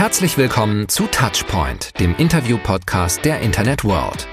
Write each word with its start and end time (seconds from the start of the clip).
Herzlich 0.00 0.38
willkommen 0.38 0.88
zu 0.88 1.02
Touchpoint, 1.08 2.00
dem 2.00 2.14
Interview-Podcast 2.16 3.22
der 3.22 3.42
Internet 3.42 3.84
World. 3.84 4.26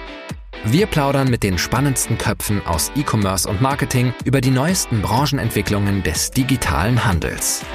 Wir 0.63 0.85
plaudern 0.85 1.29
mit 1.29 1.43
den 1.43 1.57
spannendsten 1.57 2.17
Köpfen 2.17 2.65
aus 2.65 2.89
E-Commerce 2.95 3.49
und 3.49 3.61
Marketing 3.61 4.13
über 4.23 4.39
die 4.39 4.49
neuesten 4.49 5.01
Branchenentwicklungen 5.01 6.03
des 6.03 6.31
digitalen 6.31 7.03
Handels. 7.03 7.65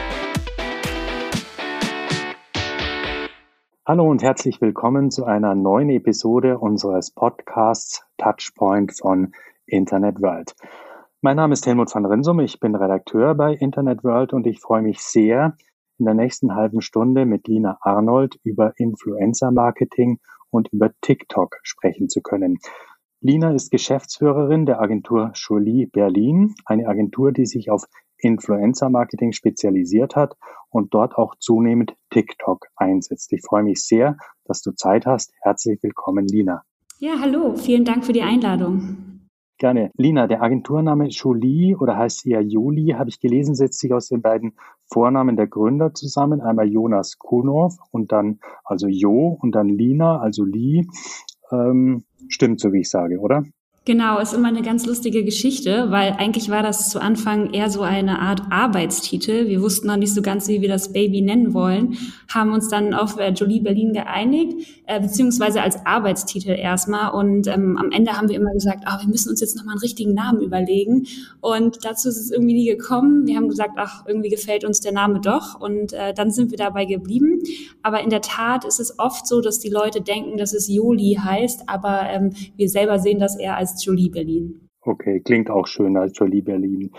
Hallo 3.84 4.10
und 4.10 4.22
herzlich 4.22 4.62
willkommen 4.62 5.10
zu 5.10 5.26
einer 5.26 5.54
neuen 5.54 5.90
Episode 5.90 6.58
unseres 6.58 7.10
Podcasts 7.10 8.06
Touchpoint 8.16 8.98
von 8.98 9.34
Internet 9.66 10.22
World. 10.22 10.54
Mein 11.20 11.36
Name 11.36 11.52
ist 11.52 11.66
Helmut 11.66 11.94
van 11.94 12.06
Rinsum, 12.06 12.40
ich 12.40 12.58
bin 12.58 12.74
Redakteur 12.74 13.34
bei 13.34 13.52
Internet 13.52 14.02
World 14.02 14.32
und 14.32 14.46
ich 14.46 14.60
freue 14.60 14.80
mich 14.80 15.02
sehr, 15.02 15.58
in 16.02 16.06
der 16.06 16.14
nächsten 16.14 16.56
halben 16.56 16.80
Stunde 16.80 17.26
mit 17.26 17.46
Lina 17.46 17.78
Arnold 17.80 18.40
über 18.42 18.72
Influencer-Marketing 18.76 20.18
und 20.50 20.68
über 20.72 20.90
TikTok 21.00 21.60
sprechen 21.62 22.08
zu 22.08 22.22
können. 22.22 22.58
Lina 23.20 23.54
ist 23.54 23.70
Geschäftsführerin 23.70 24.66
der 24.66 24.80
Agentur 24.80 25.30
Jolie 25.34 25.86
Berlin, 25.86 26.56
eine 26.64 26.88
Agentur, 26.88 27.30
die 27.30 27.46
sich 27.46 27.70
auf 27.70 27.84
Influencer-Marketing 28.18 29.30
spezialisiert 29.30 30.16
hat 30.16 30.36
und 30.70 30.92
dort 30.92 31.14
auch 31.14 31.36
zunehmend 31.38 31.94
TikTok 32.10 32.66
einsetzt. 32.74 33.32
Ich 33.32 33.42
freue 33.42 33.62
mich 33.62 33.84
sehr, 33.84 34.16
dass 34.44 34.60
du 34.60 34.72
Zeit 34.72 35.06
hast. 35.06 35.32
Herzlich 35.42 35.80
willkommen, 35.84 36.26
Lina. 36.26 36.64
Ja, 36.98 37.20
hallo. 37.20 37.54
Vielen 37.54 37.84
Dank 37.84 38.04
für 38.04 38.12
die 38.12 38.22
Einladung. 38.22 39.11
Gerne. 39.62 39.92
Lina, 39.96 40.26
der 40.26 40.42
Agenturname 40.42 41.06
Jolie 41.06 41.76
oder 41.76 41.96
heißt 41.96 42.24
ja 42.24 42.40
Juli, 42.40 42.96
habe 42.98 43.10
ich 43.10 43.20
gelesen, 43.20 43.54
setzt 43.54 43.78
sich 43.78 43.92
aus 43.92 44.08
den 44.08 44.20
beiden 44.20 44.56
Vornamen 44.92 45.36
der 45.36 45.46
Gründer 45.46 45.94
zusammen. 45.94 46.40
Einmal 46.40 46.66
Jonas 46.68 47.16
Kunov 47.16 47.76
und 47.92 48.10
dann 48.10 48.40
also 48.64 48.88
Jo 48.88 49.38
und 49.40 49.54
dann 49.54 49.68
Lina, 49.68 50.18
also 50.18 50.44
Lee. 50.44 50.82
Ähm, 51.52 52.02
stimmt 52.26 52.58
so, 52.58 52.72
wie 52.72 52.80
ich 52.80 52.90
sage, 52.90 53.20
oder? 53.20 53.44
Genau, 53.84 54.20
ist 54.20 54.32
immer 54.32 54.46
eine 54.46 54.62
ganz 54.62 54.86
lustige 54.86 55.24
Geschichte, 55.24 55.86
weil 55.90 56.12
eigentlich 56.12 56.48
war 56.50 56.62
das 56.62 56.88
zu 56.88 57.00
Anfang 57.00 57.52
eher 57.52 57.68
so 57.68 57.82
eine 57.82 58.20
Art 58.20 58.42
Arbeitstitel. 58.48 59.48
Wir 59.48 59.60
wussten 59.60 59.88
noch 59.88 59.96
nicht 59.96 60.14
so 60.14 60.22
ganz, 60.22 60.46
wie 60.46 60.60
wir 60.60 60.68
das 60.68 60.92
Baby 60.92 61.20
nennen 61.20 61.52
wollen, 61.52 61.98
haben 62.32 62.52
uns 62.52 62.68
dann 62.68 62.94
auf 62.94 63.18
äh, 63.18 63.30
Jolie 63.30 63.60
Berlin 63.60 63.92
geeinigt, 63.92 64.68
äh, 64.86 65.00
beziehungsweise 65.00 65.62
als 65.62 65.84
Arbeitstitel 65.84 66.50
erstmal. 66.50 67.12
Und 67.12 67.48
ähm, 67.48 67.76
am 67.76 67.90
Ende 67.90 68.12
haben 68.12 68.28
wir 68.28 68.36
immer 68.36 68.52
gesagt, 68.52 68.84
oh, 68.86 69.00
wir 69.00 69.08
müssen 69.08 69.30
uns 69.30 69.40
jetzt 69.40 69.56
nochmal 69.56 69.72
einen 69.72 69.80
richtigen 69.80 70.14
Namen 70.14 70.42
überlegen. 70.42 71.08
Und 71.40 71.84
dazu 71.84 72.08
ist 72.08 72.18
es 72.18 72.30
irgendwie 72.30 72.54
nie 72.54 72.66
gekommen. 72.66 73.26
Wir 73.26 73.34
haben 73.34 73.48
gesagt, 73.48 73.72
ach, 73.78 74.04
irgendwie 74.06 74.28
gefällt 74.28 74.64
uns 74.64 74.78
der 74.78 74.92
Name 74.92 75.20
doch. 75.20 75.60
Und 75.60 75.92
äh, 75.92 76.14
dann 76.14 76.30
sind 76.30 76.52
wir 76.52 76.58
dabei 76.58 76.84
geblieben. 76.84 77.40
Aber 77.82 78.00
in 78.00 78.10
der 78.10 78.20
Tat 78.20 78.64
ist 78.64 78.78
es 78.78 79.00
oft 79.00 79.26
so, 79.26 79.40
dass 79.40 79.58
die 79.58 79.70
Leute 79.70 80.02
denken, 80.02 80.38
dass 80.38 80.54
es 80.54 80.68
Joli 80.68 81.18
heißt, 81.20 81.62
aber 81.66 82.02
ähm, 82.08 82.30
wir 82.56 82.68
selber 82.68 83.00
sehen 83.00 83.18
das 83.18 83.36
eher 83.36 83.56
als 83.56 83.71
als 83.72 83.84
Jolie 83.84 84.10
Berlin. 84.10 84.68
Okay, 84.80 85.20
klingt 85.20 85.50
auch 85.50 85.66
schön 85.66 85.96
als 85.96 86.18
Jolie 86.18 86.42
Berlin. 86.42 86.90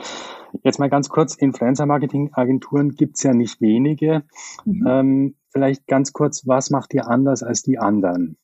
Jetzt 0.63 0.79
mal 0.79 0.89
ganz 0.89 1.09
kurz, 1.09 1.35
Influencer-Marketing-Agenturen 1.35 2.91
gibt 2.91 3.17
es 3.17 3.23
ja 3.23 3.33
nicht 3.33 3.59
wenige. 3.61 4.23
Mhm. 4.65 4.87
Ähm, 4.87 5.35
vielleicht 5.49 5.87
ganz 5.87 6.13
kurz, 6.13 6.47
was 6.47 6.69
macht 6.69 6.93
ihr 6.93 7.07
anders 7.07 7.43
als 7.43 7.61
die 7.61 7.79
anderen? 7.79 8.37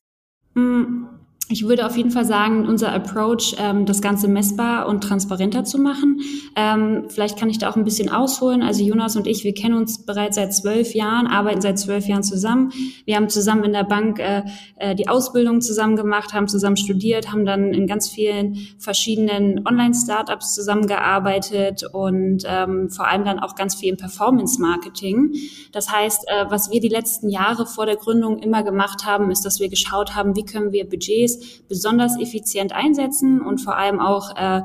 Mhm 0.56 1.19
ich 1.52 1.68
würde 1.68 1.88
auf 1.88 1.98
jeden 1.98 2.12
Fall 2.12 2.26
sagen, 2.26 2.68
unser 2.68 2.94
Approach, 2.94 3.56
ähm, 3.58 3.88
das 3.88 4.02
Ganze 4.02 4.28
messbar 4.28 4.88
und 4.88 5.02
transparenter 5.02 5.64
zu 5.64 5.80
machen. 5.80 6.22
Ähm, 6.56 7.06
vielleicht 7.08 7.40
kann 7.40 7.50
ich 7.50 7.58
da 7.58 7.72
auch 7.72 7.76
ein 7.76 7.84
bisschen 7.84 8.10
ausholen. 8.10 8.62
Also 8.62 8.84
Jonas 8.84 9.16
und 9.16 9.26
ich, 9.26 9.44
wir 9.44 9.56
kennen 9.56 9.76
uns 9.76 10.06
bereits 10.06 10.36
seit 10.36 10.54
zwölf 10.54 10.94
Jahren, 10.94 11.26
arbeiten 11.26 11.60
seit 11.60 11.80
zwölf 11.80 12.06
Jahren 12.06 12.22
zusammen. 12.22 12.72
Wir 13.06 13.16
haben 13.16 13.30
zusammen 13.30 13.64
in 13.64 13.74
der 13.74 13.84
Bank 13.84 14.20
äh, 14.20 14.44
äh, 14.76 14.94
die 14.94 15.08
Ausbildung 15.08 15.62
zusammen 15.62 15.96
gemacht, 15.96 16.34
haben 16.34 16.48
zusammen 16.48 16.78
studiert, 16.78 17.32
haben 17.32 17.46
dann 17.46 17.74
in 17.74 17.88
ganz 17.88 18.10
vielen 18.10 18.56
verschiedenen 18.78 19.66
Online-Startups 19.68 20.54
zusammengearbeitet 20.54 21.84
und 21.92 22.44
ähm, 22.46 22.92
vor 22.92 23.08
allem 23.08 23.26
dann 23.26 23.40
auch 23.40 23.56
ganz 23.56 23.74
viel 23.74 23.90
im 23.90 23.98
Performance-Marketing. 23.98 25.34
Das 25.72 25.92
heißt, 25.92 26.26
äh, 26.28 26.46
was 26.50 26.70
wir 26.70 26.80
die 26.80 26.90
letzten 26.90 27.28
Jahre 27.28 27.66
vor 27.66 27.88
der 27.88 27.96
Gründung 27.96 28.38
immer 28.38 28.62
gemacht 28.62 29.08
haben, 29.08 29.32
ist, 29.32 29.46
dass 29.46 29.60
wir 29.60 29.70
geschaut 29.70 30.16
haben, 30.16 30.36
wie 30.36 30.46
können 30.46 30.72
wir 30.72 30.88
Budgets 30.88 31.39
besonders 31.68 32.20
effizient 32.20 32.74
einsetzen 32.74 33.42
und 33.42 33.60
vor 33.60 33.78
allem 33.78 34.00
auch 34.00 34.36
äh, 34.36 34.62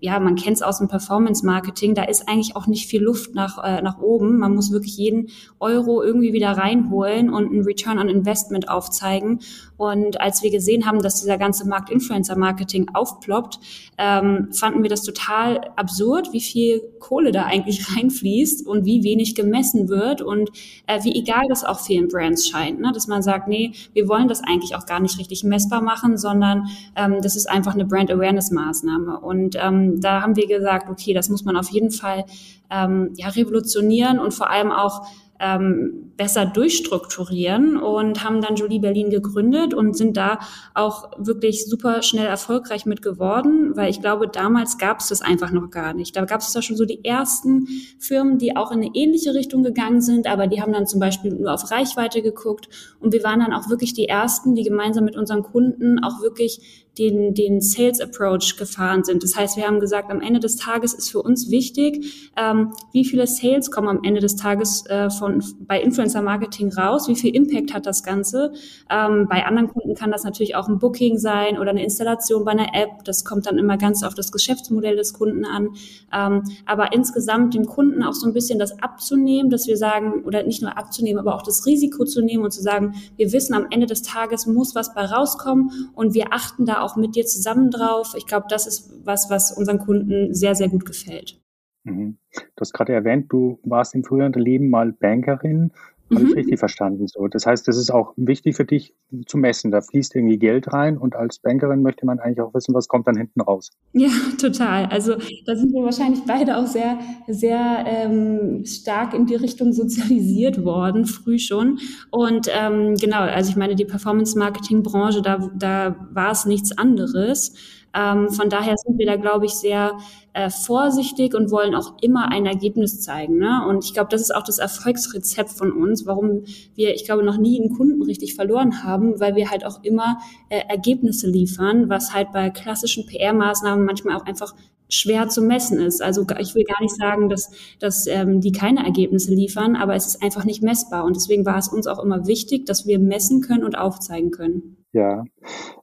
ja, 0.00 0.18
man 0.20 0.36
kennt 0.36 0.56
es 0.56 0.62
aus 0.62 0.78
dem 0.78 0.88
Performance-Marketing, 0.88 1.94
da 1.94 2.04
ist 2.04 2.28
eigentlich 2.28 2.56
auch 2.56 2.66
nicht 2.66 2.86
viel 2.88 3.02
Luft 3.02 3.34
nach, 3.34 3.62
äh, 3.62 3.82
nach 3.82 3.98
oben. 3.98 4.38
Man 4.38 4.54
muss 4.54 4.70
wirklich 4.70 4.96
jeden 4.96 5.28
Euro 5.58 6.02
irgendwie 6.02 6.32
wieder 6.32 6.52
reinholen 6.52 7.30
und 7.30 7.52
ein 7.52 7.62
Return 7.62 7.98
on 7.98 8.08
Investment 8.08 8.68
aufzeigen. 8.68 9.40
Und 9.82 10.20
als 10.20 10.44
wir 10.44 10.52
gesehen 10.52 10.86
haben, 10.86 11.02
dass 11.02 11.20
dieser 11.20 11.38
ganze 11.38 11.66
Markt 11.66 11.90
Influencer-Marketing 11.90 12.92
aufploppt, 12.94 13.58
ähm, 13.98 14.52
fanden 14.52 14.84
wir 14.84 14.88
das 14.88 15.02
total 15.02 15.72
absurd, 15.74 16.32
wie 16.32 16.40
viel 16.40 16.80
Kohle 17.00 17.32
da 17.32 17.46
eigentlich 17.46 17.84
reinfließt 17.96 18.64
und 18.64 18.84
wie 18.84 19.02
wenig 19.02 19.34
gemessen 19.34 19.88
wird 19.88 20.22
und 20.22 20.50
äh, 20.86 21.02
wie 21.02 21.18
egal 21.18 21.48
das 21.48 21.64
auch 21.64 21.80
vielen 21.80 22.06
Brands 22.06 22.46
scheint. 22.46 22.78
Ne? 22.78 22.92
Dass 22.94 23.08
man 23.08 23.22
sagt, 23.22 23.48
nee, 23.48 23.72
wir 23.92 24.06
wollen 24.06 24.28
das 24.28 24.40
eigentlich 24.44 24.76
auch 24.76 24.86
gar 24.86 25.00
nicht 25.00 25.18
richtig 25.18 25.42
messbar 25.42 25.82
machen, 25.82 26.16
sondern 26.16 26.68
ähm, 26.94 27.16
das 27.20 27.34
ist 27.34 27.50
einfach 27.50 27.74
eine 27.74 27.84
Brand-Awareness-Maßnahme. 27.84 29.18
Und 29.18 29.56
ähm, 29.60 30.00
da 30.00 30.22
haben 30.22 30.36
wir 30.36 30.46
gesagt, 30.46 30.90
okay, 30.90 31.12
das 31.12 31.28
muss 31.28 31.44
man 31.44 31.56
auf 31.56 31.70
jeden 31.70 31.90
Fall 31.90 32.24
ähm, 32.70 33.14
ja, 33.16 33.30
revolutionieren 33.30 34.20
und 34.20 34.32
vor 34.32 34.48
allem 34.48 34.70
auch 34.70 35.08
ähm, 35.42 36.12
besser 36.16 36.46
durchstrukturieren 36.46 37.76
und 37.76 38.22
haben 38.22 38.40
dann 38.40 38.54
Jolie 38.54 38.78
Berlin 38.78 39.10
gegründet 39.10 39.74
und 39.74 39.96
sind 39.96 40.16
da 40.16 40.38
auch 40.72 41.10
wirklich 41.18 41.66
super 41.66 42.02
schnell 42.02 42.26
erfolgreich 42.26 42.86
mit 42.86 43.02
geworden, 43.02 43.72
weil 43.74 43.90
ich 43.90 44.00
glaube, 44.00 44.28
damals 44.28 44.78
gab 44.78 45.00
es 45.00 45.08
das 45.08 45.20
einfach 45.20 45.50
noch 45.50 45.70
gar 45.70 45.94
nicht. 45.94 46.16
Da 46.16 46.24
gab 46.24 46.40
es 46.40 46.52
da 46.52 46.62
schon 46.62 46.76
so 46.76 46.84
die 46.84 47.04
ersten 47.04 47.66
Firmen, 47.98 48.38
die 48.38 48.56
auch 48.56 48.70
in 48.70 48.82
eine 48.82 48.90
ähnliche 48.94 49.34
Richtung 49.34 49.64
gegangen 49.64 50.00
sind, 50.00 50.28
aber 50.28 50.46
die 50.46 50.62
haben 50.62 50.72
dann 50.72 50.86
zum 50.86 51.00
Beispiel 51.00 51.34
nur 51.34 51.52
auf 51.52 51.70
Reichweite 51.72 52.22
geguckt 52.22 52.68
und 53.00 53.12
wir 53.12 53.24
waren 53.24 53.40
dann 53.40 53.52
auch 53.52 53.68
wirklich 53.68 53.92
die 53.92 54.06
ersten, 54.06 54.54
die 54.54 54.62
gemeinsam 54.62 55.04
mit 55.04 55.16
unseren 55.16 55.42
Kunden 55.42 56.04
auch 56.04 56.22
wirklich 56.22 56.82
den, 56.98 57.32
den 57.32 57.60
Sales 57.60 58.00
Approach 58.00 58.56
gefahren 58.58 59.04
sind. 59.04 59.22
Das 59.22 59.34
heißt, 59.34 59.56
wir 59.56 59.66
haben 59.66 59.80
gesagt, 59.80 60.10
am 60.10 60.20
Ende 60.20 60.40
des 60.40 60.56
Tages 60.56 60.92
ist 60.92 61.10
für 61.10 61.22
uns 61.22 61.50
wichtig, 61.50 62.30
ähm, 62.36 62.72
wie 62.92 63.04
viele 63.04 63.26
Sales 63.26 63.70
kommen 63.70 63.88
am 63.88 64.04
Ende 64.04 64.20
des 64.20 64.36
Tages 64.36 64.84
äh, 64.86 65.08
von, 65.10 65.31
bei 65.60 65.80
Influencer 65.80 66.22
Marketing 66.22 66.72
raus, 66.72 67.08
wie 67.08 67.16
viel 67.16 67.34
Impact 67.34 67.72
hat 67.74 67.86
das 67.86 68.02
Ganze. 68.02 68.52
Ähm, 68.90 69.26
bei 69.28 69.44
anderen 69.46 69.68
Kunden 69.68 69.94
kann 69.94 70.10
das 70.10 70.24
natürlich 70.24 70.56
auch 70.56 70.68
ein 70.68 70.78
Booking 70.78 71.18
sein 71.18 71.58
oder 71.58 71.70
eine 71.70 71.84
Installation 71.84 72.44
bei 72.44 72.52
einer 72.52 72.74
App. 72.74 73.04
Das 73.04 73.24
kommt 73.24 73.46
dann 73.46 73.58
immer 73.58 73.76
ganz 73.76 74.02
auf 74.02 74.14
das 74.14 74.32
Geschäftsmodell 74.32 74.96
des 74.96 75.14
Kunden 75.14 75.44
an. 75.44 75.70
Ähm, 76.12 76.42
aber 76.66 76.92
insgesamt 76.92 77.54
dem 77.54 77.66
Kunden 77.66 78.02
auch 78.02 78.14
so 78.14 78.26
ein 78.26 78.32
bisschen 78.32 78.58
das 78.58 78.82
abzunehmen, 78.82 79.50
dass 79.50 79.66
wir 79.66 79.76
sagen, 79.76 80.24
oder 80.24 80.42
nicht 80.42 80.62
nur 80.62 80.76
abzunehmen, 80.76 81.18
aber 81.18 81.34
auch 81.34 81.42
das 81.42 81.66
Risiko 81.66 82.04
zu 82.04 82.22
nehmen 82.22 82.44
und 82.44 82.52
zu 82.52 82.62
sagen, 82.62 82.94
wir 83.16 83.32
wissen, 83.32 83.54
am 83.54 83.66
Ende 83.70 83.86
des 83.86 84.02
Tages 84.02 84.46
muss 84.46 84.74
was 84.74 84.94
bei 84.94 85.04
rauskommen 85.04 85.90
und 85.94 86.14
wir 86.14 86.32
achten 86.32 86.66
da 86.66 86.80
auch 86.80 86.96
mit 86.96 87.16
dir 87.16 87.26
zusammen 87.26 87.70
drauf. 87.70 88.14
Ich 88.16 88.26
glaube, 88.26 88.46
das 88.48 88.66
ist 88.66 88.90
was, 89.04 89.30
was 89.30 89.52
unseren 89.52 89.78
Kunden 89.78 90.34
sehr, 90.34 90.54
sehr 90.54 90.68
gut 90.68 90.84
gefällt. 90.84 91.41
Mhm. 91.84 92.16
Du 92.32 92.60
hast 92.60 92.72
gerade 92.72 92.92
erwähnt, 92.92 93.26
du 93.30 93.58
warst 93.64 93.94
im 93.94 94.04
früheren 94.04 94.32
Leben 94.32 94.70
mal 94.70 94.92
Bankerin. 94.92 95.72
Habe 96.10 96.24
mhm. 96.24 96.30
ich 96.30 96.36
richtig 96.36 96.58
verstanden 96.58 97.06
so. 97.06 97.26
Das 97.26 97.46
heißt, 97.46 97.66
das 97.66 97.76
ist 97.76 97.90
auch 97.90 98.12
wichtig 98.16 98.56
für 98.56 98.64
dich 98.64 98.94
zu 99.26 99.38
messen. 99.38 99.70
Da 99.70 99.80
fließt 99.80 100.14
irgendwie 100.14 100.38
Geld 100.38 100.72
rein 100.72 100.98
und 100.98 101.16
als 101.16 101.38
Bankerin 101.38 101.82
möchte 101.82 102.04
man 102.04 102.18
eigentlich 102.18 102.40
auch 102.40 102.52
wissen, 102.54 102.74
was 102.74 102.88
kommt 102.88 103.06
dann 103.06 103.16
hinten 103.16 103.40
raus. 103.40 103.70
Ja, 103.92 104.10
total. 104.38 104.86
Also 104.86 105.14
da 105.46 105.56
sind 105.56 105.72
wir 105.72 105.82
wahrscheinlich 105.82 106.20
beide 106.26 106.58
auch 106.58 106.66
sehr, 106.66 106.98
sehr 107.28 107.84
ähm, 107.86 108.64
stark 108.66 109.14
in 109.14 109.26
die 109.26 109.36
Richtung 109.36 109.72
sozialisiert 109.72 110.64
worden, 110.64 111.06
früh 111.06 111.38
schon. 111.38 111.78
Und 112.10 112.48
ähm, 112.52 112.94
genau, 112.96 113.20
also 113.20 113.50
ich 113.50 113.56
meine, 113.56 113.74
die 113.74 113.86
Performance-Marketing-Branche, 113.86 115.22
da, 115.22 115.50
da 115.56 115.96
war 116.12 116.32
es 116.32 116.44
nichts 116.44 116.76
anderes. 116.76 117.54
Ähm, 117.94 118.30
von 118.30 118.48
daher 118.48 118.76
sind 118.76 118.98
wir 118.98 119.06
da, 119.06 119.16
glaube 119.16 119.46
ich, 119.46 119.52
sehr 119.52 119.98
äh, 120.32 120.48
vorsichtig 120.48 121.34
und 121.34 121.50
wollen 121.50 121.74
auch 121.74 121.94
immer 122.00 122.30
ein 122.30 122.46
Ergebnis 122.46 123.00
zeigen. 123.00 123.38
Ne? 123.38 123.66
Und 123.68 123.84
ich 123.84 123.92
glaube, 123.92 124.08
das 124.10 124.22
ist 124.22 124.34
auch 124.34 124.44
das 124.44 124.58
Erfolgsrezept 124.58 125.50
von 125.50 125.72
uns, 125.72 126.06
warum 126.06 126.44
wir, 126.74 126.94
ich 126.94 127.04
glaube, 127.04 127.22
noch 127.22 127.36
nie 127.36 127.60
einen 127.60 127.76
Kunden 127.76 128.02
richtig 128.02 128.34
verloren 128.34 128.82
haben, 128.82 129.20
weil 129.20 129.36
wir 129.36 129.50
halt 129.50 129.66
auch 129.66 129.82
immer 129.82 130.18
äh, 130.48 130.60
Ergebnisse 130.68 131.28
liefern, 131.28 131.90
was 131.90 132.14
halt 132.14 132.32
bei 132.32 132.50
klassischen 132.50 133.06
PR-Maßnahmen 133.06 133.84
manchmal 133.84 134.16
auch 134.16 134.24
einfach 134.24 134.54
schwer 134.88 135.28
zu 135.28 135.40
messen 135.40 135.78
ist. 135.78 136.02
Also 136.02 136.26
ich 136.38 136.54
will 136.54 136.64
gar 136.64 136.80
nicht 136.82 136.94
sagen, 136.94 137.28
dass, 137.28 137.50
dass 137.78 138.06
ähm, 138.06 138.40
die 138.40 138.52
keine 138.52 138.84
Ergebnisse 138.84 139.34
liefern, 139.34 139.74
aber 139.74 139.94
es 139.94 140.06
ist 140.06 140.22
einfach 140.22 140.44
nicht 140.44 140.62
messbar. 140.62 141.04
Und 141.04 141.16
deswegen 141.16 141.46
war 141.46 141.58
es 141.58 141.68
uns 141.68 141.86
auch 141.86 141.98
immer 141.98 142.26
wichtig, 142.26 142.66
dass 142.66 142.86
wir 142.86 142.98
messen 142.98 143.40
können 143.40 143.64
und 143.64 143.76
aufzeigen 143.76 144.30
können. 144.30 144.81
Ja, 144.92 145.24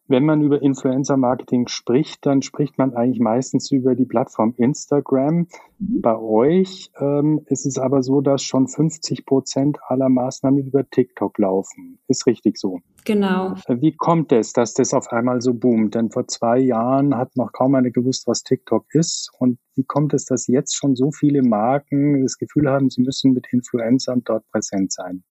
wenn 0.09 0.25
man 0.25 0.41
über 0.41 0.59
Influencer-Marketing 0.61 1.67
spricht, 1.67 2.25
dann 2.25 2.41
spricht 2.41 2.79
man 2.79 2.95
eigentlich 2.95 3.19
meistens 3.19 3.69
über 3.71 3.93
die 3.93 4.05
Plattform 4.05 4.55
Instagram. 4.57 5.47
Mhm. 5.77 6.01
Bei 6.01 6.17
euch 6.17 6.91
ähm, 6.99 7.41
ist 7.45 7.67
es 7.67 7.77
aber 7.77 8.01
so, 8.01 8.19
dass 8.19 8.41
schon 8.41 8.67
50 8.67 9.27
Prozent 9.27 9.77
aller 9.87 10.09
Maßnahmen 10.09 10.65
über 10.65 10.89
TikTok 10.89 11.37
laufen. 11.37 11.99
Ist 12.07 12.25
richtig 12.25 12.57
so? 12.57 12.79
Genau. 13.05 13.53
Äh, 13.67 13.81
wie 13.81 13.95
kommt 13.95 14.31
es, 14.31 14.51
dass 14.51 14.73
das 14.73 14.95
auf 14.95 15.11
einmal 15.11 15.41
so 15.41 15.53
boomt? 15.53 15.93
Denn 15.93 16.09
vor 16.09 16.27
zwei 16.27 16.57
Jahren 16.57 17.15
hat 17.15 17.37
noch 17.37 17.51
kaum 17.51 17.75
einer 17.75 17.91
gewusst, 17.91 18.25
was 18.25 18.41
TikTok 18.41 18.85
ist. 18.93 19.29
Und 19.37 19.59
wie 19.75 19.83
kommt 19.83 20.15
es, 20.15 20.25
dass 20.25 20.47
jetzt 20.47 20.75
schon 20.75 20.95
so 20.95 21.11
viele 21.11 21.43
Marken 21.43 22.23
das 22.23 22.39
Gefühl 22.39 22.67
haben, 22.67 22.89
sie 22.89 23.03
müssen 23.03 23.33
mit 23.33 23.45
Influencern 23.53 24.23
dort 24.25 24.43
präsent 24.51 24.91
sein? 24.91 25.23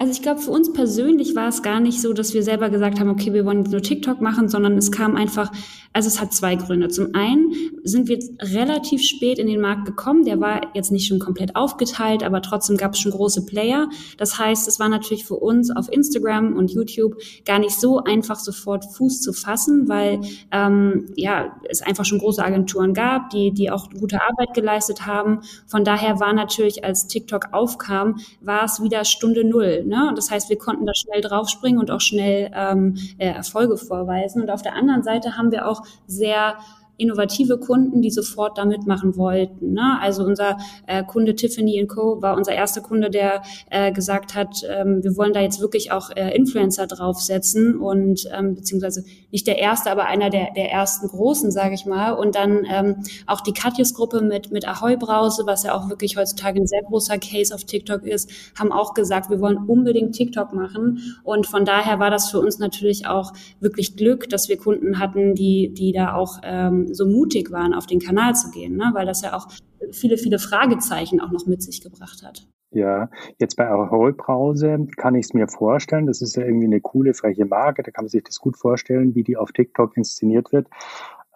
Also 0.00 0.14
ich 0.14 0.22
glaube, 0.22 0.40
für 0.40 0.50
uns 0.50 0.72
persönlich 0.72 1.36
war 1.36 1.48
es 1.48 1.62
gar 1.62 1.78
nicht 1.78 2.00
so, 2.00 2.14
dass 2.14 2.32
wir 2.32 2.42
selber 2.42 2.70
gesagt 2.70 2.98
haben, 2.98 3.10
okay, 3.10 3.34
wir 3.34 3.44
wollen 3.44 3.58
jetzt 3.58 3.70
nur 3.70 3.82
TikTok 3.82 4.22
machen, 4.22 4.48
sondern 4.48 4.78
es 4.78 4.90
kam 4.90 5.14
einfach, 5.14 5.52
also 5.92 6.06
es 6.06 6.22
hat 6.22 6.32
zwei 6.32 6.54
Gründe. 6.54 6.88
Zum 6.88 7.14
einen 7.14 7.52
sind 7.84 8.08
wir 8.08 8.18
relativ 8.40 9.02
spät 9.02 9.38
in 9.38 9.46
den 9.46 9.60
Markt 9.60 9.84
gekommen. 9.84 10.24
Der 10.24 10.40
war 10.40 10.62
jetzt 10.72 10.90
nicht 10.90 11.06
schon 11.06 11.18
komplett 11.18 11.54
aufgeteilt, 11.54 12.22
aber 12.22 12.40
trotzdem 12.40 12.78
gab 12.78 12.94
es 12.94 13.00
schon 13.00 13.12
große 13.12 13.44
Player. 13.44 13.90
Das 14.16 14.38
heißt, 14.38 14.66
es 14.68 14.80
war 14.80 14.88
natürlich 14.88 15.26
für 15.26 15.34
uns 15.34 15.70
auf 15.70 15.92
Instagram 15.92 16.56
und 16.56 16.70
YouTube 16.70 17.16
gar 17.44 17.58
nicht 17.58 17.78
so 17.78 18.02
einfach 18.02 18.38
sofort 18.38 18.86
Fuß 18.94 19.20
zu 19.20 19.34
fassen, 19.34 19.86
weil 19.86 20.22
ähm, 20.50 21.10
ja 21.14 21.54
es 21.68 21.82
einfach 21.82 22.06
schon 22.06 22.20
große 22.20 22.42
Agenturen 22.42 22.94
gab, 22.94 23.28
die 23.28 23.52
die 23.52 23.70
auch 23.70 23.90
gute 23.90 24.22
Arbeit 24.22 24.54
geleistet 24.54 25.04
haben. 25.04 25.40
Von 25.66 25.84
daher 25.84 26.20
war 26.20 26.32
natürlich, 26.32 26.84
als 26.84 27.06
TikTok 27.06 27.48
aufkam, 27.52 28.16
war 28.40 28.64
es 28.64 28.82
wieder 28.82 29.04
Stunde 29.04 29.44
null. 29.44 29.69
Ne? 29.84 30.12
Das 30.14 30.30
heißt, 30.30 30.48
wir 30.48 30.58
konnten 30.58 30.86
da 30.86 30.92
schnell 30.94 31.20
draufspringen 31.20 31.80
und 31.80 31.90
auch 31.90 32.00
schnell 32.00 32.50
ähm, 32.54 32.96
äh, 33.18 33.28
Erfolge 33.28 33.76
vorweisen. 33.76 34.42
Und 34.42 34.50
auf 34.50 34.62
der 34.62 34.74
anderen 34.74 35.02
Seite 35.02 35.36
haben 35.36 35.50
wir 35.50 35.68
auch 35.68 35.82
sehr 36.06 36.56
innovative 37.00 37.58
Kunden, 37.58 38.02
die 38.02 38.10
sofort 38.10 38.58
da 38.58 38.64
mitmachen 38.64 39.16
wollten. 39.16 39.72
Ne? 39.72 39.98
Also 40.00 40.24
unser 40.24 40.58
äh, 40.86 41.02
Kunde 41.04 41.34
Tiffany 41.34 41.86
Co. 41.86 42.20
war 42.20 42.36
unser 42.36 42.52
erster 42.52 42.80
Kunde, 42.80 43.10
der 43.10 43.42
äh, 43.70 43.92
gesagt 43.92 44.34
hat, 44.34 44.62
ähm, 44.68 45.02
wir 45.02 45.16
wollen 45.16 45.32
da 45.32 45.40
jetzt 45.40 45.60
wirklich 45.60 45.92
auch 45.92 46.10
äh, 46.14 46.34
Influencer 46.36 46.86
draufsetzen 46.86 47.78
und 47.78 48.28
ähm, 48.36 48.54
beziehungsweise 48.54 49.04
nicht 49.30 49.46
der 49.46 49.58
erste, 49.58 49.90
aber 49.90 50.06
einer 50.06 50.30
der, 50.30 50.52
der 50.54 50.70
ersten 50.70 51.08
großen, 51.08 51.50
sage 51.50 51.74
ich 51.74 51.86
mal. 51.86 52.12
Und 52.12 52.34
dann 52.34 52.64
ähm, 52.70 52.96
auch 53.26 53.40
die 53.40 53.52
Katjes-Gruppe 53.52 54.22
mit, 54.22 54.50
mit 54.50 54.66
Ahoi 54.68 54.96
Brause, 54.96 55.44
was 55.46 55.62
ja 55.62 55.74
auch 55.74 55.88
wirklich 55.88 56.16
heutzutage 56.16 56.60
ein 56.60 56.66
sehr 56.66 56.82
großer 56.82 57.18
Case 57.18 57.54
auf 57.54 57.64
TikTok 57.64 58.04
ist, 58.04 58.30
haben 58.58 58.72
auch 58.72 58.94
gesagt, 58.94 59.30
wir 59.30 59.40
wollen 59.40 59.58
unbedingt 59.58 60.14
TikTok 60.14 60.52
machen. 60.52 61.16
Und 61.24 61.46
von 61.46 61.64
daher 61.64 61.98
war 61.98 62.10
das 62.10 62.30
für 62.30 62.40
uns 62.40 62.58
natürlich 62.58 63.06
auch 63.06 63.32
wirklich 63.60 63.96
Glück, 63.96 64.28
dass 64.28 64.48
wir 64.48 64.58
Kunden 64.58 64.98
hatten, 64.98 65.34
die, 65.34 65.72
die 65.72 65.92
da 65.92 66.14
auch 66.14 66.38
ähm, 66.42 66.89
so 66.92 67.06
mutig 67.06 67.50
waren, 67.50 67.74
auf 67.74 67.86
den 67.86 68.00
Kanal 68.00 68.34
zu 68.34 68.50
gehen, 68.50 68.76
ne? 68.76 68.90
weil 68.92 69.06
das 69.06 69.22
ja 69.22 69.34
auch 69.34 69.48
viele, 69.92 70.16
viele 70.16 70.38
Fragezeichen 70.38 71.20
auch 71.20 71.30
noch 71.30 71.46
mit 71.46 71.62
sich 71.62 71.80
gebracht 71.80 72.22
hat. 72.24 72.46
Ja, 72.72 73.10
jetzt 73.38 73.56
bei 73.56 73.68
Ahoi 73.68 74.12
Brause 74.12 74.86
kann 74.96 75.16
ich 75.16 75.26
es 75.26 75.34
mir 75.34 75.48
vorstellen. 75.48 76.06
Das 76.06 76.22
ist 76.22 76.36
ja 76.36 76.44
irgendwie 76.44 76.66
eine 76.66 76.80
coole, 76.80 77.14
freche 77.14 77.44
Marke. 77.44 77.82
Da 77.82 77.90
kann 77.90 78.04
man 78.04 78.10
sich 78.10 78.22
das 78.22 78.38
gut 78.38 78.56
vorstellen, 78.56 79.16
wie 79.16 79.24
die 79.24 79.36
auf 79.36 79.50
TikTok 79.50 79.96
inszeniert 79.96 80.52
wird. 80.52 80.68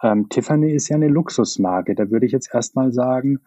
Ähm, 0.01 0.29
Tiffany 0.29 0.71
ist 0.71 0.87
ja 0.87 0.95
eine 0.95 1.09
Luxusmarke. 1.09 1.93
Da 1.93 2.09
würde 2.09 2.25
ich 2.25 2.31
jetzt 2.31 2.53
erstmal 2.53 2.93
sagen, 2.93 3.41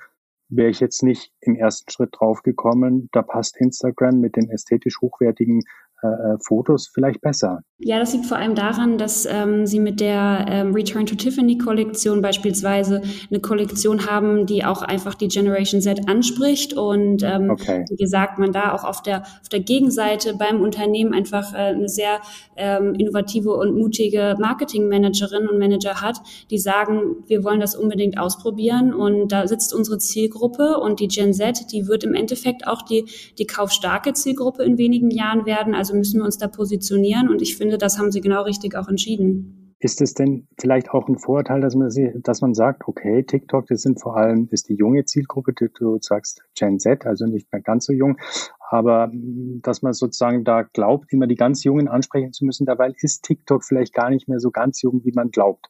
wäre 0.51 0.69
ich 0.69 0.81
jetzt 0.81 1.03
nicht 1.03 1.33
im 1.41 1.57
ersten 1.57 1.91
Schritt 1.91 2.11
drauf 2.13 2.43
gekommen, 2.43 3.09
da 3.13 3.23
passt 3.23 3.57
Instagram 3.59 4.21
mit 4.21 4.37
den 4.37 4.51
ästhetisch 4.51 5.01
hochwertigen 5.01 5.63
äh, 6.01 6.07
äh, 6.07 6.37
Fotos 6.47 6.89
vielleicht 6.95 7.21
besser. 7.21 7.61
Ja, 7.81 7.99
das 7.99 8.13
liegt 8.13 8.27
vor 8.27 8.37
allem 8.37 8.55
daran, 8.55 8.99
dass 8.99 9.27
ähm, 9.27 9.67
sie 9.67 9.81
mit 9.81 9.99
der 9.99 10.47
ähm, 10.49 10.73
Return 10.73 11.07
to 11.07 11.17
Tiffany 11.17 11.59
Kollektion 11.59 12.23
beispielsweise 12.23 13.03
eine 13.31 13.41
Kollektion 13.41 14.07
haben, 14.07 14.47
die 14.47 14.65
auch 14.65 14.83
einfach 14.83 15.15
die 15.15 15.29
Generation 15.29 15.81
Z 15.81 16.09
anspricht 16.09 16.73
und 16.73 17.23
ähm, 17.25 17.51
okay. 17.51 17.85
wie 17.89 17.97
gesagt, 17.97 18.39
man 18.39 18.53
da 18.53 18.73
auch 18.75 18.85
auf 18.85 19.03
der 19.03 19.23
auf 19.23 19.49
der 19.51 19.61
Gegenseite 19.61 20.35
beim 20.35 20.61
Unternehmen 20.61 21.13
einfach 21.15 21.53
äh, 21.53 21.69
eine 21.69 21.89
sehr 21.89 22.21
ähm, 22.57 22.95
innovative 22.95 23.53
und 23.55 23.77
mutige 23.77 24.37
Marketingmanagerin 24.39 25.49
und 25.49 25.59
Manager 25.59 26.01
hat, 26.01 26.21
die 26.51 26.59
sagen, 26.59 27.25
wir 27.27 27.43
wollen 27.43 27.61
das 27.61 27.75
unbedingt 27.75 28.19
ausprobieren 28.19 28.93
und 28.93 29.33
da 29.33 29.49
sitzt 29.49 29.75
unsere 29.75 29.99
Zielgruppe 29.99 30.79
und 30.79 31.01
die 31.01 31.09
Gen 31.09 31.33
Z, 31.33 31.73
die 31.73 31.89
wird 31.89 32.05
im 32.05 32.15
Endeffekt 32.15 32.69
auch 32.69 32.83
die 32.83 33.07
die 33.39 33.47
kaufstarke 33.47 34.13
Zielgruppe 34.13 34.63
in 34.63 34.79
wenigen 34.79 35.11
Jahren 35.11 35.47
werden. 35.47 35.75
Also 35.75 35.88
also 35.89 35.97
müssen 35.97 36.21
wir 36.21 36.25
uns 36.27 36.37
da 36.37 36.49
positionieren 36.49 37.31
und 37.31 37.41
ich 37.41 37.57
finde, 37.57 37.79
das 37.79 37.99
haben 37.99 38.13
sie 38.13 38.21
genau 38.21 38.43
richtig 38.43 38.77
auch 38.77 38.89
entschieden. 38.89 39.75
Ist 39.81 40.03
es 40.03 40.13
denn 40.13 40.47
vielleicht 40.61 40.91
auch 40.91 41.09
ein 41.09 41.19
Vorteil, 41.19 41.61
dass 41.61 41.75
man, 41.77 41.89
dass 42.23 42.41
man 42.41 42.53
sagt, 42.53 42.87
okay, 42.89 43.23
TikTok, 43.23 43.67
das 43.69 43.83
sind 43.83 44.01
vor 44.01 44.17
allem, 44.17 44.49
ist 44.51 44.69
die 44.69 44.75
junge 44.75 45.05
Zielgruppe, 45.05 45.53
du 45.53 45.99
sagst 46.01 46.43
Gen 46.59 46.79
Z, 46.79 47.07
also 47.07 47.27
nicht 47.27 47.51
mehr 47.53 47.63
ganz 47.63 47.87
so 47.87 47.93
jung, 47.93 48.19
aber 48.71 49.11
dass 49.63 49.81
man 49.81 49.95
sozusagen 49.95 50.45
da 50.45 50.63
glaubt, 50.63 51.13
immer 51.13 51.27
die 51.27 51.37
ganz 51.37 51.65
Jungen 51.65 51.89
ansprechen 51.89 52.33
zu 52.33 52.45
müssen, 52.45 52.67
dabei 52.67 52.93
ist 53.01 53.23
TikTok 53.23 53.65
vielleicht 53.65 53.95
gar 53.95 54.11
nicht 54.11 54.29
mehr 54.29 54.41
so 54.41 54.51
ganz 54.51 54.83
jung, 54.83 55.05
wie 55.05 55.13
man 55.13 55.31
glaubt. 55.31 55.69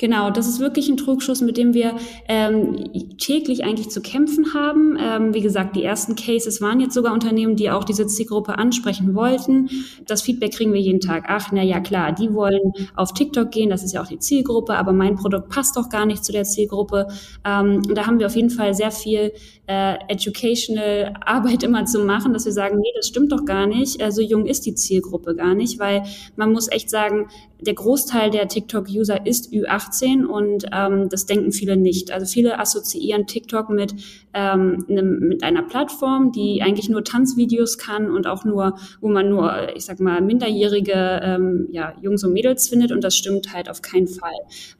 Genau, 0.00 0.30
das 0.30 0.48
ist 0.48 0.60
wirklich 0.60 0.88
ein 0.88 0.96
Trugschuss, 0.96 1.42
mit 1.42 1.58
dem 1.58 1.74
wir 1.74 1.94
ähm, 2.26 2.90
täglich 3.18 3.64
eigentlich 3.64 3.90
zu 3.90 4.00
kämpfen 4.00 4.54
haben. 4.54 4.96
Ähm, 4.98 5.34
wie 5.34 5.42
gesagt, 5.42 5.76
die 5.76 5.84
ersten 5.84 6.16
Cases 6.16 6.62
waren 6.62 6.80
jetzt 6.80 6.94
sogar 6.94 7.12
Unternehmen, 7.12 7.54
die 7.54 7.70
auch 7.70 7.84
diese 7.84 8.06
Zielgruppe 8.06 8.56
ansprechen 8.56 9.14
wollten. 9.14 9.68
Das 10.06 10.22
Feedback 10.22 10.54
kriegen 10.54 10.72
wir 10.72 10.80
jeden 10.80 11.00
Tag. 11.00 11.24
Ach, 11.28 11.52
na 11.52 11.62
ja, 11.62 11.80
klar, 11.80 12.12
die 12.12 12.32
wollen 12.32 12.72
auf 12.96 13.12
TikTok 13.12 13.50
gehen, 13.50 13.68
das 13.68 13.82
ist 13.82 13.92
ja 13.92 14.02
auch 14.02 14.06
die 14.06 14.18
Zielgruppe, 14.18 14.74
aber 14.74 14.94
mein 14.94 15.16
Produkt 15.16 15.50
passt 15.50 15.76
doch 15.76 15.90
gar 15.90 16.06
nicht 16.06 16.24
zu 16.24 16.32
der 16.32 16.44
Zielgruppe. 16.44 17.06
Ähm, 17.44 17.82
da 17.94 18.06
haben 18.06 18.18
wir 18.18 18.26
auf 18.26 18.36
jeden 18.36 18.50
Fall 18.50 18.72
sehr 18.72 18.92
viel 18.92 19.32
äh, 19.66 19.96
educational 20.08 21.12
Arbeit 21.26 21.62
immer 21.62 21.84
zu 21.84 22.00
machen, 22.00 22.32
dass 22.32 22.46
wir 22.46 22.52
sagen, 22.52 22.78
nee, 22.78 22.92
das 22.96 23.06
stimmt 23.06 23.32
doch 23.32 23.44
gar 23.44 23.66
nicht. 23.66 24.00
Äh, 24.00 24.12
so 24.12 24.22
jung 24.22 24.46
ist 24.46 24.64
die 24.64 24.74
Zielgruppe 24.74 25.34
gar 25.34 25.54
nicht, 25.54 25.78
weil 25.78 26.04
man 26.36 26.52
muss 26.52 26.72
echt 26.72 26.88
sagen, 26.88 27.28
der 27.60 27.74
Großteil 27.74 28.30
der 28.30 28.48
TikTok-User 28.48 29.26
ist 29.26 29.52
Ü18 29.70 30.24
und 30.24 30.66
ähm, 30.72 31.08
das 31.08 31.26
denken 31.26 31.52
viele 31.52 31.76
nicht. 31.76 32.10
Also 32.10 32.26
viele 32.26 32.58
assoziieren 32.58 33.26
TikTok 33.26 33.70
mit, 33.70 33.94
ähm, 34.34 34.84
ne, 34.88 35.02
mit 35.02 35.42
einer 35.42 35.62
Plattform, 35.62 36.32
die 36.32 36.62
eigentlich 36.62 36.88
nur 36.88 37.04
Tanzvideos 37.04 37.78
kann 37.78 38.10
und 38.10 38.26
auch 38.26 38.44
nur, 38.44 38.78
wo 39.00 39.08
man 39.08 39.28
nur, 39.28 39.74
ich 39.76 39.84
sag 39.84 40.00
mal, 40.00 40.20
minderjährige 40.20 41.20
ähm, 41.22 41.68
ja, 41.70 41.94
Jungs 42.00 42.24
und 42.24 42.32
Mädels 42.32 42.68
findet 42.68 42.92
und 42.92 43.04
das 43.04 43.16
stimmt 43.16 43.52
halt 43.52 43.68
auf 43.70 43.82
keinen 43.82 44.08
Fall, 44.08 44.30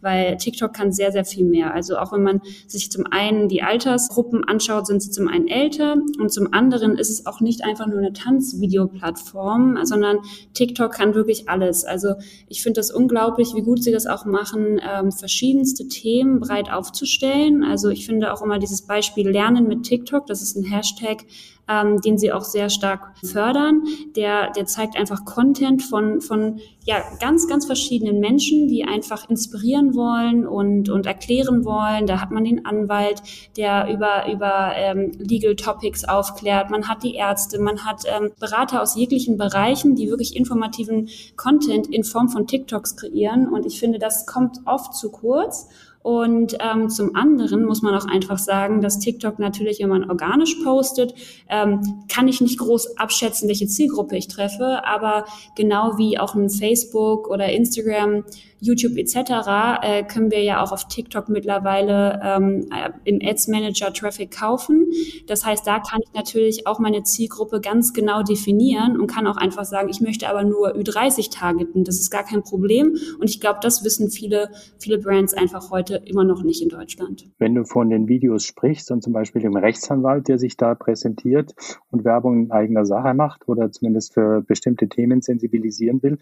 weil 0.01 0.37
TikTok 0.37 0.73
kann 0.73 0.93
sehr, 0.93 1.13
sehr 1.13 1.25
viel 1.25 1.45
mehr. 1.45 1.75
Also 1.75 1.97
auch 1.99 2.13
wenn 2.13 2.23
man 2.23 2.41
sich 2.67 2.91
zum 2.91 3.07
einen 3.11 3.49
die 3.49 3.63
Altersgruppen 3.63 4.45
anschaut, 4.45 4.87
sind 4.87 5.03
sie 5.03 5.11
zum 5.11 5.29
einen 5.29 5.49
älter 5.49 5.97
und 6.19 6.33
zum 6.33 6.53
anderen 6.53 6.97
ist 6.97 7.11
es 7.11 7.27
auch 7.27 7.41
nicht 7.41 7.65
einfach 7.65 7.87
nur 7.87 7.99
eine 7.99 8.13
Tanzvideoplattform, 8.13 9.79
sondern 9.85 10.19
TikTok 10.55 10.93
kann 10.93 11.15
wirklich 11.15 11.49
alles. 11.49 11.85
Also 11.85 12.15
ich 12.49 12.63
finde 12.63 12.81
das 12.81 12.91
unglaublich, 12.91 13.55
wie 13.55 13.63
gut 13.63 13.83
sie 13.83 13.93
das 13.93 14.07
auch 14.07 14.25
machen, 14.25 14.70
ähm, 14.79 15.11
verschiedenste 15.11 15.89
Themen 15.89 16.41
breit 16.41 16.71
aufzustellen. 16.71 17.65
Also 17.65 17.89
ich 17.89 18.07
finde 18.07 18.33
auch 18.33 18.43
immer 18.43 18.59
dieses 18.59 18.83
Beispiel 18.83 19.29
Lernen 19.29 19.67
mit 19.67 19.85
TikTok, 19.85 20.27
das 20.27 20.43
ist 20.43 20.57
ein 20.57 20.65
Hashtag, 20.65 21.25
ähm, 21.71 22.01
den 22.01 22.19
sie 22.19 22.33
auch 22.33 22.43
sehr 22.43 22.69
stark 22.69 23.15
fördern. 23.25 23.83
Der, 24.17 24.51
der 24.51 24.67
zeigt 24.67 24.97
einfach 24.97 25.25
Content 25.25 25.83
von, 25.83 26.21
von 26.21 26.61
ja, 26.85 26.97
ganz, 27.21 27.47
ganz 27.47 27.67
verschiedenen 27.67 28.19
Menschen, 28.19 28.67
die 28.67 28.85
einfach 28.85 29.29
inspirieren 29.29 29.95
wollen 29.95 30.47
und, 30.47 30.89
und 30.89 31.07
erklären 31.07 31.65
wollen. 31.65 32.07
Da 32.07 32.21
hat 32.21 32.31
man 32.31 32.45
den 32.45 32.67
Anwalt, 32.67 33.23
der 33.57 33.89
über, 33.89 34.31
über 34.33 34.73
ähm, 34.75 35.13
Legal 35.19 35.55
Topics 35.55 36.05
aufklärt. 36.05 36.71
Man 36.71 36.89
hat 36.89 37.05
die 37.05 37.15
Ärzte, 37.15 37.61
man 37.61 37.85
hat 37.85 38.03
ähm, 38.07 38.33
Berater 38.41 38.83
aus 38.83 38.97
jeglichen 38.97 39.37
Bereichen, 39.37 39.95
die 39.95 40.09
wirklich 40.09 40.35
informativen 40.35 41.09
Content 41.37 41.87
in 41.87 42.03
Form 42.03 42.29
von 42.29 42.47
TikToks 42.47 42.97
kreieren. 42.97 43.47
Und 43.47 43.67
ich 43.67 43.79
finde, 43.79 43.99
das 43.99 44.27
kommt 44.27 44.60
oft 44.67 44.95
zu 44.95 45.11
kurz. 45.11 45.69
Und 46.03 46.57
ähm, 46.61 46.89
zum 46.89 47.15
anderen 47.15 47.67
muss 47.67 47.83
man 47.83 47.95
auch 47.95 48.07
einfach 48.07 48.39
sagen, 48.39 48.81
dass 48.81 49.01
TikTok 49.01 49.39
natürlich, 49.39 49.81
wenn 49.81 49.91
man 49.91 50.09
organisch 50.09 50.55
postet, 50.65 51.15
ähm, 51.49 52.05
kann 52.11 52.27
ich 52.27 52.41
nicht 52.41 52.59
groß 52.59 52.97
abschätzen, 52.97 53.49
welche 53.49 53.67
Zielgruppe 53.67 54.17
ich 54.17 54.29
treffe, 54.29 54.83
aber 54.87 55.27
genau 55.57 55.99
wie 55.99 56.19
auch 56.19 56.35
ein 56.35 56.49
Facebook 56.49 57.29
oder 57.29 57.53
Instagram 57.53 58.25
YouTube 58.61 58.97
etc. 58.97 59.83
Äh, 59.83 60.05
können 60.05 60.31
wir 60.31 60.43
ja 60.43 60.63
auch 60.63 60.73
auf 60.73 60.87
TikTok 60.89 61.29
mittlerweile 61.29 62.21
ähm, 62.23 62.69
äh, 62.71 62.91
im 63.05 63.19
Ads 63.23 63.49
Manager 63.49 63.93
Traffic 63.93 64.31
kaufen. 64.31 64.87
Das 65.27 65.45
heißt, 65.45 65.67
da 65.67 65.79
kann 65.81 66.01
ich 66.03 66.13
natürlich 66.13 66.67
auch 66.67 66.79
meine 66.79 67.03
Zielgruppe 67.03 67.61
ganz 67.61 67.93
genau 67.93 68.23
definieren 68.23 69.01
und 69.01 69.07
kann 69.07 69.27
auch 69.27 69.37
einfach 69.37 69.65
sagen, 69.65 69.89
ich 69.89 70.01
möchte 70.01 70.29
aber 70.29 70.45
nur 70.45 70.75
Ü30 70.75 71.33
targeten. 71.33 71.85
Das 71.85 71.99
ist 71.99 72.11
gar 72.11 72.25
kein 72.25 72.43
Problem. 72.43 72.97
Und 73.19 73.31
ich 73.31 73.41
glaube, 73.41 73.59
das 73.63 73.85
wissen 73.85 74.11
viele, 74.11 74.51
viele 74.79 74.99
Brands 74.99 75.35
einfach 75.35 75.71
heute 75.71 75.97
immer 76.05 76.25
noch 76.25 76.43
nicht 76.43 76.63
in 76.63 76.69
Deutschland. 76.69 77.31
Wenn 77.39 77.55
du 77.55 77.65
von 77.65 77.91
den 77.91 78.09
Videos 78.09 78.45
sprichst 78.45 78.91
und 78.91 79.03
zum 79.03 79.13
Beispiel 79.13 79.43
dem 79.43 79.57
Rechtsanwalt, 79.57 80.29
der 80.29 80.39
sich 80.39 80.57
da 80.57 80.75
präsentiert 80.75 81.55
und 81.91 82.05
Werbung 82.05 82.45
in 82.45 82.51
eigener 82.51 82.85
Sache 82.85 83.15
macht 83.15 83.49
oder 83.49 83.71
zumindest 83.71 84.15
für 84.15 84.43
bestimmte 84.43 84.89
Themen 84.89 85.23
sensibilisieren 85.23 86.03
will, 86.03 86.19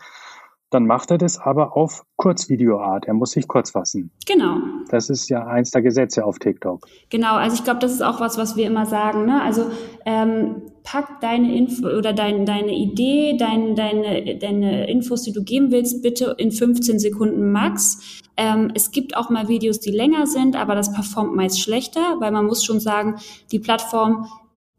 Dann 0.71 0.87
macht 0.87 1.11
er 1.11 1.17
das 1.17 1.39
aber 1.39 1.77
auf 1.77 2.05
Kurzvideoart. 2.17 3.07
Er 3.07 3.15
muss 3.15 3.31
sich 3.31 3.49
kurz 3.49 3.71
fassen. 3.71 4.11
Genau. 4.27 4.59
Das 4.91 5.09
ist 5.09 5.31
ja 5.31 5.47
eins 5.47 5.71
der 5.71 5.81
Gesetze 5.81 6.25
auf 6.25 6.39
TikTok. 6.39 6.87
Genau, 7.09 7.37
also 7.37 7.55
ich 7.55 7.65
glaube, 7.65 7.81
das 7.81 7.93
ist 7.93 8.03
auch 8.03 8.21
was, 8.21 8.37
was 8.37 8.57
wir 8.57 8.67
immer 8.67 8.85
sagen. 8.85 9.25
Ne? 9.25 9.41
Also 9.43 9.71
ähm, 10.05 10.63
pack 10.85 11.21
deine 11.21 11.57
Info 11.57 11.87
oder 11.87 12.13
dein, 12.13 12.45
deine 12.45 12.73
Idee, 12.73 13.37
dein, 13.39 13.75
deine, 13.77 14.39
deine 14.39 14.91
Infos, 14.91 15.23
die 15.23 15.33
du 15.33 15.43
geben 15.43 15.71
willst, 15.71 16.03
bitte 16.03 16.35
in 16.37 16.51
15 16.51 16.99
Sekunden 16.99 17.51
max. 17.51 18.21
Ähm, 18.37 18.71
es 18.75 18.91
gibt 18.91 19.17
auch 19.17 19.31
mal 19.31 19.49
Videos, 19.49 19.81
die 19.81 19.91
länger 19.91 20.27
sind, 20.27 20.55
aber 20.55 20.75
das 20.75 20.93
performt 20.93 21.35
meist 21.35 21.61
schlechter, 21.61 22.17
weil 22.21 22.31
man 22.31 22.47
muss 22.47 22.63
schon 22.63 22.79
sagen, 22.79 23.17
die 23.53 23.59
Plattform 23.59 24.27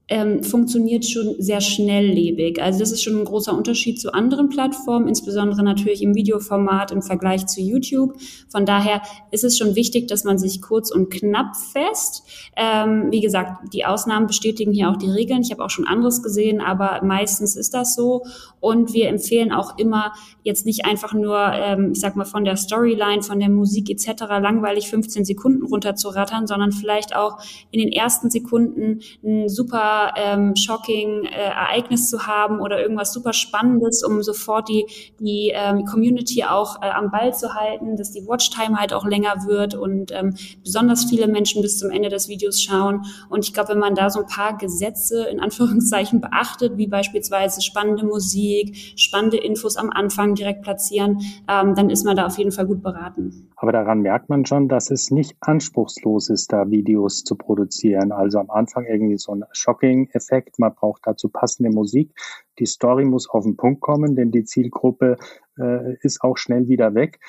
ähm, 0.10 0.44
funktioniert 0.44 1.06
schon 1.06 1.36
sehr 1.38 1.62
schnelllebig. 1.62 2.62
Also 2.62 2.80
das 2.80 2.92
ist 2.92 3.04
schon 3.04 3.18
ein 3.18 3.26
großer 3.26 3.56
Unterschied 3.56 4.02
zu 4.02 4.14
anderen 4.14 4.50
Plattformen, 4.50 5.08
insbesondere 5.08 5.64
natürlich 5.64 6.02
im 6.02 6.16
Videoformat 6.16 6.92
im 6.92 7.04
Vergleich 7.04 7.46
zu 7.46 7.62
YouTube. 7.62 8.16
Von 8.50 8.66
daher 8.66 9.02
ist 9.32 9.44
es 9.44 9.58
schon 9.58 9.76
wichtig, 9.76 10.08
dass 10.08 10.24
man 10.24 10.40
sich 10.40 10.62
kurz 10.62 10.92
und 10.92 11.12
knapp 11.12 11.56
fest. 11.56 12.24
Ähm, 12.56 13.08
wie 13.12 13.22
gesagt, 13.22 13.72
die 13.74 13.86
Ausnahmen 13.86 14.26
bestätigen 14.26 14.74
hier 14.74 14.90
auch 14.90 14.98
die 14.98 15.12
Regeln. 15.12 15.42
Ich 15.42 15.52
habe 15.52 15.64
auch 15.64 15.70
schon 15.70 15.88
anderes 15.88 16.24
gesehen, 16.24 16.60
aber 16.60 17.02
meistens 17.04 17.56
ist 17.56 17.76
das 17.76 17.96
so. 17.96 18.24
Und 18.60 18.94
wir 18.94 19.10
empfehlen 19.10 19.52
auch 19.52 19.78
immer 19.78 20.14
jetzt 20.44 20.66
nicht 20.66 20.86
einfach 20.86 21.14
nur, 21.14 21.38
ähm, 21.54 21.92
ich 21.94 22.00
sag 22.00 22.16
mal, 22.16 22.26
von 22.26 22.44
der 22.44 22.58
Storyline, 22.58 23.22
von 23.22 23.40
der 23.40 23.50
Musik 23.50 23.90
etc. 23.92 24.24
langweilig 24.42 24.90
15 24.90 25.24
Sekunden 25.24 25.64
runterzurattern, 25.66 26.48
sondern 26.48 26.72
vielleicht 26.72 27.16
auch 27.16 27.38
in 27.70 27.80
den 27.80 27.92
ersten 27.92 28.32
Sekunden 28.32 29.02
ein 29.24 29.48
super 29.48 29.99
ähm, 30.16 30.56
shocking 30.56 31.26
äh, 31.26 31.30
Ereignis 31.30 32.10
zu 32.10 32.28
haben 32.28 32.60
oder 32.60 32.82
irgendwas 32.82 33.14
super 33.14 33.34
Spannendes, 33.34 34.04
um 34.04 34.22
sofort 34.24 34.70
die, 34.70 34.86
die 35.20 35.52
ähm, 35.54 35.86
Community 35.86 36.44
auch 36.44 36.82
äh, 36.82 36.90
am 36.90 37.12
Ball 37.12 37.34
zu 37.34 37.54
halten, 37.54 37.96
dass 37.96 38.12
die 38.12 38.26
Watchtime 38.28 38.78
halt 38.78 38.94
auch 38.94 39.06
länger 39.06 39.46
wird 39.48 39.76
und 39.76 40.12
ähm, 40.12 40.36
besonders 40.64 41.06
viele 41.06 41.28
Menschen 41.28 41.62
bis 41.62 41.78
zum 41.78 41.92
Ende 41.92 42.10
des 42.10 42.28
Videos 42.28 42.62
schauen. 42.62 43.06
Und 43.30 43.46
ich 43.46 43.54
glaube, 43.54 43.70
wenn 43.70 43.80
man 43.80 43.96
da 43.96 44.10
so 44.10 44.22
ein 44.22 44.28
paar 44.28 44.58
Gesetze 44.58 45.26
in 45.26 45.40
Anführungszeichen 45.40 46.22
beachtet, 46.22 46.78
wie 46.78 46.88
beispielsweise 46.88 47.62
spannende 47.62 48.06
Musik, 48.06 48.76
spannende 48.96 49.38
Infos 49.38 49.78
am 49.78 49.90
Anfang 49.90 50.36
direkt 50.36 50.62
platzieren, 50.62 51.22
ähm, 51.48 51.76
dann 51.76 51.90
ist 51.90 52.06
man 52.06 52.16
da 52.16 52.26
auf 52.26 52.38
jeden 52.38 52.52
Fall 52.52 52.66
gut 52.66 52.82
beraten. 52.82 53.50
Aber 53.56 53.72
daran 53.72 54.02
merkt 54.02 54.30
man 54.30 54.46
schon, 54.46 54.68
dass 54.70 54.90
es 54.90 55.12
nicht 55.12 55.36
anspruchslos 55.42 56.30
ist, 56.30 56.54
da 56.54 56.70
Videos 56.70 57.24
zu 57.24 57.36
produzieren. 57.36 58.12
Also 58.12 58.40
am 58.40 58.50
Anfang 58.50 58.86
irgendwie 58.86 59.18
so 59.18 59.34
ein 59.34 59.44
Shocking-Effekt. 59.90 60.60
Man 60.60 60.74
braucht 60.74 61.02
dazu 61.06 61.30
passende 61.30 61.70
Musik. 61.72 62.12
Die 62.60 62.66
Story 62.66 63.06
muss 63.06 63.30
auf 63.30 63.44
den 63.44 63.58
Punkt 63.58 63.82
kommen, 63.82 64.16
denn 64.16 64.32
die 64.32 64.44
Zielgruppe 64.44 65.18
äh, 65.58 65.96
ist 66.02 66.22
auch 66.22 66.38
schnell 66.38 66.68
wieder 66.68 66.94
weg. 66.94 67.20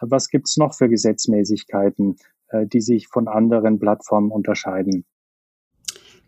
Was 0.00 0.28
gibt's 0.28 0.56
noch 0.56 0.74
für 0.74 0.88
Gesetzmäßigkeiten, 0.88 2.16
äh, 2.48 2.66
die 2.66 2.80
sich 2.80 3.08
von 3.08 3.28
anderen 3.28 3.78
Plattformen 3.78 4.30
unterscheiden? 4.30 5.04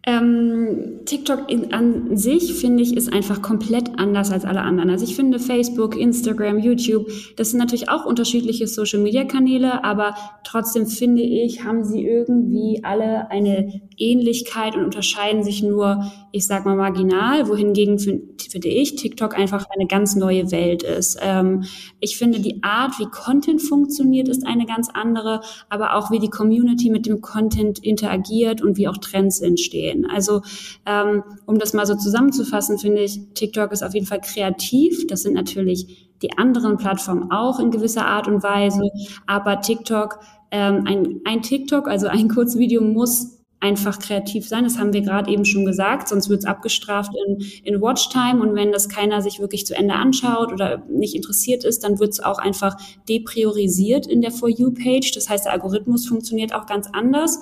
Ähm, 0.05 1.03
TikTok 1.05 1.49
in, 1.49 1.73
an 1.73 2.17
sich, 2.17 2.55
finde 2.55 2.83
ich, 2.83 2.97
ist 2.97 3.13
einfach 3.13 3.41
komplett 3.41 4.01
anders 4.01 4.33
als 4.33 4.45
alle 4.45 4.63
anderen. 4.63 4.91
Also 4.91 5.05
ich 5.05 5.15
finde 5.15 5.39
Facebook, 5.39 5.97
Instagram, 5.97 6.59
YouTube, 6.59 7.07
das 7.37 7.51
sind 7.51 7.61
natürlich 7.61 7.89
auch 7.89 8.05
unterschiedliche 8.05 8.67
Social-Media-Kanäle, 8.67 9.85
aber 9.85 10.17
trotzdem 10.43 10.87
finde 10.87 11.23
ich, 11.23 11.63
haben 11.63 11.85
sie 11.85 12.05
irgendwie 12.05 12.81
alle 12.83 13.31
eine 13.31 13.81
Ähnlichkeit 14.03 14.77
und 14.77 14.85
unterscheiden 14.85 15.45
sich 15.45 15.63
nur, 15.63 16.11
ich 16.33 16.47
sag 16.47 16.65
mal, 16.65 16.77
marginal, 16.77 17.49
wohingegen 17.49 17.99
finde 17.99 18.69
ich 18.69 18.97
TikTok 18.97 19.39
einfach 19.39 19.67
eine 19.75 19.87
ganz 19.87 20.17
neue 20.17 20.51
Welt 20.51 20.83
ist. 20.83 21.19
Ähm, 21.23 21.65
ich 22.01 22.17
finde, 22.17 22.41
die 22.41 22.63
Art, 22.63 22.99
wie 22.99 23.07
Content 23.07 23.63
funktioniert, 23.63 24.29
ist 24.29 24.47
eine 24.47 24.67
ganz 24.67 24.89
andere, 24.93 25.41
aber 25.69 25.97
auch 25.97 26.11
wie 26.11 26.19
die 26.19 26.31
Community 26.31 26.91
mit 26.91 27.07
dem 27.07 27.21
Content 27.21 27.79
interagiert 27.79 28.63
und 28.63 28.77
wie 28.77 28.89
auch 28.89 28.99
Trends 28.99 29.41
entstehen. 29.41 30.07
Also 30.07 30.43
ähm, 30.87 31.23
um 31.47 31.59
das 31.59 31.73
mal 31.73 31.87
so 31.87 31.95
zusammenzufassen, 31.95 32.79
finde 32.79 33.03
ich, 33.03 33.21
TikTok 33.35 33.73
ist 33.73 33.83
auf 33.83 33.95
jeden 33.95 34.07
Fall 34.07 34.21
kreativ. 34.21 35.07
Das 35.07 35.23
sind 35.23 35.35
natürlich 35.35 36.11
die 36.23 36.39
anderen 36.39 36.77
Plattformen 36.77 37.31
auch 37.31 37.59
in 37.59 37.71
gewisser 37.71 38.07
Art 38.07 38.29
und 38.29 38.43
Weise. 38.43 38.83
Aber 39.27 39.61
TikTok, 39.61 40.21
ähm, 40.51 40.85
ein, 40.87 41.21
ein 41.25 41.43
TikTok, 41.43 41.89
also 41.89 42.07
ein 42.07 42.29
Kurzvideo 42.29 42.83
muss 42.83 43.42
einfach 43.63 44.01
kreativ 44.01 44.49
sein. 44.49 44.65
Das 44.65 44.77
haben 44.79 44.93
wir 44.93 45.03
gerade 45.03 45.31
eben 45.31 45.45
schon 45.45 45.65
gesagt, 45.65 46.09
sonst 46.09 46.29
wird 46.29 46.41
es 46.41 46.45
abgestraft 46.47 47.13
in, 47.27 47.39
in 47.63 47.81
Watchtime. 47.81 48.43
Und 48.43 48.55
wenn 48.55 48.73
das 48.73 48.89
keiner 48.89 49.23
sich 49.23 49.39
wirklich 49.39 49.67
zu 49.67 49.75
Ende 49.75 49.95
anschaut 49.95 50.53
oder 50.53 50.83
nicht 50.91 51.15
interessiert 51.15 51.65
ist, 51.65 51.85
dann 51.85 52.01
wird 52.01 52.11
es 52.11 52.21
auch 52.21 52.39
einfach 52.39 52.77
depriorisiert 53.09 54.07
in 54.07 54.21
der 54.21 54.33
For 54.33 54.49
You-Page. 54.49 55.13
Das 55.15 55.29
heißt, 55.29 55.45
der 55.45 55.53
Algorithmus 55.53 56.07
funktioniert 56.07 56.53
auch 56.53 56.67
ganz 56.67 56.89
anders 56.93 57.41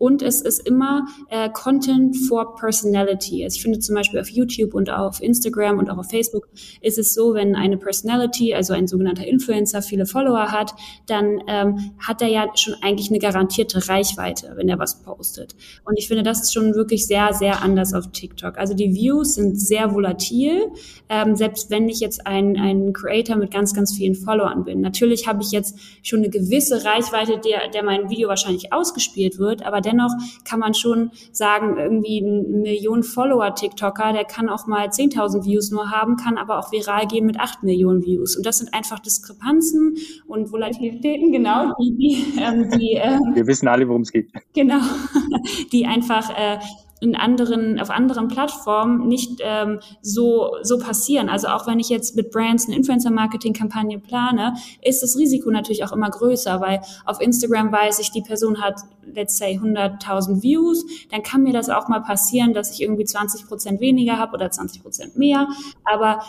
und 0.00 0.22
es 0.22 0.40
ist 0.40 0.66
immer 0.66 1.06
äh, 1.28 1.50
Content 1.50 2.16
for 2.16 2.56
Personality. 2.56 3.44
Also 3.44 3.56
ich 3.56 3.62
finde 3.62 3.80
zum 3.80 3.94
Beispiel 3.94 4.18
auf 4.18 4.30
YouTube 4.30 4.72
und 4.72 4.88
auf 4.88 5.22
Instagram 5.22 5.78
und 5.78 5.90
auch 5.90 5.98
auf 5.98 6.08
Facebook 6.08 6.48
ist 6.80 6.98
es 6.98 7.12
so, 7.12 7.34
wenn 7.34 7.54
eine 7.54 7.76
Personality, 7.76 8.54
also 8.54 8.72
ein 8.72 8.86
sogenannter 8.86 9.26
Influencer, 9.26 9.82
viele 9.82 10.06
Follower 10.06 10.50
hat, 10.50 10.72
dann 11.06 11.42
ähm, 11.46 11.92
hat 11.98 12.22
er 12.22 12.28
ja 12.28 12.46
schon 12.54 12.74
eigentlich 12.80 13.10
eine 13.10 13.18
garantierte 13.18 13.90
Reichweite, 13.90 14.52
wenn 14.56 14.70
er 14.70 14.78
was 14.78 15.02
postet. 15.02 15.54
Und 15.84 15.98
ich 15.98 16.08
finde, 16.08 16.22
das 16.22 16.40
ist 16.44 16.54
schon 16.54 16.74
wirklich 16.74 17.06
sehr, 17.06 17.34
sehr 17.34 17.62
anders 17.62 17.92
auf 17.92 18.10
TikTok. 18.10 18.56
Also 18.56 18.72
die 18.72 18.94
Views 18.94 19.34
sind 19.34 19.60
sehr 19.60 19.92
volatil, 19.92 20.68
ähm, 21.10 21.36
selbst 21.36 21.68
wenn 21.68 21.90
ich 21.90 22.00
jetzt 22.00 22.26
ein, 22.26 22.56
ein 22.56 22.94
Creator 22.94 23.36
mit 23.36 23.50
ganz, 23.50 23.74
ganz 23.74 23.94
vielen 23.94 24.14
Followern 24.14 24.64
bin. 24.64 24.80
Natürlich 24.80 25.28
habe 25.28 25.42
ich 25.42 25.50
jetzt 25.50 25.78
schon 26.02 26.20
eine 26.20 26.30
gewisse 26.30 26.86
Reichweite, 26.86 27.38
der, 27.38 27.68
der 27.68 27.84
mein 27.84 28.08
Video 28.08 28.30
wahrscheinlich 28.30 28.72
ausgespielt 28.72 29.38
wird, 29.38 29.62
aber 29.66 29.82
dennoch 29.90 30.12
kann 30.44 30.60
man 30.60 30.74
schon 30.74 31.10
sagen, 31.32 31.76
irgendwie 31.76 32.20
ein 32.20 32.62
Million 32.62 33.02
Follower-TikToker, 33.02 34.12
der 34.12 34.24
kann 34.24 34.48
auch 34.48 34.66
mal 34.66 34.88
10.000 34.88 35.44
Views 35.44 35.70
nur 35.70 35.90
haben, 35.90 36.16
kann 36.16 36.38
aber 36.38 36.58
auch 36.58 36.72
viral 36.72 37.06
gehen 37.06 37.26
mit 37.26 37.38
8 37.38 37.62
Millionen 37.62 38.04
Views. 38.04 38.36
Und 38.36 38.46
das 38.46 38.58
sind 38.58 38.72
einfach 38.74 38.98
Diskrepanzen 39.00 39.96
und 40.26 40.52
Volatilitäten, 40.52 41.32
genau, 41.32 41.74
die, 41.80 41.96
die, 41.96 42.40
ähm, 42.40 42.70
die 42.70 42.94
äh, 42.94 43.18
Wir 43.34 43.46
wissen 43.46 43.68
alle, 43.68 43.88
worum 43.88 44.02
es 44.02 44.12
geht. 44.12 44.30
Genau, 44.54 44.80
die 45.72 45.86
einfach 45.86 46.30
äh, 46.30 46.58
in 47.00 47.16
anderen, 47.16 47.80
auf 47.80 47.90
anderen 47.90 48.28
Plattformen 48.28 49.08
nicht 49.08 49.40
ähm, 49.42 49.80
so, 50.02 50.56
so 50.62 50.78
passieren. 50.78 51.28
Also 51.28 51.48
auch 51.48 51.66
wenn 51.66 51.80
ich 51.80 51.88
jetzt 51.88 52.14
mit 52.14 52.30
Brands 52.30 52.66
eine 52.66 52.76
Influencer-Marketing-Kampagne 52.76 53.98
plane, 53.98 54.54
ist 54.82 55.02
das 55.02 55.16
Risiko 55.16 55.50
natürlich 55.50 55.82
auch 55.84 55.92
immer 55.92 56.10
größer, 56.10 56.60
weil 56.60 56.80
auf 57.06 57.20
Instagram 57.20 57.72
weiß 57.72 57.98
ich, 58.00 58.10
die 58.10 58.20
Person 58.20 58.60
hat, 58.60 58.80
let's 59.14 59.38
say, 59.38 59.58
100.000 59.58 60.42
Views, 60.42 60.84
dann 61.10 61.22
kann 61.22 61.42
mir 61.42 61.54
das 61.54 61.70
auch 61.70 61.88
mal 61.88 62.00
passieren, 62.00 62.52
dass 62.52 62.72
ich 62.72 62.82
irgendwie 62.82 63.04
20 63.04 63.46
Prozent 63.46 63.80
weniger 63.80 64.18
habe 64.18 64.34
oder 64.34 64.50
20 64.50 64.82
Prozent 64.82 65.16
mehr, 65.16 65.48
aber 65.84 66.20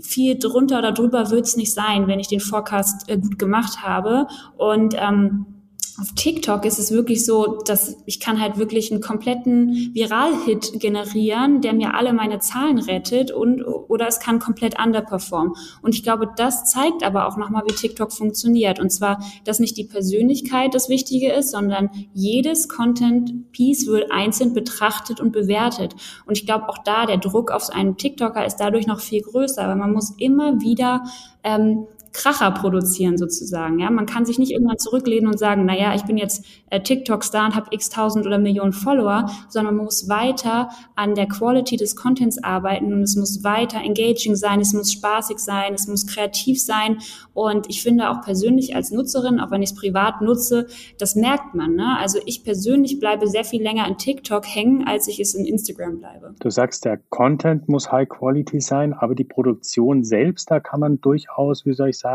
viel 0.00 0.38
drunter 0.38 0.78
oder 0.78 0.92
drüber 0.92 1.30
wird 1.30 1.46
es 1.46 1.56
nicht 1.56 1.74
sein, 1.74 2.06
wenn 2.06 2.20
ich 2.20 2.28
den 2.28 2.38
Forecast 2.38 3.08
äh, 3.08 3.18
gut 3.18 3.38
gemacht 3.38 3.82
habe 3.82 4.28
und 4.56 4.94
ähm, 4.96 5.57
auf 6.00 6.12
TikTok 6.14 6.64
ist 6.64 6.78
es 6.78 6.92
wirklich 6.92 7.24
so, 7.24 7.58
dass 7.64 7.96
ich 8.06 8.20
kann 8.20 8.40
halt 8.40 8.56
wirklich 8.56 8.92
einen 8.92 9.00
kompletten 9.00 9.92
Viral-Hit 9.94 10.78
generieren, 10.78 11.60
der 11.60 11.72
mir 11.72 11.94
alle 11.94 12.12
meine 12.12 12.38
Zahlen 12.38 12.78
rettet 12.78 13.32
und 13.32 13.62
oder 13.64 14.06
es 14.06 14.20
kann 14.20 14.38
komplett 14.38 14.80
underperformen. 14.80 15.54
Und 15.82 15.96
ich 15.96 16.04
glaube, 16.04 16.30
das 16.36 16.70
zeigt 16.70 17.02
aber 17.02 17.26
auch 17.26 17.36
nochmal, 17.36 17.64
wie 17.66 17.74
TikTok 17.74 18.12
funktioniert. 18.12 18.78
Und 18.78 18.90
zwar, 18.90 19.24
dass 19.44 19.58
nicht 19.58 19.76
die 19.76 19.84
Persönlichkeit 19.84 20.72
das 20.72 20.88
Wichtige 20.88 21.32
ist, 21.32 21.50
sondern 21.50 21.90
jedes 22.14 22.68
Content-Piece 22.68 23.88
wird 23.88 24.12
einzeln 24.12 24.54
betrachtet 24.54 25.20
und 25.20 25.32
bewertet. 25.32 25.96
Und 26.26 26.38
ich 26.38 26.46
glaube, 26.46 26.68
auch 26.68 26.78
da 26.78 27.06
der 27.06 27.18
Druck 27.18 27.50
auf 27.50 27.70
einen 27.70 27.96
TikToker 27.96 28.46
ist 28.46 28.56
dadurch 28.56 28.86
noch 28.86 29.00
viel 29.00 29.22
größer, 29.22 29.66
weil 29.66 29.76
man 29.76 29.92
muss 29.92 30.14
immer 30.18 30.60
wieder 30.60 31.02
ähm, 31.42 31.86
Kracher 32.18 32.50
produzieren 32.50 33.16
sozusagen. 33.16 33.78
Ja, 33.78 33.90
man 33.90 34.04
kann 34.04 34.26
sich 34.26 34.40
nicht 34.40 34.50
irgendwann 34.50 34.78
zurücklehnen 34.78 35.28
und 35.28 35.38
sagen, 35.38 35.64
na 35.64 35.78
ja, 35.78 35.94
ich 35.94 36.02
bin 36.02 36.16
jetzt 36.16 36.44
äh, 36.68 36.80
TikTok-Star 36.80 37.46
und 37.46 37.54
habe 37.54 37.68
x 37.70 37.90
tausend 37.90 38.26
oder 38.26 38.38
Millionen 38.38 38.72
Follower, 38.72 39.30
sondern 39.48 39.76
man 39.76 39.84
muss 39.84 40.08
weiter 40.08 40.68
an 40.96 41.14
der 41.14 41.28
Quality 41.28 41.76
des 41.76 41.94
Contents 41.94 42.42
arbeiten 42.42 42.92
und 42.92 43.02
es 43.02 43.14
muss 43.14 43.44
weiter 43.44 43.78
engaging 43.78 44.34
sein, 44.34 44.60
es 44.60 44.72
muss 44.72 44.90
spaßig 44.90 45.38
sein, 45.38 45.74
es 45.74 45.86
muss 45.86 46.08
kreativ 46.08 46.60
sein 46.60 46.98
und 47.34 47.70
ich 47.70 47.84
finde 47.84 48.10
auch 48.10 48.20
persönlich 48.20 48.74
als 48.74 48.90
Nutzerin, 48.90 49.38
auch 49.38 49.52
wenn 49.52 49.62
ich 49.62 49.70
es 49.70 49.76
privat 49.76 50.20
nutze, 50.20 50.66
das 50.98 51.14
merkt 51.14 51.54
man. 51.54 51.76
Ne? 51.76 51.98
Also 52.00 52.18
ich 52.26 52.42
persönlich 52.42 52.98
bleibe 52.98 53.28
sehr 53.28 53.44
viel 53.44 53.62
länger 53.62 53.86
in 53.86 53.96
TikTok 53.96 54.44
hängen, 54.44 54.88
als 54.88 55.06
ich 55.06 55.20
es 55.20 55.34
in 55.34 55.46
Instagram 55.46 55.98
bleibe. 55.98 56.34
Du 56.40 56.50
sagst, 56.50 56.84
der 56.84 56.98
Content 57.10 57.68
muss 57.68 57.92
High 57.92 58.08
Quality 58.08 58.60
sein, 58.60 58.92
aber 58.92 59.14
die 59.14 59.24
Produktion 59.24 60.02
selbst, 60.02 60.50
da 60.50 60.58
kann 60.58 60.80
man 60.80 61.00
durchaus, 61.00 61.64
wie 61.64 61.74
soll 61.74 61.90
ich 61.90 61.98
sagen, 61.98 62.07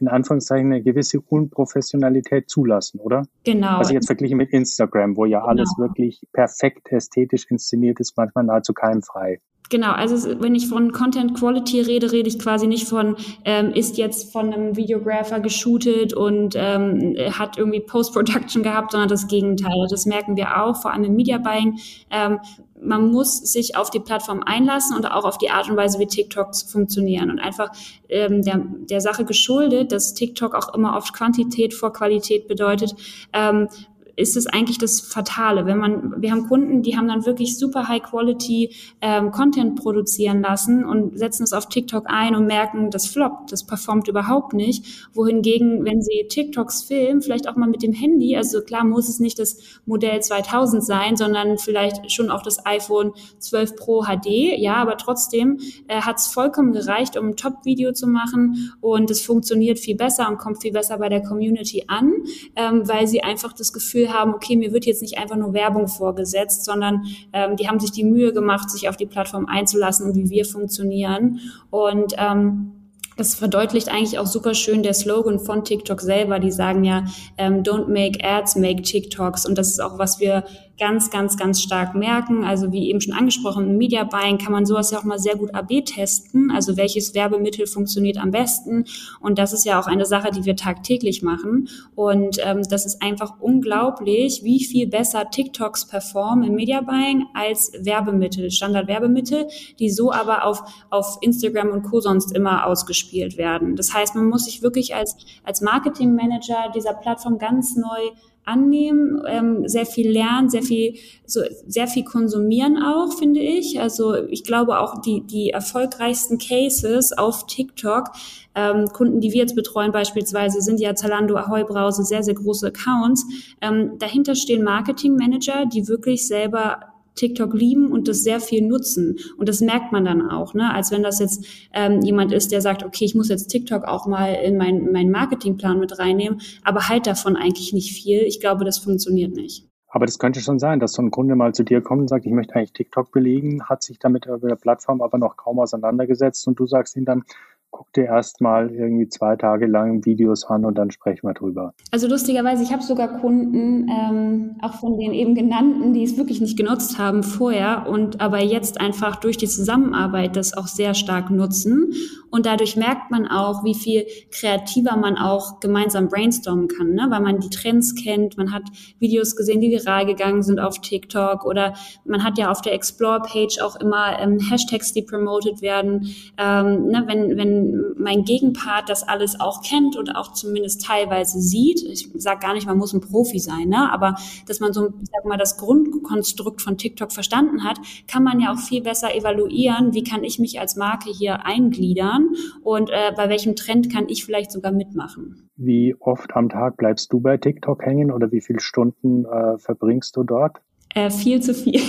in 0.00 0.08
Anführungszeichen 0.08 0.72
eine 0.72 0.82
gewisse 0.82 1.20
Unprofessionalität 1.20 2.48
zulassen, 2.48 3.00
oder? 3.00 3.26
Genau. 3.44 3.78
Also 3.78 3.94
jetzt 3.94 4.06
verglichen 4.06 4.36
mit 4.36 4.50
Instagram, 4.50 5.16
wo 5.16 5.24
ja 5.24 5.40
genau. 5.40 5.50
alles 5.50 5.74
wirklich 5.78 6.22
perfekt 6.32 6.90
ästhetisch 6.92 7.46
inszeniert 7.50 8.00
ist, 8.00 8.16
manchmal 8.16 8.44
nahezu 8.44 8.72
keimfrei. 8.72 9.40
Genau, 9.72 9.92
also 9.92 10.38
wenn 10.38 10.54
ich 10.54 10.68
von 10.68 10.92
Content 10.92 11.32
Quality 11.32 11.80
rede, 11.80 12.12
rede 12.12 12.28
ich 12.28 12.38
quasi 12.38 12.66
nicht 12.66 12.86
von, 12.86 13.16
ähm, 13.46 13.72
ist 13.72 13.96
jetzt 13.96 14.30
von 14.30 14.52
einem 14.52 14.76
Videographer 14.76 15.40
geshootet 15.40 16.12
und 16.12 16.54
ähm, 16.58 17.16
hat 17.32 17.56
irgendwie 17.56 17.80
Post-Production 17.80 18.62
gehabt, 18.62 18.92
sondern 18.92 19.08
das 19.08 19.28
Gegenteil. 19.28 19.86
Das 19.88 20.04
merken 20.04 20.36
wir 20.36 20.62
auch, 20.62 20.76
vor 20.76 20.92
allem 20.92 21.04
im 21.04 21.16
Media 21.16 21.38
Buying. 21.38 21.78
Ähm, 22.10 22.40
man 22.82 23.10
muss 23.10 23.38
sich 23.38 23.74
auf 23.74 23.88
die 23.88 24.00
Plattform 24.00 24.42
einlassen 24.44 24.94
und 24.94 25.10
auch 25.10 25.24
auf 25.24 25.38
die 25.38 25.48
Art 25.48 25.70
und 25.70 25.76
Weise, 25.78 25.98
wie 25.98 26.06
TikToks 26.06 26.64
funktionieren. 26.64 27.30
Und 27.30 27.38
einfach 27.38 27.70
ähm, 28.10 28.42
der, 28.42 28.60
der 28.90 29.00
Sache 29.00 29.24
geschuldet, 29.24 29.90
dass 29.90 30.12
TikTok 30.12 30.54
auch 30.54 30.74
immer 30.74 30.98
oft 30.98 31.14
Quantität 31.14 31.72
vor 31.72 31.94
Qualität 31.94 32.46
bedeutet, 32.46 32.94
ähm, 33.32 33.68
ist 34.16 34.36
es 34.36 34.46
eigentlich 34.46 34.78
das 34.78 35.00
Fatale. 35.00 35.66
Wenn 35.66 35.78
man, 35.78 36.20
wir 36.20 36.30
haben 36.30 36.48
Kunden, 36.48 36.82
die 36.82 36.96
haben 36.96 37.08
dann 37.08 37.24
wirklich 37.26 37.58
super 37.58 37.88
High 37.88 38.02
Quality 38.02 38.74
ähm, 39.00 39.30
Content 39.30 39.80
produzieren 39.80 40.42
lassen 40.42 40.84
und 40.84 41.18
setzen 41.18 41.44
es 41.44 41.52
auf 41.52 41.68
TikTok 41.68 42.04
ein 42.06 42.34
und 42.34 42.46
merken, 42.46 42.90
das 42.90 43.06
floppt, 43.06 43.52
das 43.52 43.64
performt 43.64 44.08
überhaupt 44.08 44.52
nicht. 44.52 45.08
Wohingegen, 45.14 45.84
wenn 45.84 46.02
sie 46.02 46.26
TikToks 46.28 46.84
filmen, 46.84 47.22
vielleicht 47.22 47.48
auch 47.48 47.56
mal 47.56 47.68
mit 47.68 47.82
dem 47.82 47.92
Handy, 47.92 48.36
also 48.36 48.60
klar 48.60 48.84
muss 48.84 49.08
es 49.08 49.18
nicht 49.18 49.38
das 49.38 49.58
Modell 49.86 50.20
2000 50.20 50.84
sein, 50.84 51.16
sondern 51.16 51.58
vielleicht 51.58 52.10
schon 52.12 52.30
auch 52.30 52.42
das 52.42 52.64
iPhone 52.66 53.12
12 53.38 53.76
Pro 53.76 54.04
HD, 54.04 54.58
ja, 54.58 54.74
aber 54.76 54.96
trotzdem 54.96 55.58
äh, 55.88 56.00
hat 56.00 56.18
es 56.18 56.26
vollkommen 56.26 56.72
gereicht, 56.72 57.16
um 57.16 57.28
ein 57.28 57.36
Top-Video 57.36 57.92
zu 57.92 58.06
machen 58.06 58.72
und 58.80 59.10
es 59.10 59.22
funktioniert 59.22 59.78
viel 59.78 59.96
besser 59.96 60.28
und 60.28 60.38
kommt 60.38 60.62
viel 60.62 60.72
besser 60.72 60.98
bei 60.98 61.08
der 61.08 61.22
Community 61.22 61.84
an, 61.88 62.12
ähm, 62.56 62.86
weil 62.88 63.06
sie 63.06 63.22
einfach 63.22 63.52
das 63.52 63.72
Gefühl 63.72 64.01
Gefühl 64.02 64.14
haben, 64.14 64.34
okay, 64.34 64.56
mir 64.56 64.72
wird 64.72 64.86
jetzt 64.86 65.02
nicht 65.02 65.18
einfach 65.18 65.36
nur 65.36 65.52
Werbung 65.52 65.88
vorgesetzt, 65.88 66.64
sondern 66.64 67.04
ähm, 67.32 67.56
die 67.56 67.68
haben 67.68 67.80
sich 67.80 67.92
die 67.92 68.04
Mühe 68.04 68.32
gemacht, 68.32 68.70
sich 68.70 68.88
auf 68.88 68.96
die 68.96 69.06
Plattform 69.06 69.46
einzulassen 69.46 70.06
und 70.06 70.16
wie 70.16 70.30
wir 70.30 70.44
funktionieren. 70.44 71.40
Und 71.70 72.14
ähm, 72.18 72.72
das 73.16 73.34
verdeutlicht 73.34 73.90
eigentlich 73.90 74.18
auch 74.18 74.26
super 74.26 74.54
schön 74.54 74.82
der 74.82 74.94
Slogan 74.94 75.38
von 75.38 75.64
TikTok 75.64 76.00
selber. 76.00 76.38
Die 76.38 76.50
sagen 76.50 76.82
ja, 76.84 77.04
ähm, 77.36 77.62
don't 77.62 77.88
make 77.88 78.24
ads, 78.24 78.56
make 78.56 78.82
TikToks. 78.82 79.46
Und 79.46 79.58
das 79.58 79.68
ist 79.68 79.80
auch, 79.80 79.98
was 79.98 80.18
wir 80.18 80.44
ganz, 80.82 81.10
ganz, 81.10 81.36
ganz 81.36 81.62
stark 81.62 81.94
merken. 81.94 82.42
Also 82.42 82.72
wie 82.72 82.90
eben 82.90 83.00
schon 83.00 83.14
angesprochen, 83.14 83.70
im 83.70 83.76
Media 83.76 84.02
Buying 84.02 84.38
kann 84.38 84.50
man 84.50 84.66
sowas 84.66 84.90
ja 84.90 84.98
auch 84.98 85.04
mal 85.04 85.20
sehr 85.20 85.36
gut 85.36 85.54
AB 85.54 85.84
testen. 85.84 86.50
Also 86.50 86.76
welches 86.76 87.14
Werbemittel 87.14 87.68
funktioniert 87.68 88.18
am 88.18 88.32
besten. 88.32 88.86
Und 89.20 89.38
das 89.38 89.52
ist 89.52 89.64
ja 89.64 89.78
auch 89.78 89.86
eine 89.86 90.06
Sache, 90.06 90.32
die 90.32 90.44
wir 90.44 90.56
tagtäglich 90.56 91.22
machen. 91.22 91.68
Und 91.94 92.38
ähm, 92.44 92.62
das 92.68 92.84
ist 92.84 93.00
einfach 93.00 93.34
unglaublich, 93.38 94.42
wie 94.42 94.64
viel 94.64 94.88
besser 94.88 95.30
TikToks 95.30 95.86
performen 95.86 96.48
im 96.48 96.56
Media 96.56 96.80
Buying 96.80 97.26
als 97.32 97.70
Werbemittel, 97.78 98.50
Standardwerbemittel, 98.50 99.46
die 99.78 99.88
so 99.88 100.10
aber 100.10 100.44
auf, 100.44 100.64
auf 100.90 101.18
Instagram 101.20 101.68
und 101.68 101.82
Co. 101.84 102.00
sonst 102.00 102.34
immer 102.34 102.66
ausgespielt 102.66 103.36
werden. 103.36 103.76
Das 103.76 103.94
heißt, 103.94 104.16
man 104.16 104.26
muss 104.26 104.46
sich 104.46 104.62
wirklich 104.62 104.96
als, 104.96 105.16
als 105.44 105.60
Marketing 105.60 106.16
Manager 106.16 106.72
dieser 106.74 106.94
Plattform 106.94 107.38
ganz 107.38 107.76
neu 107.76 108.10
annehmen, 108.44 109.22
ähm, 109.26 109.68
sehr 109.68 109.86
viel 109.86 110.10
lernen, 110.10 110.50
sehr 110.50 110.62
viel, 110.62 110.94
so, 111.26 111.40
sehr 111.66 111.86
viel 111.86 112.04
konsumieren 112.04 112.82
auch, 112.82 113.12
finde 113.16 113.40
ich. 113.40 113.80
Also 113.80 114.14
ich 114.14 114.44
glaube 114.44 114.80
auch 114.80 115.00
die, 115.00 115.22
die 115.22 115.50
erfolgreichsten 115.50 116.38
Cases 116.38 117.16
auf 117.16 117.46
TikTok, 117.46 118.10
ähm, 118.54 118.86
Kunden, 118.86 119.20
die 119.20 119.32
wir 119.32 119.40
jetzt 119.40 119.54
betreuen 119.54 119.92
beispielsweise, 119.92 120.60
sind 120.60 120.80
ja 120.80 120.94
Zalando, 120.94 121.36
Ahoy 121.36 121.64
Brause, 121.64 122.04
sehr, 122.04 122.22
sehr 122.22 122.34
große 122.34 122.68
Accounts. 122.68 123.24
Ähm, 123.60 123.98
dahinter 123.98 124.34
stehen 124.34 124.64
Marketing 124.64 125.16
Manager, 125.16 125.64
die 125.66 125.88
wirklich 125.88 126.26
selber 126.26 126.91
TikTok 127.14 127.54
lieben 127.54 127.92
und 127.92 128.08
das 128.08 128.22
sehr 128.22 128.40
viel 128.40 128.66
nutzen. 128.66 129.16
Und 129.36 129.48
das 129.48 129.60
merkt 129.60 129.92
man 129.92 130.04
dann 130.04 130.28
auch, 130.28 130.54
ne? 130.54 130.72
als 130.72 130.90
wenn 130.90 131.02
das 131.02 131.18
jetzt 131.18 131.44
ähm, 131.72 132.00
jemand 132.00 132.32
ist, 132.32 132.52
der 132.52 132.60
sagt, 132.60 132.84
okay, 132.84 133.04
ich 133.04 133.14
muss 133.14 133.28
jetzt 133.28 133.48
TikTok 133.48 133.84
auch 133.84 134.06
mal 134.06 134.34
in 134.34 134.56
meinen 134.56 134.92
mein 134.92 135.10
Marketingplan 135.10 135.78
mit 135.78 135.98
reinnehmen, 135.98 136.40
aber 136.64 136.88
halt 136.88 137.06
davon 137.06 137.36
eigentlich 137.36 137.72
nicht 137.72 137.92
viel. 137.92 138.20
Ich 138.22 138.40
glaube, 138.40 138.64
das 138.64 138.78
funktioniert 138.78 139.34
nicht. 139.34 139.66
Aber 139.94 140.06
das 140.06 140.18
könnte 140.18 140.40
schon 140.40 140.58
sein, 140.58 140.80
dass 140.80 140.94
so 140.94 141.02
ein 141.02 141.10
Kunde 141.10 141.36
mal 141.36 141.52
zu 141.52 141.64
dir 141.64 141.82
kommt 141.82 142.00
und 142.00 142.08
sagt, 142.08 142.24
ich 142.24 142.32
möchte 142.32 142.54
eigentlich 142.54 142.72
TikTok 142.72 143.12
belegen, 143.12 143.68
hat 143.68 143.82
sich 143.82 143.98
damit 143.98 144.24
über 144.24 144.48
der 144.48 144.56
Plattform 144.56 145.02
aber 145.02 145.18
noch 145.18 145.36
kaum 145.36 145.58
auseinandergesetzt 145.58 146.48
und 146.48 146.58
du 146.58 146.66
sagst 146.66 146.96
ihm 146.96 147.04
dann, 147.04 147.24
guck 147.72 147.92
dir 147.94 148.04
erstmal 148.04 148.70
irgendwie 148.70 149.08
zwei 149.08 149.34
Tage 149.34 149.66
lang 149.66 150.04
Videos 150.04 150.44
an 150.44 150.64
und 150.64 150.76
dann 150.76 150.90
sprechen 150.90 151.26
wir 151.26 151.34
drüber. 151.34 151.72
Also 151.90 152.06
lustigerweise, 152.06 152.62
ich 152.62 152.72
habe 152.72 152.82
sogar 152.82 153.18
Kunden, 153.20 153.88
ähm, 153.88 154.56
auch 154.60 154.74
von 154.74 154.98
den 154.98 155.12
eben 155.12 155.34
genannten, 155.34 155.94
die 155.94 156.04
es 156.04 156.18
wirklich 156.18 156.40
nicht 156.40 156.56
genutzt 156.56 156.98
haben 156.98 157.22
vorher 157.22 157.88
und 157.88 158.20
aber 158.20 158.42
jetzt 158.42 158.80
einfach 158.80 159.16
durch 159.16 159.38
die 159.38 159.48
Zusammenarbeit 159.48 160.36
das 160.36 160.56
auch 160.56 160.66
sehr 160.66 160.94
stark 160.94 161.30
nutzen. 161.30 161.92
Und 162.30 162.46
dadurch 162.46 162.76
merkt 162.76 163.10
man 163.10 163.26
auch, 163.26 163.64
wie 163.64 163.74
viel 163.74 164.06
kreativer 164.30 164.96
man 164.96 165.16
auch 165.16 165.60
gemeinsam 165.60 166.08
brainstormen 166.08 166.68
kann, 166.68 166.94
ne? 166.94 167.06
weil 167.08 167.20
man 167.20 167.40
die 167.40 167.50
Trends 167.50 167.94
kennt, 167.94 168.36
man 168.36 168.52
hat 168.52 168.62
Videos 168.98 169.34
gesehen, 169.36 169.60
die 169.60 169.70
viral 169.70 170.06
gegangen 170.06 170.42
sind 170.42 170.58
auf 170.58 170.78
TikTok 170.78 171.44
oder 171.44 171.74
man 172.04 172.22
hat 172.22 172.38
ja 172.38 172.50
auf 172.50 172.60
der 172.60 172.74
Explore-Page 172.74 173.60
auch 173.60 173.76
immer 173.76 174.18
ähm, 174.18 174.38
Hashtags, 174.38 174.92
die 174.92 175.02
promoted 175.02 175.62
werden. 175.62 176.08
Ähm, 176.38 176.86
ne? 176.88 177.04
wenn, 177.06 177.36
wenn 177.62 177.94
mein 178.02 178.24
Gegenpart 178.24 178.88
das 178.88 179.06
alles 179.06 179.38
auch 179.40 179.62
kennt 179.62 179.96
und 179.96 180.14
auch 180.16 180.32
zumindest 180.32 180.84
teilweise 180.84 181.40
sieht, 181.40 181.82
ich 181.82 182.08
sage 182.14 182.40
gar 182.40 182.54
nicht, 182.54 182.66
man 182.66 182.78
muss 182.78 182.92
ein 182.92 183.00
Profi 183.00 183.38
sein, 183.38 183.68
ne? 183.68 183.90
aber 183.92 184.16
dass 184.46 184.60
man 184.60 184.72
so, 184.72 184.88
ich 185.02 185.10
sag 185.12 185.24
mal, 185.24 185.38
das 185.38 185.56
Grundkonstrukt 185.56 186.60
von 186.62 186.78
TikTok 186.78 187.12
verstanden 187.12 187.64
hat, 187.64 187.78
kann 188.06 188.24
man 188.24 188.40
ja 188.40 188.52
auch 188.52 188.58
viel 188.58 188.82
besser 188.82 189.14
evaluieren, 189.14 189.94
wie 189.94 190.04
kann 190.04 190.24
ich 190.24 190.38
mich 190.38 190.60
als 190.60 190.76
Marke 190.76 191.10
hier 191.10 191.44
eingliedern 191.44 192.30
und 192.62 192.90
äh, 192.90 193.12
bei 193.16 193.28
welchem 193.28 193.56
Trend 193.56 193.92
kann 193.92 194.08
ich 194.08 194.24
vielleicht 194.24 194.52
sogar 194.52 194.72
mitmachen. 194.72 195.48
Wie 195.56 195.94
oft 196.00 196.34
am 196.34 196.48
Tag 196.48 196.76
bleibst 196.76 197.12
du 197.12 197.20
bei 197.20 197.36
TikTok 197.36 197.84
hängen 197.84 198.10
oder 198.10 198.32
wie 198.32 198.40
viele 198.40 198.60
Stunden 198.60 199.24
äh, 199.24 199.58
verbringst 199.58 200.16
du 200.16 200.24
dort? 200.24 200.58
Äh, 200.94 201.10
viel 201.10 201.40
zu 201.40 201.54
viel. 201.54 201.80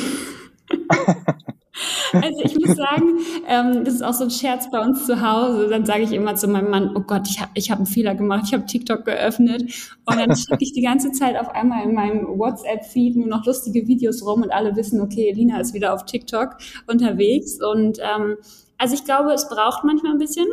Also 2.13 2.41
ich 2.43 2.59
muss 2.59 2.77
sagen, 2.77 3.17
ähm, 3.47 3.83
das 3.83 3.95
ist 3.95 4.03
auch 4.03 4.13
so 4.13 4.25
ein 4.25 4.29
Scherz 4.29 4.69
bei 4.69 4.79
uns 4.79 5.05
zu 5.05 5.21
Hause. 5.21 5.67
Dann 5.67 5.85
sage 5.85 6.03
ich 6.03 6.11
immer 6.11 6.35
zu 6.35 6.47
meinem 6.47 6.69
Mann, 6.69 6.95
oh 6.95 7.01
Gott, 7.01 7.27
ich 7.27 7.41
habe 7.41 7.51
ich 7.55 7.71
hab 7.71 7.79
einen 7.79 7.87
Fehler 7.87 8.13
gemacht, 8.13 8.43
ich 8.47 8.53
habe 8.53 8.65
TikTok 8.65 9.05
geöffnet. 9.05 9.63
Und 10.05 10.19
dann 10.19 10.35
schicke 10.35 10.59
ich 10.59 10.73
die 10.73 10.83
ganze 10.83 11.11
Zeit 11.11 11.35
auf 11.39 11.49
einmal 11.49 11.83
in 11.83 11.95
meinem 11.95 12.27
WhatsApp-Feed 12.27 13.15
nur 13.15 13.27
noch 13.27 13.45
lustige 13.45 13.87
Videos 13.87 14.23
rum 14.23 14.43
und 14.43 14.51
alle 14.51 14.75
wissen, 14.75 15.01
okay, 15.01 15.31
Lina 15.31 15.59
ist 15.59 15.73
wieder 15.73 15.93
auf 15.93 16.05
TikTok 16.05 16.57
unterwegs. 16.87 17.59
Und 17.61 17.97
ähm, 17.99 18.37
also 18.77 18.93
ich 18.93 19.03
glaube, 19.03 19.31
es 19.33 19.49
braucht 19.49 19.83
manchmal 19.83 20.11
ein 20.11 20.19
bisschen 20.19 20.45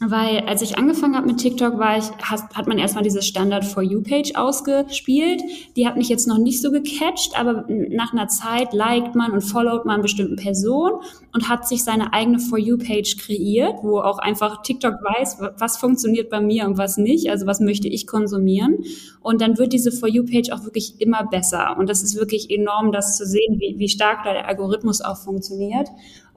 weil 0.00 0.40
als 0.40 0.62
ich 0.62 0.78
angefangen 0.78 1.16
habe 1.16 1.26
mit 1.26 1.38
TikTok, 1.38 1.76
war 1.78 1.98
ich, 1.98 2.04
hat, 2.22 2.54
hat 2.54 2.68
man 2.68 2.78
erstmal 2.78 3.02
diese 3.02 3.20
Standard 3.20 3.64
For 3.64 3.82
You-Page 3.82 4.36
ausgespielt. 4.36 5.42
Die 5.76 5.88
hat 5.88 5.96
mich 5.96 6.08
jetzt 6.08 6.28
noch 6.28 6.38
nicht 6.38 6.62
so 6.62 6.70
gecatcht, 6.70 7.38
aber 7.38 7.64
nach 7.68 8.12
einer 8.12 8.28
Zeit 8.28 8.72
liked 8.72 9.16
man 9.16 9.32
und 9.32 9.40
followt 9.40 9.86
man 9.86 10.00
bestimmten 10.00 10.36
Person 10.36 10.92
und 11.34 11.48
hat 11.48 11.66
sich 11.66 11.82
seine 11.82 12.12
eigene 12.12 12.38
For 12.38 12.58
You-Page 12.58 13.16
kreiert, 13.18 13.78
wo 13.82 13.98
auch 13.98 14.18
einfach 14.18 14.62
TikTok 14.62 14.94
weiß, 14.94 15.38
was 15.58 15.78
funktioniert 15.78 16.30
bei 16.30 16.40
mir 16.40 16.66
und 16.66 16.78
was 16.78 16.96
nicht, 16.96 17.28
also 17.30 17.46
was 17.46 17.58
möchte 17.58 17.88
ich 17.88 18.06
konsumieren. 18.06 18.78
Und 19.20 19.40
dann 19.40 19.58
wird 19.58 19.72
diese 19.72 19.90
For 19.90 20.08
You-Page 20.08 20.52
auch 20.52 20.62
wirklich 20.64 21.00
immer 21.00 21.26
besser. 21.26 21.76
Und 21.76 21.88
das 21.88 22.04
ist 22.04 22.16
wirklich 22.16 22.50
enorm, 22.50 22.92
das 22.92 23.16
zu 23.16 23.26
sehen, 23.26 23.58
wie, 23.58 23.74
wie 23.78 23.88
stark 23.88 24.22
da 24.22 24.32
der 24.32 24.46
Algorithmus 24.46 25.00
auch 25.00 25.16
funktioniert. 25.16 25.88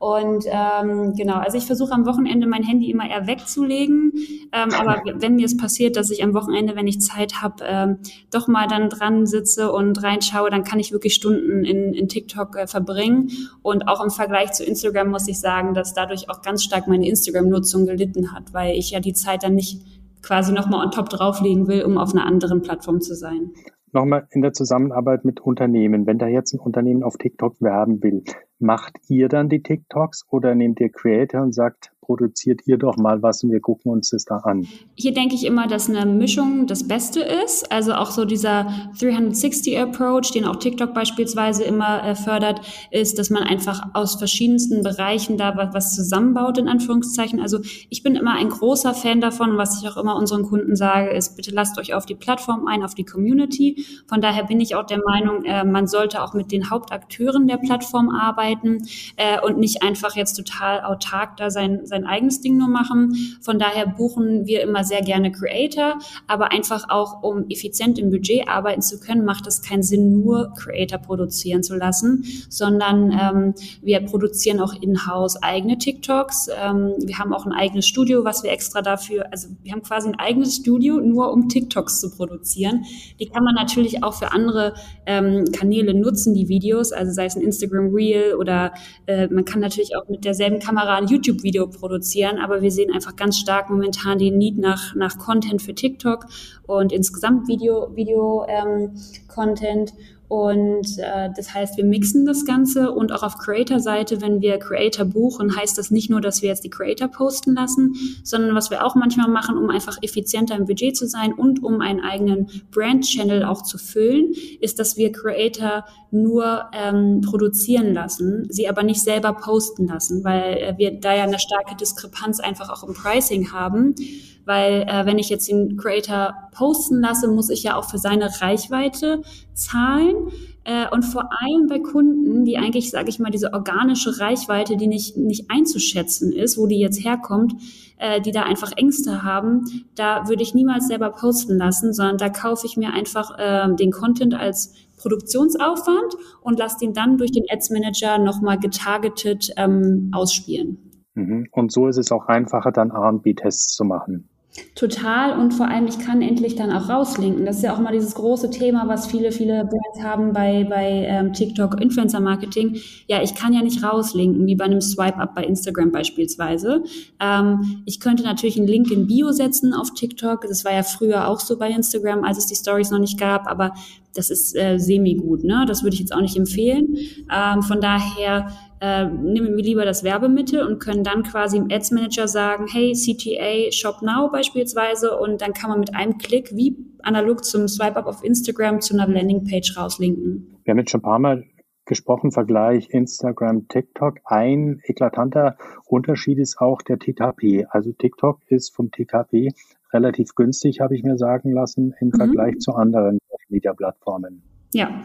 Und 0.02 0.46
ähm, 0.48 1.14
genau, 1.16 1.36
also 1.36 1.60
ich 1.60 1.68
versuche 1.68 1.94
am 1.94 2.08
Wochenende 2.08 2.48
mein 2.48 2.64
Handy 2.64 2.90
immer 2.90 3.08
eher 3.08 3.28
wegzulegen. 3.28 4.14
Ähm, 4.52 4.70
aber 4.74 5.04
wenn 5.14 5.36
mir 5.36 5.46
es 5.46 5.56
passiert, 5.56 5.96
dass 5.96 6.10
ich 6.10 6.24
am 6.24 6.34
Wochenende, 6.34 6.76
wenn 6.76 6.88
ich 6.88 7.02
Zeit 7.02 7.44
habe, 7.44 7.64
ähm, 7.64 7.98
doch 8.32 8.48
mal 8.48 8.68
dann 8.68 8.90
dran 8.90 9.28
sitze 9.28 9.72
und 9.72 10.02
reinschaue, 10.02 10.50
dann 10.50 10.64
kann 10.64 10.80
ich 10.80 10.92
wirklich 10.92 11.14
Stunden 11.14 11.64
in, 11.64 11.94
in 11.94 12.08
TikTok 12.08 12.56
äh, 12.58 12.66
verbringen. 12.66 13.30
Und 13.62 13.88
auch 13.88 14.04
im 14.04 14.10
Vergleich 14.10 14.54
zu 14.54 14.66
Instagram 14.66 15.12
muss 15.12 15.28
ich 15.28 15.40
sagen, 15.40 15.76
dass 15.76 15.94
dadurch 15.94 16.32
auch 16.32 16.42
ganz 16.42 16.64
stark 16.64 16.88
meine 16.88 17.08
Instagram-Nutzung 17.08 17.86
gelitten 17.86 18.34
hat, 18.34 18.56
weil 18.56 18.76
ich 18.76 18.90
ja 18.90 19.02
die 19.02 19.14
Zeit 19.14 19.44
dann 19.44 19.54
nicht 19.54 19.84
quasi 20.24 20.52
nochmal 20.52 20.84
on 20.84 20.90
top 20.92 21.10
drauflegen 21.10 21.68
will, 21.68 21.84
um 21.84 22.00
auf 22.00 22.16
einer 22.16 22.26
anderen 22.26 22.64
Plattform 22.64 23.02
zu 23.02 23.14
sein. 23.14 23.52
Nochmal 23.92 24.28
in 24.32 24.42
der 24.42 24.54
Zusammenarbeit 24.54 25.26
mit 25.26 25.42
Unternehmen. 25.42 26.08
Wenn 26.08 26.18
da 26.18 26.26
jetzt 26.26 26.56
ein 26.56 26.60
Unternehmen 26.60 27.04
auf 27.04 27.18
TikTok 27.18 27.62
werben 27.62 28.02
will, 28.02 28.24
macht 28.62 28.98
ihr 29.08 29.28
dann 29.28 29.50
die 29.50 29.64
TikToks 29.64 30.28
oder 30.30 30.56
nehmt 30.56 30.80
ihr 30.80 30.92
Creator 30.92 31.42
und 31.42 31.54
sagt, 31.54 31.92
produziert 32.12 32.62
ihr 32.66 32.78
doch 32.78 32.98
mal 32.98 33.22
was 33.22 33.42
und 33.44 33.52
wir 33.52 33.62
gucken 33.62 33.90
uns 33.90 34.10
das 34.10 34.26
da 34.26 34.38
an? 34.38 34.68
Hier 34.96 35.14
denke 35.14 35.34
ich 35.36 35.46
immer, 35.46 35.68
dass 35.68 35.90
eine 35.90 36.06
Mischung 36.06 36.68
das 36.68 36.86
Beste 36.86 37.22
ist. 37.22 37.72
Also 37.72 37.94
auch 37.94 38.12
so 38.12 38.26
dieser 38.26 38.68
360-Approach, 39.00 40.34
den 40.34 40.44
auch 40.44 40.58
TikTok 40.58 40.94
beispielsweise 40.94 41.64
immer 41.64 42.04
äh, 42.04 42.16
fördert, 42.16 42.62
ist, 42.92 43.18
dass 43.18 43.30
man 43.30 43.44
einfach 43.44 43.82
aus 43.94 44.16
verschiedensten 44.16 44.84
Bereichen 44.84 45.38
da 45.38 45.56
was, 45.74 45.96
zusammenbaut, 45.96 46.58
in 46.58 46.68
Anführungszeichen. 46.68 47.40
Also 47.40 47.60
ich 47.90 48.04
bin 48.04 48.16
immer 48.16 48.34
ein 48.34 48.50
großer 48.50 48.94
Fan 48.94 49.22
davon, 49.22 49.58
was 49.58 49.82
ich 49.82 49.90
auch 49.90 49.98
immer 49.98 50.16
unseren 50.18 50.44
Kunden 50.44 50.76
sage, 50.76 51.12
ist, 51.12 51.38
bitte 51.38 51.52
lasst 51.52 51.78
euch 51.80 51.94
auf 51.94 52.06
die 52.06 52.16
Plattform 52.16 52.68
ein, 52.68 52.84
auf 52.84 52.94
die 52.94 53.06
Community. 53.06 53.86
Von 54.08 54.20
daher 54.20 54.44
bin 54.44 54.60
ich 54.60 54.76
auch 54.76 54.86
der 54.86 55.00
Meinung, 55.06 55.46
äh, 55.46 55.64
man 55.64 55.88
sollte 55.88 56.22
auch 56.22 56.34
mit 56.34 56.52
den 56.52 56.70
Hauptakteuren 56.70 57.48
der 57.48 57.58
Plattform 57.58 58.10
arbeiten 58.10 58.80
äh, 59.16 59.40
und 59.42 59.58
nicht 59.58 59.82
einfach 59.82 60.16
jetzt 60.16 60.34
total 60.34 60.82
autark 60.82 61.38
da 61.38 61.50
sein, 61.50 61.86
sein 61.86 62.01
eigenes 62.06 62.42
Ding 62.42 62.58
nur 62.58 62.68
machen. 62.68 63.14
Von 63.42 63.60
daher 63.60 63.88
buchen 63.88 64.46
wir 64.46 64.62
immer 64.62 64.84
sehr 64.84 65.02
gerne 65.02 65.32
Creator, 65.32 66.00
aber 66.28 66.52
einfach 66.52 66.90
auch, 66.90 67.24
um 67.24 67.46
effizient 67.50 68.00
im 68.00 68.10
Budget 68.10 68.48
arbeiten 68.48 68.82
zu 68.82 69.00
können, 69.00 69.26
macht 69.26 69.48
es 69.48 69.62
keinen 69.62 69.84
Sinn, 69.84 70.12
nur 70.12 70.54
Creator 70.58 71.00
produzieren 71.00 71.64
zu 71.64 71.76
lassen, 71.76 72.24
sondern 72.50 73.12
ähm, 73.12 73.54
wir 73.82 74.02
produzieren 74.02 74.60
auch 74.60 74.74
in-house 74.74 75.42
eigene 75.42 75.78
TikToks. 75.78 76.50
Ähm, 76.50 76.94
wir 77.00 77.18
haben 77.18 77.34
auch 77.34 77.46
ein 77.46 77.52
eigenes 77.52 77.88
Studio, 77.88 78.24
was 78.24 78.44
wir 78.44 78.52
extra 78.52 78.82
dafür, 78.82 79.26
also 79.32 79.50
wir 79.62 79.72
haben 79.72 79.84
quasi 79.84 80.10
ein 80.10 80.20
eigenes 80.20 80.56
Studio, 80.56 81.00
nur 81.00 81.32
um 81.32 81.50
TikToks 81.50 82.00
zu 82.00 82.12
produzieren. 82.12 82.86
Die 83.20 83.28
kann 83.28 83.44
man 83.44 83.56
natürlich 83.56 84.04
auch 84.04 84.14
für 84.14 84.32
andere 84.32 84.74
ähm, 85.06 85.46
Kanäle 85.52 85.94
nutzen, 85.94 86.34
die 86.34 86.48
Videos, 86.48 86.92
also 86.92 87.12
sei 87.12 87.26
es 87.26 87.36
ein 87.36 87.42
Instagram 87.42 87.94
Reel 87.94 88.36
oder 88.36 88.74
äh, 89.08 89.28
man 89.28 89.46
kann 89.46 89.60
natürlich 89.60 89.96
auch 89.96 90.08
mit 90.10 90.26
derselben 90.26 90.60
Kamera 90.60 90.96
ein 90.96 91.08
YouTube-Video 91.08 91.68
produzieren, 91.68 91.91
aber 92.40 92.62
wir 92.62 92.72
sehen 92.72 92.92
einfach 92.94 93.16
ganz 93.16 93.38
stark 93.38 93.70
momentan 93.70 94.20
den 94.20 94.38
Need 94.38 94.58
nach, 94.58 94.96
nach 94.96 95.18
Content 95.18 95.62
für 95.62 95.76
TikTok 95.76 96.26
und 96.68 96.92
insgesamt 96.92 97.48
Video, 97.48 97.96
Video 97.96 98.46
ähm, 98.48 98.92
Content 99.28 99.94
und 100.32 100.98
äh, 100.98 101.30
das 101.36 101.54
heißt, 101.54 101.76
wir 101.76 101.84
mixen 101.84 102.26
das 102.26 102.46
Ganze 102.46 102.94
und 102.94 103.12
auch 103.12 103.22
auf 103.22 103.38
Creator-Seite, 103.38 104.22
wenn 104.22 104.40
wir 104.40 104.60
Creator 104.60 105.04
buchen, 105.04 105.54
heißt 105.54 105.78
das 105.78 105.92
nicht 105.92 106.10
nur, 106.10 106.22
dass 106.22 106.42
wir 106.42 106.48
jetzt 106.48 106.64
die 106.64 106.70
Creator 106.70 107.10
posten 107.10 107.54
lassen, 107.54 107.96
sondern 108.24 108.56
was 108.56 108.72
wir 108.72 108.86
auch 108.86 108.96
manchmal 108.96 109.28
machen, 109.28 109.58
um 109.58 109.70
einfach 109.70 109.98
effizienter 110.02 110.56
im 110.56 110.68
Budget 110.68 110.96
zu 110.96 111.06
sein 111.06 111.34
und 111.34 111.62
um 111.62 111.82
einen 111.82 112.00
eigenen 112.00 112.48
Brand-Channel 112.72 113.44
auch 113.44 113.64
zu 113.64 113.78
füllen, 113.78 114.32
ist, 114.62 114.80
dass 114.80 114.96
wir 114.96 115.12
Creator 115.12 115.84
nur 116.12 116.64
ähm, 116.72 117.20
produzieren 117.20 117.94
lassen, 117.94 118.48
sie 118.50 118.70
aber 118.70 118.84
nicht 118.84 119.02
selber 119.02 119.34
posten 119.34 119.88
lassen, 119.88 120.24
weil 120.24 120.54
äh, 120.60 120.74
wir 120.78 120.98
da 120.98 121.14
ja 121.14 121.24
eine 121.24 121.40
starke 121.40 121.76
Diskrepanz 121.76 122.40
einfach 122.40 122.70
auch 122.70 122.88
im 122.88 122.94
Pricing 122.94 123.52
haben 123.52 123.96
weil 124.46 124.84
äh, 124.84 125.06
wenn 125.06 125.20
ich 125.20 125.30
jetzt 125.30 125.48
den 125.48 125.78
Creator 125.78 126.34
posten 126.52 127.02
lasse, 127.02 127.28
muss 127.28 127.50
ich 127.50 127.64
ja 127.64 127.76
auch 127.76 127.90
für 127.90 127.98
seine 127.98 128.30
Reichweite 128.42 129.22
zahlen. 129.54 130.16
Äh, 130.64 130.88
und 130.92 131.04
vor 131.04 131.30
allem 131.42 131.68
bei 131.68 131.80
Kunden, 131.80 132.46
die 132.46 132.58
eigentlich, 132.58 132.92
sage 132.92 133.10
ich 133.10 133.20
mal, 133.20 133.32
diese 133.32 133.54
organische 133.54 134.20
Reichweite, 134.20 134.78
die 134.78 134.88
nicht, 134.88 135.18
nicht 135.18 135.50
einzuschätzen 135.50 136.32
ist, 136.32 136.58
wo 136.58 136.68
die 136.68 136.80
jetzt 136.80 137.04
herkommt, 137.04 137.54
äh, 137.98 138.22
die 138.22 138.32
da 138.32 138.44
einfach 138.44 138.72
Ängste 138.76 139.24
haben, 139.24 139.86
da 139.96 140.28
würde 140.28 140.44
ich 140.44 140.54
niemals 140.54 140.88
selber 140.88 141.10
posten 141.12 141.58
lassen, 141.58 141.94
sondern 141.94 142.18
da 142.18 142.30
kaufe 142.30 142.68
ich 142.68 142.78
mir 142.78 142.94
einfach 142.94 143.38
äh, 143.40 143.74
den 143.76 143.92
Content 143.92 144.36
als 144.36 144.74
Produktionsaufwand 144.98 146.16
und 146.42 146.60
lasse 146.60 146.78
den 146.80 146.94
dann 146.94 147.18
durch 147.18 147.32
den 147.32 147.46
Ads 147.50 147.72
Manager 147.72 148.20
nochmal 148.20 148.60
getargetet 148.60 149.52
ähm, 149.58 150.12
ausspielen. 150.14 150.92
Mhm. 151.16 151.48
Und 151.52 151.72
so 151.72 151.88
ist 151.88 151.98
es 151.98 152.12
auch 152.12 152.28
einfacher, 152.28 152.72
dann 152.72 152.92
A&B-Tests 152.92 153.76
zu 153.76 153.84
machen. 153.84 154.30
Total 154.76 155.40
und 155.40 155.54
vor 155.54 155.70
allem, 155.70 155.88
ich 155.88 156.00
kann 156.00 156.22
endlich 156.22 156.56
dann 156.56 156.72
auch 156.72 156.90
rauslinken. 156.90 157.46
Das 157.46 157.58
ist 157.58 157.64
ja 157.64 157.74
auch 157.74 157.80
mal 157.80 157.94
dieses 157.94 158.16
große 158.16 158.50
Thema, 158.50 158.86
was 158.88 159.08
viele, 159.08 159.32
viele 159.32 159.64
Brands 159.64 160.04
haben 160.04 160.34
bei, 160.34 160.66
bei 160.66 161.06
ähm, 161.08 161.32
TikTok 161.32 161.80
Influencer 161.80 162.20
Marketing. 162.20 162.78
Ja, 163.08 163.22
ich 163.22 163.34
kann 163.34 163.54
ja 163.54 163.62
nicht 163.62 163.82
rauslinken, 163.82 164.46
wie 164.46 164.56
bei 164.56 164.66
einem 164.66 164.82
Swipe-Up 164.82 165.36
bei 165.36 165.46
Instagram 165.46 165.92
beispielsweise. 165.92 166.84
Ähm, 167.22 167.84
ich 167.86 168.02
könnte 168.02 168.24
natürlich 168.24 168.58
einen 168.58 168.68
Link 168.68 168.92
in 168.92 169.08
Bio 169.08 169.32
setzen 169.32 169.74
auf 169.74 169.94
TikTok. 169.94 170.42
Das 170.42 170.66
war 170.66 170.74
ja 170.74 170.84
früher 170.84 171.30
auch 171.30 171.40
so 171.40 171.58
bei 171.58 171.70
Instagram, 171.70 172.26
als 172.26 172.38
es 172.38 172.48
die 172.48 172.56
Stories 172.56 172.92
noch 172.92 173.00
nicht 173.00 173.18
gab, 173.18 173.48
aber 173.48 173.74
das 174.14 174.30
ist 174.30 174.58
äh, 174.58 174.78
semi-gut. 174.78 175.46
Ne? 175.46 175.64
Das 175.66 175.84
würde 175.84 175.94
ich 175.94 176.02
jetzt 176.02 176.14
auch 176.14 176.22
nicht 176.22 176.36
empfehlen. 176.36 176.98
Ähm, 177.34 177.62
von 177.62 177.80
daher 177.80 178.52
äh, 178.82 179.06
nehmen 179.06 179.56
wir 179.56 179.64
lieber 179.64 179.86
das 179.86 180.04
Werbemittel 180.04 180.66
und 180.66 180.80
können 180.80 181.04
dann 181.04 181.22
quasi 181.22 181.58
im 181.58 181.68
Ads 181.72 181.92
Manager 181.92 182.28
sagen, 182.28 182.66
hey, 182.68 182.94
CTA 182.94 183.72
Shop 183.72 184.02
Now 184.02 184.30
beispielsweise 184.32 185.18
und 185.18 185.42
dann 185.42 185.54
kann 185.54 185.70
man 185.70 185.80
mit 185.80 185.94
einem 185.96 186.18
Klick 186.18 186.56
wie 186.56 186.76
analog 187.04 187.46
zum 187.46 187.68
Swipe-Up 187.68 188.08
auf 188.08 188.24
Instagram 188.24 188.82
zu 188.82 188.96
einer 188.96 189.08
Landingpage 189.08 189.78
rauslinken. 189.78 190.58
Wir 190.64 190.72
haben 190.72 190.80
jetzt 190.80 190.90
schon 190.90 191.02
ein 191.02 191.04
paar 191.04 191.20
Mal 191.20 191.46
gesprochen, 191.86 192.32
Vergleich 192.32 192.90
Instagram, 192.90 193.68
TikTok. 193.68 194.18
Ein 194.26 194.82
eklatanter 194.84 195.58
Unterschied 195.86 196.40
ist 196.40 196.60
auch 196.60 196.82
der 196.82 196.98
TKP. 196.98 197.68
Also 197.70 197.92
TikTok 197.92 198.40
ist 198.48 198.74
vom 198.74 198.90
TKP 198.90 199.50
relativ 199.94 200.34
günstig, 200.34 200.80
habe 200.80 200.96
ich 200.96 201.04
mir 201.04 201.18
sagen 201.18 201.52
lassen, 201.52 201.94
im 202.00 202.08
mhm. 202.08 202.14
Vergleich 202.14 202.58
zu 202.60 202.74
anderen 202.74 203.20
Media-Plattformen. 203.50 204.42
Ja, 204.74 205.04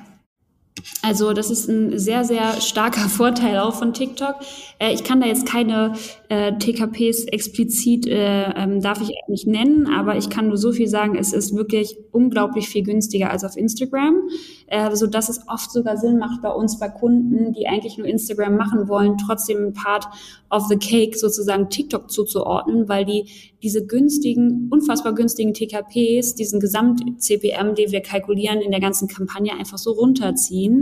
also 1.03 1.33
das 1.33 1.51
ist 1.51 1.68
ein 1.68 1.99
sehr, 1.99 2.25
sehr 2.25 2.61
starker 2.61 3.09
Vorteil 3.09 3.59
auch 3.59 3.75
von 3.75 3.92
TikTok. 3.92 4.37
Äh, 4.79 4.92
ich 4.92 5.05
kann 5.05 5.20
da 5.20 5.27
jetzt 5.27 5.46
keine 5.46 5.94
äh, 6.29 6.53
TKPs 6.59 7.25
explizit, 7.27 8.07
äh, 8.07 8.51
ähm, 8.57 8.81
darf 8.81 9.01
ich 9.01 9.12
nicht 9.29 9.46
nennen, 9.46 9.87
aber 9.87 10.16
ich 10.16 10.31
kann 10.31 10.49
nur 10.49 10.57
so 10.57 10.72
viel 10.72 10.88
sagen, 10.88 11.16
es 11.16 11.33
ist 11.33 11.55
wirklich 11.55 11.96
unglaublich 12.12 12.68
viel 12.68 12.83
günstiger 12.83 13.31
als 13.31 13.44
auf 13.44 13.57
Instagram, 13.57 14.29
äh, 14.66 14.94
so 14.96 15.07
dass 15.07 15.29
es 15.29 15.40
oft 15.49 15.70
sogar 15.70 15.96
Sinn 15.96 16.18
macht 16.18 16.42
bei 16.42 16.51
uns, 16.51 16.79
bei 16.79 16.88
Kunden, 16.88 17.53
die 17.53 17.68
eigentlich 17.68 17.99
nur 17.99 18.07
Instagram 18.07 18.57
machen 18.57 18.88
wollen, 18.88 19.16
trotzdem 19.18 19.68
ein 19.68 19.72
Part 19.72 20.07
of 20.51 20.66
the 20.68 20.77
Cake 20.77 21.16
sozusagen 21.16 21.68
TikTok 21.70 22.11
zuzuordnen, 22.11 22.88
weil 22.88 23.05
die 23.05 23.27
diese 23.62 23.85
günstigen, 23.87 24.68
unfassbar 24.70 25.14
günstigen 25.14 25.55
TKPs, 25.55 26.35
diesen 26.35 26.61
Gesamt-CPM, 26.61 27.75
den 27.75 27.90
wir 27.90 28.01
kalkulieren, 28.01 28.61
in 28.61 28.70
der 28.70 28.81
ganzen 28.81 29.09
Kampagne 29.09 29.53
einfach 29.55 29.79
so 29.79 29.92
runterziehen. 29.92 30.76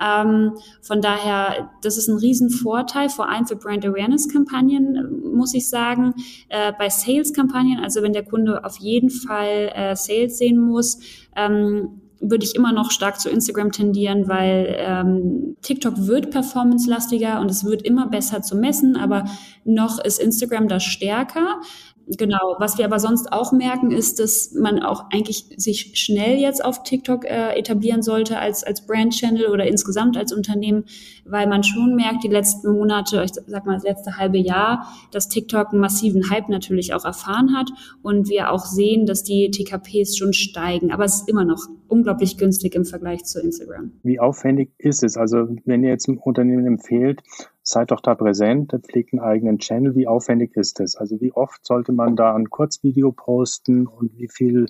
Ähm, 0.00 0.52
von 0.82 1.00
daher, 1.00 1.70
das 1.82 1.98
ist 1.98 2.08
ein 2.08 2.16
Riesenvorteil, 2.16 3.08
vor 3.08 3.28
allem 3.28 3.46
für 3.46 3.56
Brand 3.56 3.84
Awareness-Kampagnen, 3.84 5.32
muss 5.34 5.54
ich 5.54 5.68
sagen. 5.68 6.14
Äh, 6.48 6.72
bei 6.78 6.88
Sales-Kampagnen, 6.88 7.80
also 7.80 8.02
wenn 8.02 8.12
der 8.12 8.24
Kunde 8.24 8.64
auf 8.64 8.78
jeden 8.78 9.10
Fall 9.10 9.70
äh, 9.74 9.96
Sales 9.96 10.38
sehen 10.38 10.58
muss, 10.58 10.98
ähm, 11.36 12.00
würde 12.20 12.44
ich 12.44 12.54
immer 12.54 12.72
noch 12.72 12.90
stark 12.90 13.18
zu 13.18 13.30
Instagram 13.30 13.72
tendieren, 13.72 14.28
weil 14.28 14.76
ähm, 14.78 15.56
TikTok 15.62 16.06
wird 16.06 16.30
performance-lastiger 16.30 17.40
und 17.40 17.50
es 17.50 17.64
wird 17.64 17.82
immer 17.82 18.08
besser 18.08 18.42
zu 18.42 18.56
messen, 18.56 18.96
aber 18.96 19.24
noch 19.64 19.98
ist 20.04 20.20
Instagram 20.20 20.68
da 20.68 20.80
stärker. 20.80 21.60
Genau, 22.18 22.56
was 22.58 22.78
wir 22.78 22.84
aber 22.84 22.98
sonst 22.98 23.32
auch 23.32 23.52
merken, 23.52 23.90
ist, 23.90 24.18
dass 24.18 24.52
man 24.52 24.82
auch 24.82 25.04
eigentlich 25.12 25.46
sich 25.56 25.92
schnell 25.94 26.38
jetzt 26.38 26.64
auf 26.64 26.82
TikTok 26.82 27.24
äh, 27.24 27.56
etablieren 27.56 28.02
sollte 28.02 28.38
als, 28.38 28.64
als 28.64 28.86
Brand-Channel 28.86 29.46
oder 29.46 29.66
insgesamt 29.66 30.16
als 30.16 30.32
Unternehmen, 30.32 30.84
weil 31.24 31.46
man 31.46 31.62
schon 31.62 31.94
merkt, 31.94 32.24
die 32.24 32.28
letzten 32.28 32.72
Monate, 32.72 33.22
ich 33.22 33.32
sag 33.46 33.64
mal 33.64 33.74
das 33.74 33.84
letzte 33.84 34.16
halbe 34.16 34.38
Jahr, 34.38 34.86
dass 35.12 35.28
TikTok 35.28 35.70
einen 35.70 35.80
massiven 35.80 36.30
Hype 36.30 36.48
natürlich 36.48 36.94
auch 36.94 37.04
erfahren 37.04 37.56
hat 37.56 37.70
und 38.02 38.28
wir 38.28 38.50
auch 38.50 38.64
sehen, 38.64 39.06
dass 39.06 39.22
die 39.22 39.50
TKPs 39.50 40.16
schon 40.16 40.32
steigen. 40.32 40.92
Aber 40.92 41.04
es 41.04 41.16
ist 41.16 41.28
immer 41.28 41.44
noch 41.44 41.68
unglaublich 41.86 42.38
günstig 42.38 42.74
im 42.74 42.84
Vergleich 42.84 43.24
zu 43.24 43.40
Instagram. 43.40 43.92
Wie 44.02 44.18
aufwendig 44.18 44.70
ist 44.78 45.02
es? 45.02 45.16
Also 45.16 45.48
wenn 45.64 45.84
ihr 45.84 45.90
jetzt 45.90 46.08
ein 46.08 46.18
Unternehmen 46.18 46.66
empfehlt, 46.66 47.22
seid 47.70 47.90
doch 47.90 48.00
da 48.00 48.14
präsent, 48.14 48.72
pflegt 48.86 49.12
einen 49.12 49.22
eigenen 49.22 49.58
Channel. 49.58 49.94
Wie 49.94 50.06
aufwendig 50.06 50.56
ist 50.56 50.80
das? 50.80 50.96
Also 50.96 51.20
wie 51.20 51.32
oft 51.32 51.64
sollte 51.64 51.92
man 51.92 52.16
da 52.16 52.34
ein 52.34 52.50
Kurzvideo 52.50 53.12
posten 53.12 53.86
und 53.86 54.16
wie 54.18 54.28
viel 54.28 54.66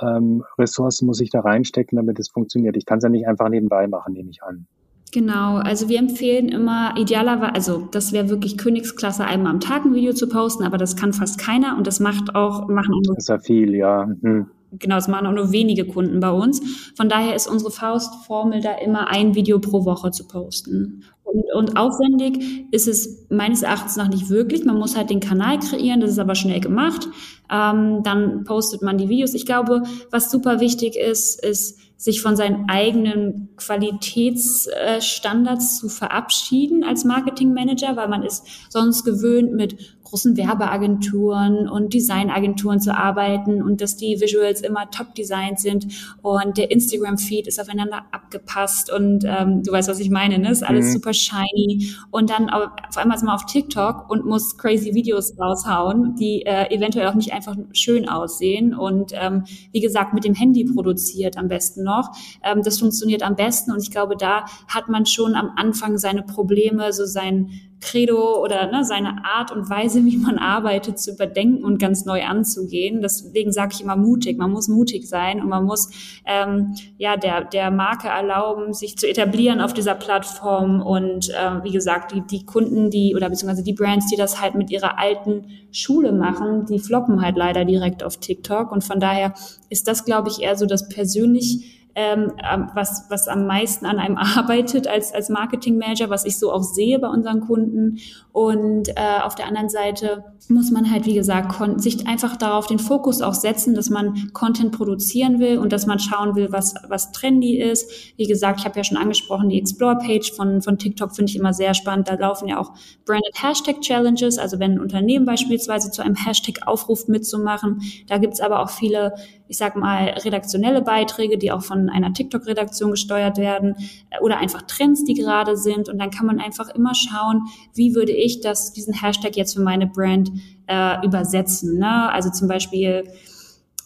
ähm, 0.00 0.44
Ressourcen 0.58 1.06
muss 1.06 1.20
ich 1.20 1.30
da 1.30 1.40
reinstecken, 1.40 1.96
damit 1.96 2.18
es 2.18 2.28
funktioniert? 2.28 2.76
Ich 2.76 2.86
kann 2.86 2.98
es 2.98 3.04
ja 3.04 3.10
nicht 3.10 3.28
einfach 3.28 3.48
nebenbei 3.48 3.86
machen, 3.86 4.14
nehme 4.14 4.30
ich 4.30 4.42
an. 4.42 4.66
Genau, 5.12 5.56
also 5.56 5.88
wir 5.88 5.98
empfehlen 5.98 6.48
immer 6.48 6.94
idealerweise, 6.96 7.54
also 7.54 7.88
das 7.90 8.12
wäre 8.12 8.28
wirklich 8.28 8.56
Königsklasse, 8.56 9.24
einmal 9.24 9.52
am 9.52 9.60
Tag 9.60 9.84
ein 9.84 9.94
Video 9.94 10.12
zu 10.12 10.28
posten, 10.28 10.62
aber 10.62 10.78
das 10.78 10.94
kann 10.94 11.12
fast 11.12 11.40
keiner 11.40 11.76
und 11.76 11.86
das 11.86 11.98
macht 11.98 12.36
auch, 12.36 12.68
machen 12.68 12.94
Das 13.08 13.18
ist 13.18 13.28
ja 13.28 13.38
viel, 13.38 13.74
ja. 13.74 14.08
Hm. 14.22 14.46
Genau, 14.72 14.96
das 14.96 15.08
machen 15.08 15.26
auch 15.26 15.32
nur 15.32 15.52
wenige 15.52 15.84
Kunden 15.84 16.20
bei 16.20 16.30
uns. 16.30 16.60
Von 16.96 17.08
daher 17.08 17.34
ist 17.34 17.48
unsere 17.48 17.70
Faustformel 17.70 18.60
da 18.60 18.74
immer 18.74 19.08
ein 19.08 19.34
Video 19.34 19.58
pro 19.58 19.84
Woche 19.84 20.10
zu 20.10 20.26
posten. 20.26 21.04
Und, 21.24 21.44
und 21.54 21.76
aufwendig 21.76 22.66
ist 22.70 22.88
es 22.88 23.26
meines 23.30 23.62
Erachtens 23.62 23.96
noch 23.96 24.08
nicht 24.08 24.30
wirklich. 24.30 24.64
Man 24.64 24.78
muss 24.78 24.96
halt 24.96 25.10
den 25.10 25.20
Kanal 25.20 25.58
kreieren, 25.58 26.00
das 26.00 26.10
ist 26.10 26.18
aber 26.18 26.34
schnell 26.34 26.60
gemacht. 26.60 27.08
Ähm, 27.50 28.02
dann 28.02 28.44
postet 28.44 28.82
man 28.82 28.98
die 28.98 29.08
Videos. 29.08 29.34
Ich 29.34 29.46
glaube, 29.46 29.82
was 30.10 30.30
super 30.30 30.60
wichtig 30.60 30.96
ist, 30.96 31.44
ist, 31.44 31.78
sich 32.00 32.20
von 32.22 32.34
seinen 32.34 32.70
eigenen 32.70 33.50
Qualitätsstandards 33.58 35.78
zu 35.78 35.90
verabschieden 35.90 36.82
als 36.82 37.04
Marketingmanager, 37.04 37.94
weil 37.94 38.08
man 38.08 38.22
ist 38.22 38.46
sonst 38.70 39.04
gewöhnt, 39.04 39.52
mit 39.52 39.99
großen 40.10 40.36
Werbeagenturen 40.36 41.68
und 41.68 41.94
Designagenturen 41.94 42.80
zu 42.80 42.96
arbeiten 42.96 43.62
und 43.62 43.80
dass 43.80 43.96
die 43.96 44.20
Visuals 44.20 44.60
immer 44.60 44.90
top 44.90 45.14
designt 45.14 45.60
sind 45.60 45.86
und 46.22 46.58
der 46.58 46.70
Instagram-Feed 46.70 47.46
ist 47.46 47.60
aufeinander 47.60 48.02
abgepasst 48.10 48.92
und 48.92 49.24
ähm, 49.24 49.62
du 49.62 49.72
weißt, 49.72 49.88
was 49.88 50.00
ich 50.00 50.10
meine, 50.10 50.38
ne? 50.38 50.50
Ist 50.50 50.64
alles 50.64 50.86
mhm. 50.86 50.92
super 50.92 51.14
shiny 51.14 51.94
und 52.10 52.30
dann 52.30 52.50
auf 52.50 52.96
einmal 52.96 53.16
ist 53.16 53.22
man 53.22 53.34
auf 53.34 53.46
TikTok 53.46 54.10
und 54.10 54.26
muss 54.26 54.58
crazy 54.58 54.94
Videos 54.94 55.38
raushauen, 55.38 56.16
die 56.16 56.42
äh, 56.44 56.74
eventuell 56.74 57.06
auch 57.06 57.14
nicht 57.14 57.32
einfach 57.32 57.56
schön 57.72 58.08
aussehen 58.08 58.74
und 58.74 59.12
ähm, 59.14 59.44
wie 59.72 59.80
gesagt 59.80 60.12
mit 60.12 60.24
dem 60.24 60.34
Handy 60.34 60.64
produziert 60.64 61.36
am 61.36 61.48
besten 61.48 61.84
noch. 61.84 62.10
Ähm, 62.42 62.62
das 62.62 62.78
funktioniert 62.80 63.22
am 63.22 63.36
besten 63.36 63.70
und 63.70 63.80
ich 63.80 63.90
glaube, 63.90 64.16
da 64.16 64.44
hat 64.66 64.88
man 64.88 65.06
schon 65.06 65.34
am 65.34 65.52
Anfang 65.56 65.98
seine 65.98 66.22
Probleme, 66.22 66.92
so 66.92 67.04
sein 67.04 67.50
Credo 67.80 68.42
oder 68.42 68.70
ne, 68.70 68.84
seine 68.84 69.24
Art 69.24 69.50
und 69.50 69.70
Weise, 69.70 70.04
wie 70.04 70.16
man 70.16 70.38
arbeitet, 70.38 70.98
zu 70.98 71.12
überdenken 71.12 71.64
und 71.64 71.78
ganz 71.78 72.04
neu 72.04 72.22
anzugehen. 72.24 73.00
Deswegen 73.00 73.52
sage 73.52 73.72
ich 73.74 73.82
immer 73.82 73.96
mutig. 73.96 74.38
Man 74.38 74.50
muss 74.50 74.68
mutig 74.68 75.08
sein 75.08 75.40
und 75.40 75.48
man 75.48 75.64
muss 75.64 75.90
ähm, 76.26 76.74
ja 76.98 77.16
der 77.16 77.44
der 77.44 77.70
Marke 77.70 78.08
erlauben, 78.08 78.74
sich 78.74 78.96
zu 78.96 79.08
etablieren 79.08 79.60
auf 79.60 79.72
dieser 79.72 79.94
Plattform. 79.94 80.82
Und 80.82 81.30
äh, 81.30 81.64
wie 81.64 81.72
gesagt, 81.72 82.12
die 82.12 82.20
die 82.20 82.44
Kunden, 82.44 82.90
die 82.90 83.14
oder 83.16 83.28
beziehungsweise 83.30 83.64
die 83.64 83.72
Brands, 83.72 84.06
die 84.10 84.16
das 84.16 84.40
halt 84.40 84.54
mit 84.54 84.70
ihrer 84.70 84.98
alten 84.98 85.46
Schule 85.72 86.12
machen, 86.12 86.66
die 86.66 86.78
floppen 86.78 87.22
halt 87.22 87.36
leider 87.36 87.64
direkt 87.64 88.02
auf 88.02 88.18
TikTok. 88.18 88.72
Und 88.72 88.84
von 88.84 89.00
daher 89.00 89.34
ist 89.68 89.88
das, 89.88 90.04
glaube 90.04 90.28
ich, 90.28 90.42
eher 90.42 90.56
so 90.56 90.66
das 90.66 90.88
persönlich 90.88 91.79
ähm, 91.94 92.32
was, 92.74 93.06
was 93.08 93.28
am 93.28 93.46
meisten 93.46 93.86
an 93.86 93.98
einem 93.98 94.16
arbeitet 94.36 94.86
als, 94.86 95.12
als 95.12 95.28
Marketingmanager, 95.28 96.10
was 96.10 96.24
ich 96.24 96.38
so 96.38 96.52
auch 96.52 96.62
sehe 96.62 96.98
bei 96.98 97.08
unseren 97.08 97.40
Kunden. 97.40 97.98
Und 98.32 98.88
äh, 98.90 99.20
auf 99.22 99.34
der 99.34 99.46
anderen 99.46 99.68
Seite 99.68 100.24
muss 100.48 100.70
man 100.70 100.90
halt, 100.90 101.04
wie 101.06 101.14
gesagt, 101.14 101.54
sich 101.80 102.06
einfach 102.06 102.36
darauf 102.36 102.66
den 102.66 102.78
Fokus 102.78 103.22
auch 103.22 103.34
setzen, 103.34 103.74
dass 103.74 103.90
man 103.90 104.30
Content 104.32 104.72
produzieren 104.72 105.40
will 105.40 105.58
und 105.58 105.72
dass 105.72 105.86
man 105.86 105.98
schauen 105.98 106.36
will, 106.36 106.52
was, 106.52 106.74
was 106.88 107.12
trendy 107.12 107.58
ist. 107.58 107.90
Wie 108.16 108.26
gesagt, 108.26 108.60
ich 108.60 108.64
habe 108.64 108.76
ja 108.76 108.84
schon 108.84 108.96
angesprochen, 108.96 109.48
die 109.48 109.58
Explore-Page 109.58 110.32
von, 110.32 110.62
von 110.62 110.78
TikTok 110.78 111.14
finde 111.14 111.30
ich 111.30 111.36
immer 111.36 111.52
sehr 111.52 111.74
spannend. 111.74 112.08
Da 112.08 112.14
laufen 112.14 112.48
ja 112.48 112.58
auch 112.58 112.72
Branded 113.04 113.42
Hashtag 113.42 113.80
Challenges, 113.80 114.38
also 114.38 114.60
wenn 114.60 114.72
ein 114.72 114.80
Unternehmen 114.80 115.26
beispielsweise 115.26 115.90
zu 115.90 116.02
einem 116.02 116.14
Hashtag 116.14 116.66
aufruft 116.66 117.08
mitzumachen. 117.08 117.82
Da 118.06 118.18
gibt's 118.18 118.40
aber 118.40 118.60
auch 118.60 118.70
viele 118.70 119.14
ich 119.50 119.56
sag 119.56 119.74
mal, 119.74 120.10
redaktionelle 120.10 120.80
Beiträge, 120.80 121.36
die 121.36 121.50
auch 121.50 121.62
von 121.62 121.89
einer 121.90 122.12
TikTok-Redaktion 122.12 122.90
gesteuert 122.90 123.38
werden 123.38 123.74
äh, 124.10 124.20
oder 124.20 124.38
einfach 124.38 124.62
Trends, 124.62 125.04
die 125.04 125.14
gerade 125.14 125.56
sind. 125.56 125.88
Und 125.88 125.98
dann 125.98 126.10
kann 126.10 126.26
man 126.26 126.40
einfach 126.40 126.68
immer 126.74 126.94
schauen, 126.94 127.42
wie 127.74 127.94
würde 127.94 128.12
ich 128.12 128.40
das, 128.40 128.72
diesen 128.72 128.94
Hashtag 128.94 129.36
jetzt 129.36 129.54
für 129.54 129.62
meine 129.62 129.86
Brand 129.86 130.30
äh, 130.66 131.04
übersetzen. 131.04 131.78
Ne? 131.78 132.10
Also 132.10 132.30
zum 132.30 132.48
Beispiel 132.48 133.04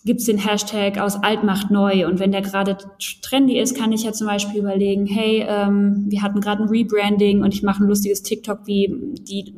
gibt's 0.05 0.27
den 0.27 0.39
Hashtag 0.39 0.99
aus 0.99 1.23
Alt 1.23 1.45
macht 1.45 1.71
neu. 1.71 2.07
Und 2.07 2.19
wenn 2.19 2.31
der 2.31 2.43
gerade 2.43 2.77
trendy 3.23 3.59
ist, 3.59 3.77
kann 3.77 3.93
ich 3.93 4.05
ja 4.05 4.13
zum 4.13 4.27
Beispiel 4.27 4.61
überlegen, 4.61 5.07
hey, 5.07 5.45
ähm, 5.49 6.05
wir 6.09 6.23
hatten 6.23 6.41
gerade 6.41 6.63
ein 6.63 6.69
Rebranding 6.69 7.43
und 7.43 7.55
ich 7.55 7.63
mache 7.63 7.83
ein 7.83 7.89
lustiges 7.89 8.23
TikTok, 8.23 8.67
wie 8.67 8.95
die 9.21 9.55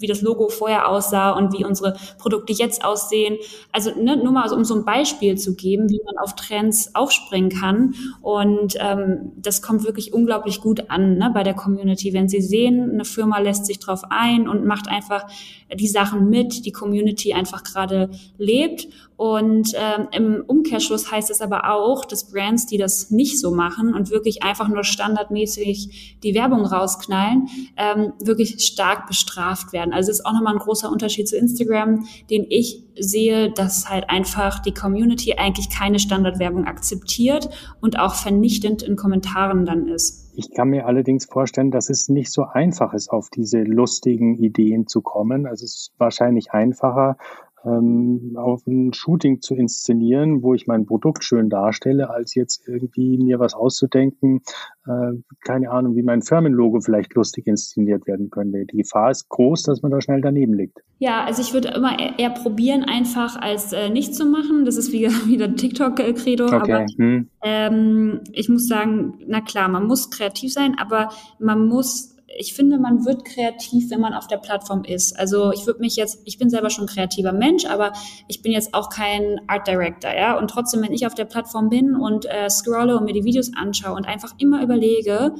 wie 0.00 0.06
das 0.06 0.22
Logo 0.22 0.48
vorher 0.48 0.88
aussah 0.88 1.30
und 1.30 1.52
wie 1.52 1.64
unsere 1.64 1.96
Produkte 2.18 2.52
jetzt 2.52 2.84
aussehen. 2.84 3.36
Also 3.72 3.90
ne, 3.90 4.16
nur 4.16 4.32
mal 4.32 4.50
um 4.52 4.64
so 4.64 4.74
ein 4.74 4.84
Beispiel 4.84 5.36
zu 5.36 5.54
geben, 5.54 5.88
wie 5.90 6.00
man 6.04 6.16
auf 6.18 6.34
Trends 6.34 6.94
aufspringen 6.94 7.50
kann. 7.50 7.94
Und 8.20 8.76
ähm, 8.80 9.32
das 9.36 9.62
kommt 9.62 9.84
wirklich 9.84 10.12
unglaublich 10.12 10.60
gut 10.60 10.90
an 10.90 11.18
ne, 11.18 11.30
bei 11.32 11.42
der 11.42 11.54
Community, 11.54 12.12
wenn 12.12 12.28
sie 12.28 12.40
sehen, 12.40 12.90
eine 12.92 13.04
Firma 13.04 13.38
lässt 13.38 13.66
sich 13.66 13.78
drauf 13.78 14.02
ein 14.10 14.48
und 14.48 14.64
macht 14.64 14.88
einfach 14.88 15.26
die 15.74 15.88
Sachen 15.88 16.28
mit, 16.30 16.64
die 16.66 16.72
Community 16.72 17.32
einfach 17.32 17.62
gerade 17.64 18.10
lebt. 18.38 18.88
Und 19.16 19.72
ähm, 19.74 20.08
im 20.12 20.44
Umkehrschluss 20.46 21.10
heißt 21.10 21.30
es 21.30 21.40
aber 21.42 21.70
auch, 21.70 22.06
dass 22.06 22.30
Brands, 22.30 22.66
die 22.66 22.78
das 22.78 23.10
nicht 23.10 23.38
so 23.38 23.50
machen 23.50 23.92
und 23.94 24.10
wirklich 24.10 24.42
einfach 24.42 24.68
nur 24.68 24.82
standardmäßig 24.82 26.18
die 26.22 26.34
Werbung 26.34 26.64
rausknallen, 26.64 27.48
ähm, 27.76 28.14
wirklich 28.22 28.64
stark 28.64 29.06
bestraft 29.06 29.72
werden. 29.72 29.92
Also 29.92 30.10
es 30.10 30.20
ist 30.20 30.26
auch 30.26 30.32
nochmal 30.32 30.54
ein 30.54 30.58
großer 30.58 30.90
Unterschied 30.90 31.28
zu 31.28 31.36
Instagram, 31.36 32.06
den 32.30 32.46
ich 32.48 32.82
sehe, 32.98 33.50
dass 33.50 33.88
halt 33.88 34.08
einfach 34.10 34.60
die 34.60 34.74
Community 34.74 35.34
eigentlich 35.34 35.70
keine 35.70 35.98
Standardwerbung 35.98 36.66
akzeptiert 36.66 37.48
und 37.80 37.98
auch 37.98 38.14
vernichtend 38.14 38.82
in 38.82 38.96
Kommentaren 38.96 39.66
dann 39.66 39.88
ist. 39.88 40.30
Ich 40.34 40.54
kann 40.54 40.68
mir 40.68 40.86
allerdings 40.86 41.26
vorstellen, 41.26 41.70
dass 41.70 41.90
es 41.90 42.08
nicht 42.08 42.32
so 42.32 42.44
einfach 42.44 42.94
ist, 42.94 43.10
auf 43.10 43.28
diese 43.30 43.62
lustigen 43.62 44.36
Ideen 44.36 44.86
zu 44.86 45.02
kommen. 45.02 45.46
Also 45.46 45.64
es 45.64 45.74
ist 45.74 45.92
wahrscheinlich 45.98 46.52
einfacher, 46.52 47.16
ähm, 47.64 48.36
auf 48.36 48.66
ein 48.66 48.92
Shooting 48.92 49.40
zu 49.40 49.54
inszenieren, 49.54 50.42
wo 50.42 50.54
ich 50.54 50.66
mein 50.66 50.86
Produkt 50.86 51.24
schön 51.24 51.50
darstelle, 51.50 52.10
als 52.10 52.34
jetzt 52.34 52.66
irgendwie 52.66 53.18
mir 53.18 53.38
was 53.38 53.54
auszudenken, 53.54 54.42
äh, 54.86 55.12
keine 55.44 55.70
Ahnung, 55.70 55.96
wie 55.96 56.02
mein 56.02 56.22
Firmenlogo 56.22 56.80
vielleicht 56.80 57.14
lustig 57.14 57.46
inszeniert 57.46 58.06
werden 58.06 58.30
könnte. 58.30 58.64
Die 58.66 58.78
Gefahr 58.78 59.10
ist 59.10 59.28
groß, 59.28 59.64
dass 59.64 59.82
man 59.82 59.90
da 59.90 60.00
schnell 60.00 60.20
daneben 60.20 60.54
liegt. 60.54 60.78
Ja, 60.98 61.24
also 61.24 61.40
ich 61.40 61.54
würde 61.54 61.68
immer 61.68 61.96
eher 62.18 62.30
probieren, 62.30 62.84
einfach 62.84 63.40
als 63.40 63.72
äh, 63.72 63.88
nicht 63.88 64.14
zu 64.14 64.26
machen. 64.26 64.64
Das 64.64 64.76
ist 64.76 64.92
wie, 64.92 65.06
wieder 65.26 65.54
TikTok-Credo. 65.54 66.46
Okay. 66.46 66.56
Aber 66.56 66.86
hm. 66.96 67.28
ähm, 67.42 68.20
ich 68.32 68.48
muss 68.48 68.68
sagen, 68.68 69.18
na 69.26 69.40
klar, 69.40 69.68
man 69.68 69.86
muss 69.86 70.10
kreativ 70.10 70.52
sein, 70.52 70.76
aber 70.78 71.10
man 71.38 71.66
muss 71.66 72.09
ich 72.36 72.54
finde, 72.54 72.78
man 72.78 73.04
wird 73.04 73.24
kreativ, 73.24 73.90
wenn 73.90 74.00
man 74.00 74.14
auf 74.14 74.26
der 74.26 74.36
Plattform 74.36 74.84
ist. 74.84 75.18
Also 75.18 75.52
ich 75.52 75.66
würde 75.66 75.80
mich 75.80 75.96
jetzt, 75.96 76.20
ich 76.24 76.38
bin 76.38 76.48
selber 76.48 76.70
schon 76.70 76.86
kreativer 76.86 77.32
Mensch, 77.32 77.64
aber 77.64 77.92
ich 78.28 78.42
bin 78.42 78.52
jetzt 78.52 78.72
auch 78.72 78.88
kein 78.88 79.40
Art 79.48 79.66
Director, 79.66 80.12
ja. 80.14 80.38
Und 80.38 80.48
trotzdem, 80.48 80.82
wenn 80.82 80.92
ich 80.92 81.06
auf 81.06 81.14
der 81.14 81.24
Plattform 81.24 81.68
bin 81.68 81.96
und 81.96 82.26
äh, 82.26 82.48
scrolle 82.48 82.96
und 82.96 83.04
mir 83.04 83.12
die 83.12 83.24
Videos 83.24 83.50
anschaue 83.54 83.94
und 83.94 84.06
einfach 84.06 84.34
immer 84.38 84.62
überlege, 84.62 85.34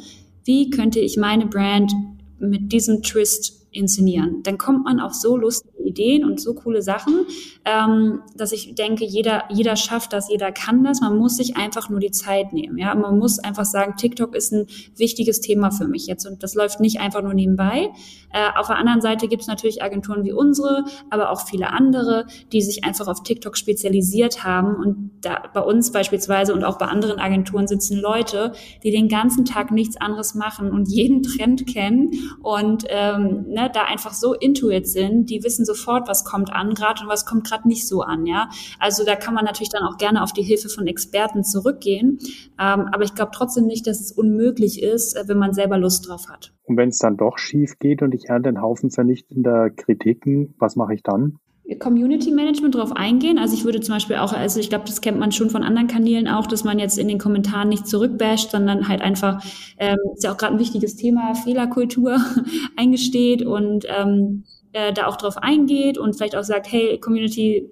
wie 0.44 0.70
könnte 0.70 1.00
ich 1.00 1.16
meine 1.16 1.46
Brand 1.46 1.92
mit 2.38 2.72
diesem 2.72 3.02
Twist 3.02 3.66
inszenieren. 3.70 4.42
Dann 4.42 4.58
kommt 4.58 4.84
man 4.84 4.98
auf 5.00 5.14
so 5.14 5.36
lustige 5.36 5.69
Ideen 5.84 6.24
und 6.24 6.40
so 6.40 6.54
coole 6.54 6.82
Sachen, 6.82 7.26
ähm, 7.64 8.22
dass 8.36 8.52
ich 8.52 8.74
denke, 8.74 9.04
jeder, 9.04 9.44
jeder 9.50 9.76
schafft 9.76 10.12
das, 10.12 10.30
jeder 10.30 10.52
kann 10.52 10.84
das. 10.84 11.00
Man 11.00 11.16
muss 11.16 11.36
sich 11.36 11.56
einfach 11.56 11.88
nur 11.88 12.00
die 12.00 12.10
Zeit 12.10 12.52
nehmen. 12.52 12.78
Ja, 12.78 12.94
man 12.94 13.18
muss 13.18 13.38
einfach 13.38 13.64
sagen, 13.64 13.96
TikTok 13.96 14.34
ist 14.34 14.52
ein 14.52 14.66
wichtiges 14.96 15.40
Thema 15.40 15.70
für 15.70 15.86
mich 15.86 16.06
jetzt 16.06 16.26
und 16.26 16.42
das 16.42 16.54
läuft 16.54 16.80
nicht 16.80 17.00
einfach 17.00 17.22
nur 17.22 17.34
nebenbei. 17.34 17.90
Äh, 18.32 18.58
auf 18.58 18.68
der 18.68 18.76
anderen 18.76 19.00
Seite 19.00 19.28
gibt 19.28 19.42
es 19.42 19.48
natürlich 19.48 19.82
Agenturen 19.82 20.24
wie 20.24 20.32
unsere, 20.32 20.84
aber 21.10 21.30
auch 21.30 21.46
viele 21.46 21.72
andere, 21.72 22.26
die 22.52 22.62
sich 22.62 22.84
einfach 22.84 23.08
auf 23.08 23.22
TikTok 23.22 23.56
spezialisiert 23.56 24.44
haben 24.44 24.76
und 24.76 25.10
da 25.20 25.42
bei 25.52 25.60
uns 25.60 25.90
beispielsweise 25.92 26.54
und 26.54 26.64
auch 26.64 26.78
bei 26.78 26.86
anderen 26.86 27.18
Agenturen 27.18 27.66
sitzen 27.66 27.98
Leute, 27.98 28.52
die 28.82 28.90
den 28.90 29.08
ganzen 29.08 29.44
Tag 29.44 29.70
nichts 29.70 29.96
anderes 29.96 30.34
machen 30.34 30.70
und 30.70 30.88
jeden 30.88 31.22
Trend 31.22 31.66
kennen 31.66 32.10
und 32.42 32.84
ähm, 32.88 33.46
ne, 33.48 33.70
da 33.72 33.84
einfach 33.84 34.14
so 34.14 34.34
intuit 34.34 34.86
sind, 34.86 35.28
die 35.30 35.42
wissen 35.42 35.64
sofort, 35.64 35.79
was 35.86 36.24
kommt 36.24 36.52
an 36.52 36.74
gerade 36.74 37.02
und 37.02 37.08
was 37.08 37.26
kommt 37.26 37.46
gerade 37.46 37.68
nicht 37.68 37.86
so 37.86 38.02
an, 38.02 38.26
ja. 38.26 38.48
Also 38.78 39.04
da 39.04 39.16
kann 39.16 39.34
man 39.34 39.44
natürlich 39.44 39.70
dann 39.70 39.84
auch 39.84 39.98
gerne 39.98 40.22
auf 40.22 40.32
die 40.32 40.42
Hilfe 40.42 40.68
von 40.68 40.86
Experten 40.86 41.44
zurückgehen, 41.44 42.18
ähm, 42.58 42.88
aber 42.92 43.02
ich 43.02 43.14
glaube 43.14 43.32
trotzdem 43.34 43.66
nicht, 43.66 43.86
dass 43.86 44.00
es 44.00 44.12
unmöglich 44.12 44.82
ist, 44.82 45.16
äh, 45.16 45.28
wenn 45.28 45.38
man 45.38 45.52
selber 45.52 45.78
Lust 45.78 46.08
drauf 46.08 46.28
hat. 46.28 46.52
Und 46.64 46.76
wenn 46.76 46.90
es 46.90 46.98
dann 46.98 47.16
doch 47.16 47.38
schief 47.38 47.78
geht 47.78 48.02
und 48.02 48.14
ich 48.14 48.28
ernte 48.28 48.48
einen 48.48 48.62
Haufen 48.62 48.90
vernichtender 48.90 49.70
Kritiken, 49.70 50.54
was 50.58 50.76
mache 50.76 50.94
ich 50.94 51.02
dann? 51.02 51.38
Community 51.78 52.32
Management 52.32 52.74
drauf 52.74 52.92
eingehen. 52.92 53.38
Also 53.38 53.54
ich 53.54 53.64
würde 53.64 53.80
zum 53.80 53.94
Beispiel 53.94 54.16
auch, 54.16 54.32
also 54.32 54.58
ich 54.58 54.68
glaube, 54.68 54.84
das 54.86 55.00
kennt 55.00 55.18
man 55.18 55.32
schon 55.32 55.50
von 55.50 55.62
anderen 55.62 55.86
Kanälen 55.86 56.26
auch, 56.26 56.46
dass 56.46 56.64
man 56.64 56.78
jetzt 56.78 56.98
in 56.98 57.08
den 57.08 57.18
Kommentaren 57.18 57.68
nicht 57.68 57.86
zurückbasht, 57.86 58.50
sondern 58.50 58.88
halt 58.88 59.02
einfach, 59.02 59.42
ähm, 59.78 59.98
ist 60.14 60.24
ja 60.24 60.32
auch 60.32 60.36
gerade 60.36 60.54
ein 60.54 60.58
wichtiges 60.58 60.96
Thema, 60.96 61.34
Fehlerkultur 61.34 62.18
eingesteht 62.76 63.44
und 63.44 63.86
ähm, 63.88 64.44
äh, 64.72 64.92
da 64.92 65.06
auch 65.06 65.16
drauf 65.16 65.36
eingeht 65.38 65.98
und 65.98 66.16
vielleicht 66.16 66.36
auch 66.36 66.44
sagt, 66.44 66.70
hey, 66.70 66.98
Community, 66.98 67.68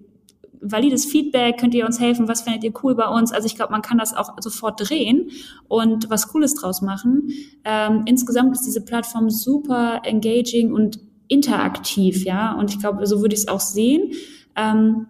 valides 0.60 1.04
Feedback, 1.04 1.58
könnt 1.58 1.74
ihr 1.74 1.86
uns 1.86 2.00
helfen, 2.00 2.28
was 2.28 2.42
findet 2.42 2.64
ihr 2.64 2.72
cool 2.82 2.94
bei 2.94 3.06
uns? 3.08 3.32
Also 3.32 3.46
ich 3.46 3.54
glaube, 3.54 3.72
man 3.72 3.82
kann 3.82 3.98
das 3.98 4.14
auch 4.14 4.34
sofort 4.40 4.88
drehen 4.88 5.30
und 5.68 6.10
was 6.10 6.28
Cooles 6.28 6.54
draus 6.54 6.82
machen. 6.82 7.30
Ähm, 7.64 8.02
insgesamt 8.06 8.52
ist 8.54 8.66
diese 8.66 8.84
Plattform 8.84 9.30
super 9.30 10.00
engaging 10.04 10.72
und 10.72 10.98
interaktiv, 11.28 12.24
ja. 12.24 12.54
Und 12.54 12.70
ich 12.70 12.80
glaube, 12.80 13.06
so 13.06 13.20
würde 13.20 13.34
ich 13.34 13.42
es 13.42 13.48
auch 13.48 13.60
sehen. 13.60 14.12
Ähm, 14.56 15.06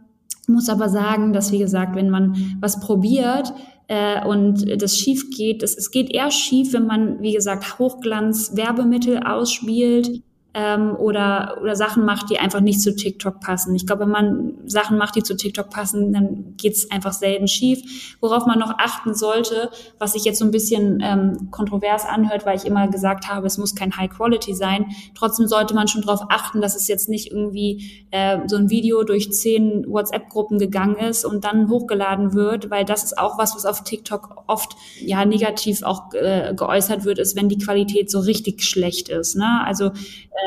muss 0.46 0.68
aber 0.68 0.88
sagen, 0.88 1.32
dass, 1.32 1.52
wie 1.52 1.58
gesagt, 1.58 1.94
wenn 1.94 2.10
man 2.10 2.56
was 2.60 2.80
probiert, 2.80 3.52
äh, 3.88 4.24
und 4.26 4.82
das 4.82 4.96
schief 4.96 5.30
geht, 5.30 5.62
das, 5.62 5.76
es 5.76 5.90
geht 5.90 6.10
eher 6.10 6.30
schief, 6.30 6.72
wenn 6.72 6.86
man, 6.86 7.22
wie 7.22 7.32
gesagt, 7.32 7.78
Hochglanz-Werbemittel 7.78 9.18
ausspielt 9.22 10.22
ähm, 10.54 10.96
oder, 10.96 11.58
oder 11.60 11.76
Sachen 11.76 12.04
macht, 12.04 12.30
die 12.30 12.38
einfach 12.38 12.60
nicht 12.60 12.80
zu 12.80 12.96
TikTok 12.96 13.40
passen. 13.40 13.74
Ich 13.74 13.86
glaube, 13.86 14.02
wenn 14.02 14.10
man 14.10 14.54
Sachen 14.66 14.96
macht, 14.96 15.14
die 15.14 15.22
zu 15.22 15.36
TikTok 15.36 15.68
passen, 15.68 16.12
dann 16.12 16.54
geht's 16.56 16.90
einfach 16.90 17.12
selten 17.12 17.48
schief. 17.48 18.16
Worauf 18.20 18.46
man 18.46 18.58
noch 18.58 18.78
achten 18.78 19.14
sollte, 19.14 19.70
was 19.98 20.14
sich 20.14 20.24
jetzt 20.24 20.38
so 20.38 20.46
ein 20.46 20.50
bisschen 20.50 21.00
ähm, 21.02 21.50
kontrovers 21.50 22.06
anhört, 22.06 22.46
weil 22.46 22.56
ich 22.56 22.64
immer 22.64 22.88
gesagt 22.88 23.28
habe, 23.28 23.46
es 23.46 23.58
muss 23.58 23.74
kein 23.74 23.96
High 23.96 24.10
Quality 24.10 24.54
sein. 24.54 24.86
Trotzdem 25.14 25.46
sollte 25.46 25.74
man 25.74 25.86
schon 25.86 26.00
darauf 26.02 26.22
achten, 26.30 26.62
dass 26.62 26.74
es 26.74 26.88
jetzt 26.88 27.10
nicht 27.10 27.30
irgendwie 27.30 28.06
äh, 28.10 28.38
so 28.46 28.56
ein 28.56 28.70
Video 28.70 29.04
durch 29.04 29.30
zehn 29.30 29.84
WhatsApp-Gruppen 29.86 30.58
gegangen 30.58 30.96
ist 30.96 31.26
und 31.26 31.44
dann 31.44 31.68
hochgeladen 31.68 32.32
wird, 32.32 32.70
weil 32.70 32.86
das 32.86 33.04
ist 33.04 33.18
auch 33.18 33.38
was, 33.38 33.54
was 33.54 33.66
auf 33.66 33.84
TikTok 33.84 34.44
oft 34.46 34.76
ja 35.00 35.26
negativ 35.26 35.82
auch 35.82 36.14
äh, 36.14 36.54
geäußert 36.56 37.04
wird, 37.04 37.18
ist, 37.18 37.36
wenn 37.36 37.50
die 37.50 37.58
Qualität 37.58 38.10
so 38.10 38.20
richtig 38.20 38.64
schlecht 38.64 39.10
ist. 39.10 39.36
Ne? 39.36 39.60
Also 39.64 39.90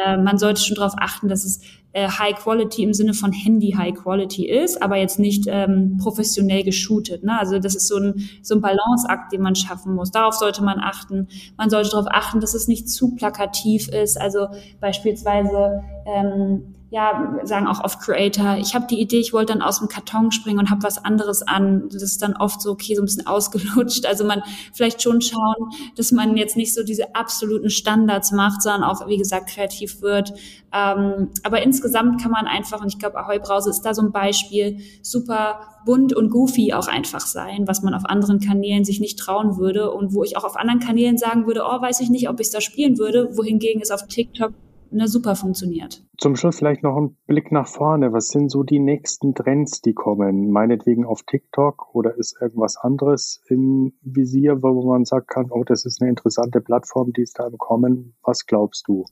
äh, 0.06 0.18
man 0.18 0.38
sollte 0.38 0.62
schon 0.62 0.76
darauf 0.76 0.94
achten, 0.98 1.28
dass 1.28 1.44
es 1.44 1.62
äh, 1.94 2.08
High 2.08 2.36
Quality 2.36 2.84
im 2.84 2.94
Sinne 2.94 3.14
von 3.14 3.32
Handy 3.32 3.72
High 3.72 3.96
Quality 3.96 4.48
ist, 4.48 4.82
aber 4.82 4.96
jetzt 4.96 5.20
nicht 5.20 5.46
ähm, 5.48 5.98
professionell 6.02 6.64
geshootet. 6.64 7.24
Ne? 7.24 7.38
Also 7.38 7.60
das 7.60 7.76
ist 7.76 7.88
so 7.88 7.98
ein, 7.98 8.30
so 8.42 8.56
ein 8.56 8.62
Balanceakt, 8.62 9.32
den 9.34 9.42
man 9.42 9.56
schaffen 9.56 9.94
muss. 9.96 10.12
Darauf 10.12 10.36
sollte 10.36 10.64
man 10.64 10.80
achten. 10.80 11.28
Man 11.58 11.70
sollte 11.70 11.90
darauf 11.90 12.08
achten, 12.10 12.40
dass 12.40 12.54
es 12.54 12.68
nicht 12.68 12.90
zu 12.90 13.16
plakativ 13.16 13.90
ist. 13.90 14.20
Also 14.20 14.48
beispielsweise 14.80 15.84
ähm, 16.06 16.76
ja, 16.92 17.40
sagen 17.44 17.68
auch 17.68 17.82
oft 17.82 18.02
Creator, 18.02 18.58
ich 18.58 18.76
habe 18.76 18.86
die 18.86 19.00
Idee, 19.00 19.20
ich 19.20 19.32
wollte 19.32 19.54
dann 19.54 19.62
aus 19.62 19.80
dem 19.80 19.88
Karton 19.88 20.30
springen 20.34 20.60
und 20.60 20.70
habe 20.70 20.84
was 20.84 21.04
anderes 21.04 21.42
an. 21.42 21.88
Das 21.90 22.02
ist 22.02 22.22
dann 22.22 22.36
oft 22.36 22.62
so, 22.62 22.72
okay, 22.72 22.96
so 22.96 23.02
ein 23.02 23.06
bisschen 23.06 23.28
ausgelutscht. 23.28 24.06
Also 24.06 24.26
man 24.26 24.44
vielleicht 24.74 25.02
schon 25.02 25.22
schauen, 25.22 25.70
dass 25.96 26.12
man 26.12 26.36
jetzt 26.36 26.58
nicht 26.58 26.74
so 26.74 26.84
diese 26.84 27.16
absoluten 27.16 27.70
Standards 27.70 28.34
macht, 28.34 28.62
sondern 28.62 28.84
auch, 28.84 29.08
wie 29.08 29.16
gesagt, 29.16 29.52
kreativ 29.52 30.02
wird. 30.02 30.34
Ähm, 30.74 31.30
aber 31.44 31.64
insgesamt 31.64 32.22
kann 32.22 32.32
man 32.32 32.46
einfach, 32.46 32.82
und 32.82 32.90
ich 32.90 33.00
glaube, 33.00 33.18
Ahoi 33.18 33.40
Brause 33.40 33.70
ist 33.70 33.84
da 33.84 33.94
so 33.94 34.02
ein 34.02 34.12
Beispiel, 34.12 34.80
super 35.02 35.62
bunt 35.86 36.14
und 36.14 36.30
goofy 36.30 36.74
auch 36.74 36.90
einfach 36.90 37.26
sein, 37.26 37.70
was 37.70 37.84
man 37.84 37.94
auf 37.94 38.04
anderen 38.04 38.42
Kanälen 38.42 38.84
sich 38.84 39.00
nicht 39.00 39.18
trauen 39.18 39.56
würde 39.56 39.92
und 39.92 40.14
wo 40.14 40.26
ich 40.26 40.36
auch 40.36 40.44
auf 40.44 40.58
anderen 40.58 40.82
Kanälen 40.82 41.18
sagen 41.18 41.48
würde, 41.48 41.64
oh, 41.64 41.82
weiß 41.82 42.02
ich 42.02 42.10
nicht, 42.10 42.28
ob 42.28 42.42
ich 42.42 42.52
da 42.52 42.60
spielen 42.60 42.98
würde, 42.98 43.30
wohingegen 43.38 43.82
es 43.82 43.92
auf 43.92 44.08
TikTok 44.08 44.52
ne, 44.92 45.08
super 45.08 45.36
funktioniert. 45.36 46.04
Zum 46.18 46.36
Schluss 46.36 46.58
vielleicht 46.58 46.84
noch 46.84 46.98
ein 46.98 47.18
Blick 47.28 47.52
nach 47.52 47.68
vorne. 47.68 48.14
Was 48.14 48.30
sind 48.30 48.50
so 48.50 48.64
die 48.64 48.80
nächsten 48.80 49.34
Trends, 49.34 49.82
die 49.82 49.94
kommen? 49.94 50.52
Meinetwegen 50.52 51.06
auf 51.06 51.24
TikTok 51.24 51.94
oder 51.94 52.16
ist 52.18 52.38
irgendwas 52.42 52.78
anderes 52.78 53.42
im 53.48 53.94
Visier, 54.02 54.62
wo 54.62 54.88
man 54.88 55.06
sagen 55.06 55.26
kann, 55.28 55.48
oh, 55.50 55.64
das 55.64 55.86
ist 55.86 56.02
eine 56.02 56.10
interessante 56.10 56.62
Plattform, 56.62 57.12
die 57.14 57.22
ist 57.22 57.40
da 57.40 57.48
im 57.48 57.58
Kommen. 57.58 58.14
Was 58.24 58.46
glaubst 58.46 58.88
du? 58.88 59.06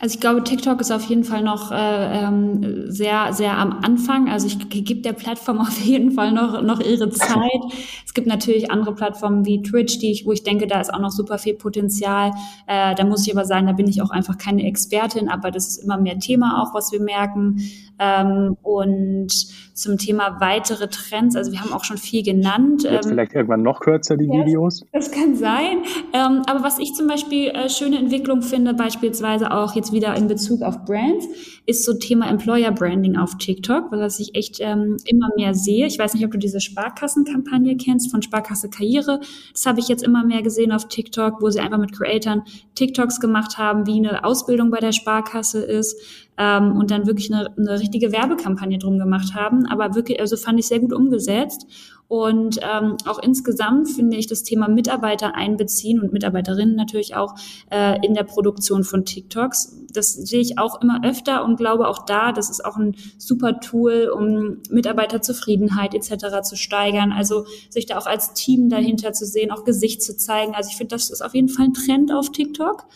Also 0.00 0.14
ich 0.14 0.20
glaube, 0.20 0.42
TikTok 0.42 0.80
ist 0.80 0.90
auf 0.90 1.04
jeden 1.04 1.24
Fall 1.24 1.42
noch 1.42 1.70
äh, 1.70 2.24
ähm, 2.24 2.90
sehr, 2.90 3.34
sehr 3.34 3.58
am 3.58 3.80
Anfang. 3.84 4.30
Also 4.30 4.46
ich 4.46 4.70
gebe 4.70 5.02
der 5.02 5.12
Plattform 5.12 5.58
auf 5.60 5.78
jeden 5.78 6.12
Fall 6.12 6.32
noch, 6.32 6.62
noch 6.62 6.80
ihre 6.80 7.10
Zeit. 7.10 7.60
es 8.06 8.14
gibt 8.14 8.26
natürlich 8.26 8.70
andere 8.70 8.94
Plattformen 8.94 9.44
wie 9.44 9.60
Twitch, 9.62 9.98
die 9.98 10.10
ich, 10.10 10.24
wo 10.24 10.32
ich 10.32 10.42
denke, 10.42 10.66
da 10.66 10.80
ist 10.80 10.92
auch 10.92 11.00
noch 11.00 11.10
super 11.10 11.36
viel 11.36 11.54
Potenzial. 11.54 12.32
Äh, 12.66 12.94
da 12.94 13.04
muss 13.04 13.26
ich 13.26 13.36
aber 13.36 13.44
sagen, 13.44 13.66
da 13.66 13.72
bin 13.72 13.88
ich 13.88 14.00
auch 14.00 14.10
einfach 14.10 14.38
keine 14.38 14.64
Expertin, 14.64 15.28
aber 15.28 15.50
das 15.50 15.68
ist 15.68 15.84
immer 15.84 15.98
mehr 15.98 16.18
Thema 16.18 16.62
auch, 16.62 16.72
was 16.72 16.92
wir 16.92 17.00
merken. 17.00 17.60
Ähm, 17.98 18.56
und 18.62 19.28
zum 19.74 19.98
Thema 19.98 20.40
weitere 20.40 20.88
Trends, 20.88 21.36
also 21.36 21.52
wir 21.52 21.60
haben 21.60 21.72
auch 21.72 21.84
schon 21.84 21.98
viel 21.98 22.22
genannt. 22.22 22.82
Jetzt 22.82 23.06
ähm, 23.06 23.12
vielleicht 23.12 23.34
irgendwann 23.34 23.62
noch 23.62 23.80
kürzer 23.80 24.16
die 24.16 24.26
ja, 24.26 24.44
Videos. 24.44 24.84
Das 24.92 25.10
kann 25.10 25.36
sein. 25.36 25.82
Ähm, 26.12 26.42
aber 26.46 26.62
was 26.62 26.78
ich 26.78 26.94
zum 26.94 27.06
Beispiel 27.06 27.48
äh, 27.48 27.68
schöne 27.68 27.98
Entwicklung 27.98 28.42
finde, 28.42 28.74
beispielsweise 28.74 29.52
auch 29.52 29.74
jetzt 29.74 29.92
wieder 29.92 30.14
in 30.16 30.28
Bezug 30.28 30.62
auf 30.62 30.84
Brands, 30.84 31.26
ist 31.66 31.84
so 31.84 31.94
Thema 31.94 32.28
Employer 32.28 32.72
Branding 32.72 33.16
auf 33.16 33.38
TikTok, 33.38 33.92
was 33.92 34.18
ich 34.20 34.34
echt 34.34 34.58
ähm, 34.60 34.96
immer 35.04 35.28
mehr 35.36 35.54
sehe. 35.54 35.86
Ich 35.86 35.98
weiß 35.98 36.14
nicht, 36.14 36.24
ob 36.24 36.32
du 36.32 36.38
diese 36.38 36.60
Sparkassenkampagne 36.60 37.76
kennst 37.76 38.10
von 38.10 38.22
Sparkasse 38.22 38.70
Karriere. 38.70 39.20
Das 39.52 39.66
habe 39.66 39.80
ich 39.80 39.88
jetzt 39.88 40.02
immer 40.02 40.24
mehr 40.24 40.42
gesehen 40.42 40.72
auf 40.72 40.88
TikTok, 40.88 41.40
wo 41.40 41.50
sie 41.50 41.60
einfach 41.60 41.78
mit 41.78 41.92
Creatoren 41.92 42.42
TikToks 42.74 43.20
gemacht 43.20 43.58
haben, 43.58 43.86
wie 43.86 43.98
eine 43.98 44.24
Ausbildung 44.24 44.70
bei 44.70 44.80
der 44.80 44.92
Sparkasse 44.92 45.62
ist 45.62 46.29
ähm, 46.40 46.76
und 46.76 46.90
dann 46.90 47.06
wirklich 47.06 47.32
eine, 47.32 47.54
eine 47.56 47.78
richtige 47.78 48.12
Werbekampagne 48.12 48.78
drum 48.78 48.98
gemacht 48.98 49.34
haben. 49.34 49.66
Aber 49.66 49.94
wirklich, 49.94 50.20
also 50.20 50.38
fand 50.38 50.58
ich 50.58 50.66
sehr 50.66 50.80
gut 50.80 50.94
umgesetzt. 50.94 51.66
Und 52.08 52.58
ähm, 52.62 52.96
auch 53.06 53.22
insgesamt 53.22 53.88
finde 53.88 54.16
ich 54.16 54.26
das 54.26 54.42
Thema 54.42 54.68
Mitarbeiter 54.68 55.36
einbeziehen 55.36 56.00
und 56.00 56.12
Mitarbeiterinnen 56.12 56.74
natürlich 56.74 57.14
auch 57.14 57.34
äh, 57.70 58.04
in 58.04 58.14
der 58.14 58.24
Produktion 58.24 58.82
von 58.82 59.04
TikToks. 59.04 59.86
Das 59.92 60.14
sehe 60.14 60.40
ich 60.40 60.58
auch 60.58 60.80
immer 60.82 61.04
öfter 61.04 61.44
und 61.44 61.56
glaube 61.56 61.86
auch 61.86 62.04
da, 62.06 62.32
das 62.32 62.50
ist 62.50 62.64
auch 62.64 62.76
ein 62.76 62.96
super 63.16 63.60
Tool, 63.60 64.10
um 64.12 64.56
Mitarbeiterzufriedenheit 64.70 65.94
etc. 65.94 66.40
zu 66.42 66.56
steigern. 66.56 67.12
Also 67.12 67.44
sich 67.68 67.86
da 67.86 67.96
auch 67.98 68.06
als 68.06 68.32
Team 68.32 68.70
dahinter 68.70 69.12
zu 69.12 69.24
sehen, 69.24 69.52
auch 69.52 69.64
Gesicht 69.64 70.02
zu 70.02 70.16
zeigen. 70.16 70.54
Also 70.54 70.70
ich 70.70 70.76
finde, 70.76 70.96
das 70.96 71.10
ist 71.10 71.22
auf 71.22 71.34
jeden 71.34 71.48
Fall 71.48 71.66
ein 71.66 71.74
Trend 71.74 72.12
auf 72.12 72.32
TikTok. 72.32 72.86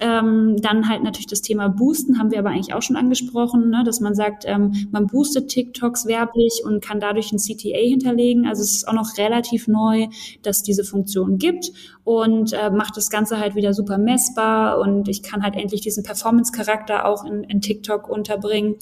Ähm, 0.00 0.56
dann 0.60 0.88
halt 0.88 1.04
natürlich 1.04 1.28
das 1.28 1.40
Thema 1.40 1.68
Boosten, 1.68 2.18
haben 2.18 2.32
wir 2.32 2.40
aber 2.40 2.50
eigentlich 2.50 2.74
auch 2.74 2.82
schon 2.82 2.96
angesprochen, 2.96 3.70
ne, 3.70 3.84
dass 3.84 4.00
man 4.00 4.16
sagt, 4.16 4.44
ähm, 4.44 4.88
man 4.90 5.06
boostet 5.06 5.48
TikToks 5.48 6.06
werblich 6.06 6.62
und 6.64 6.84
kann 6.84 6.98
dadurch 6.98 7.30
ein 7.30 7.38
CTA 7.38 7.78
hinterlegen. 7.78 8.46
Also 8.46 8.62
es 8.62 8.72
ist 8.72 8.88
auch 8.88 8.92
noch 8.92 9.16
relativ 9.18 9.68
neu, 9.68 10.08
dass 10.42 10.64
diese 10.64 10.82
Funktion 10.82 11.38
gibt 11.38 11.70
und 12.02 12.52
äh, 12.52 12.70
macht 12.70 12.96
das 12.96 13.08
Ganze 13.08 13.38
halt 13.38 13.54
wieder 13.54 13.72
super 13.72 13.96
messbar 13.96 14.80
und 14.80 15.08
ich 15.08 15.22
kann 15.22 15.44
halt 15.44 15.54
endlich 15.54 15.80
diesen 15.82 16.02
Performance-Charakter 16.02 17.06
auch 17.06 17.24
in, 17.24 17.44
in 17.44 17.60
TikTok 17.60 18.08
unterbringen. 18.08 18.74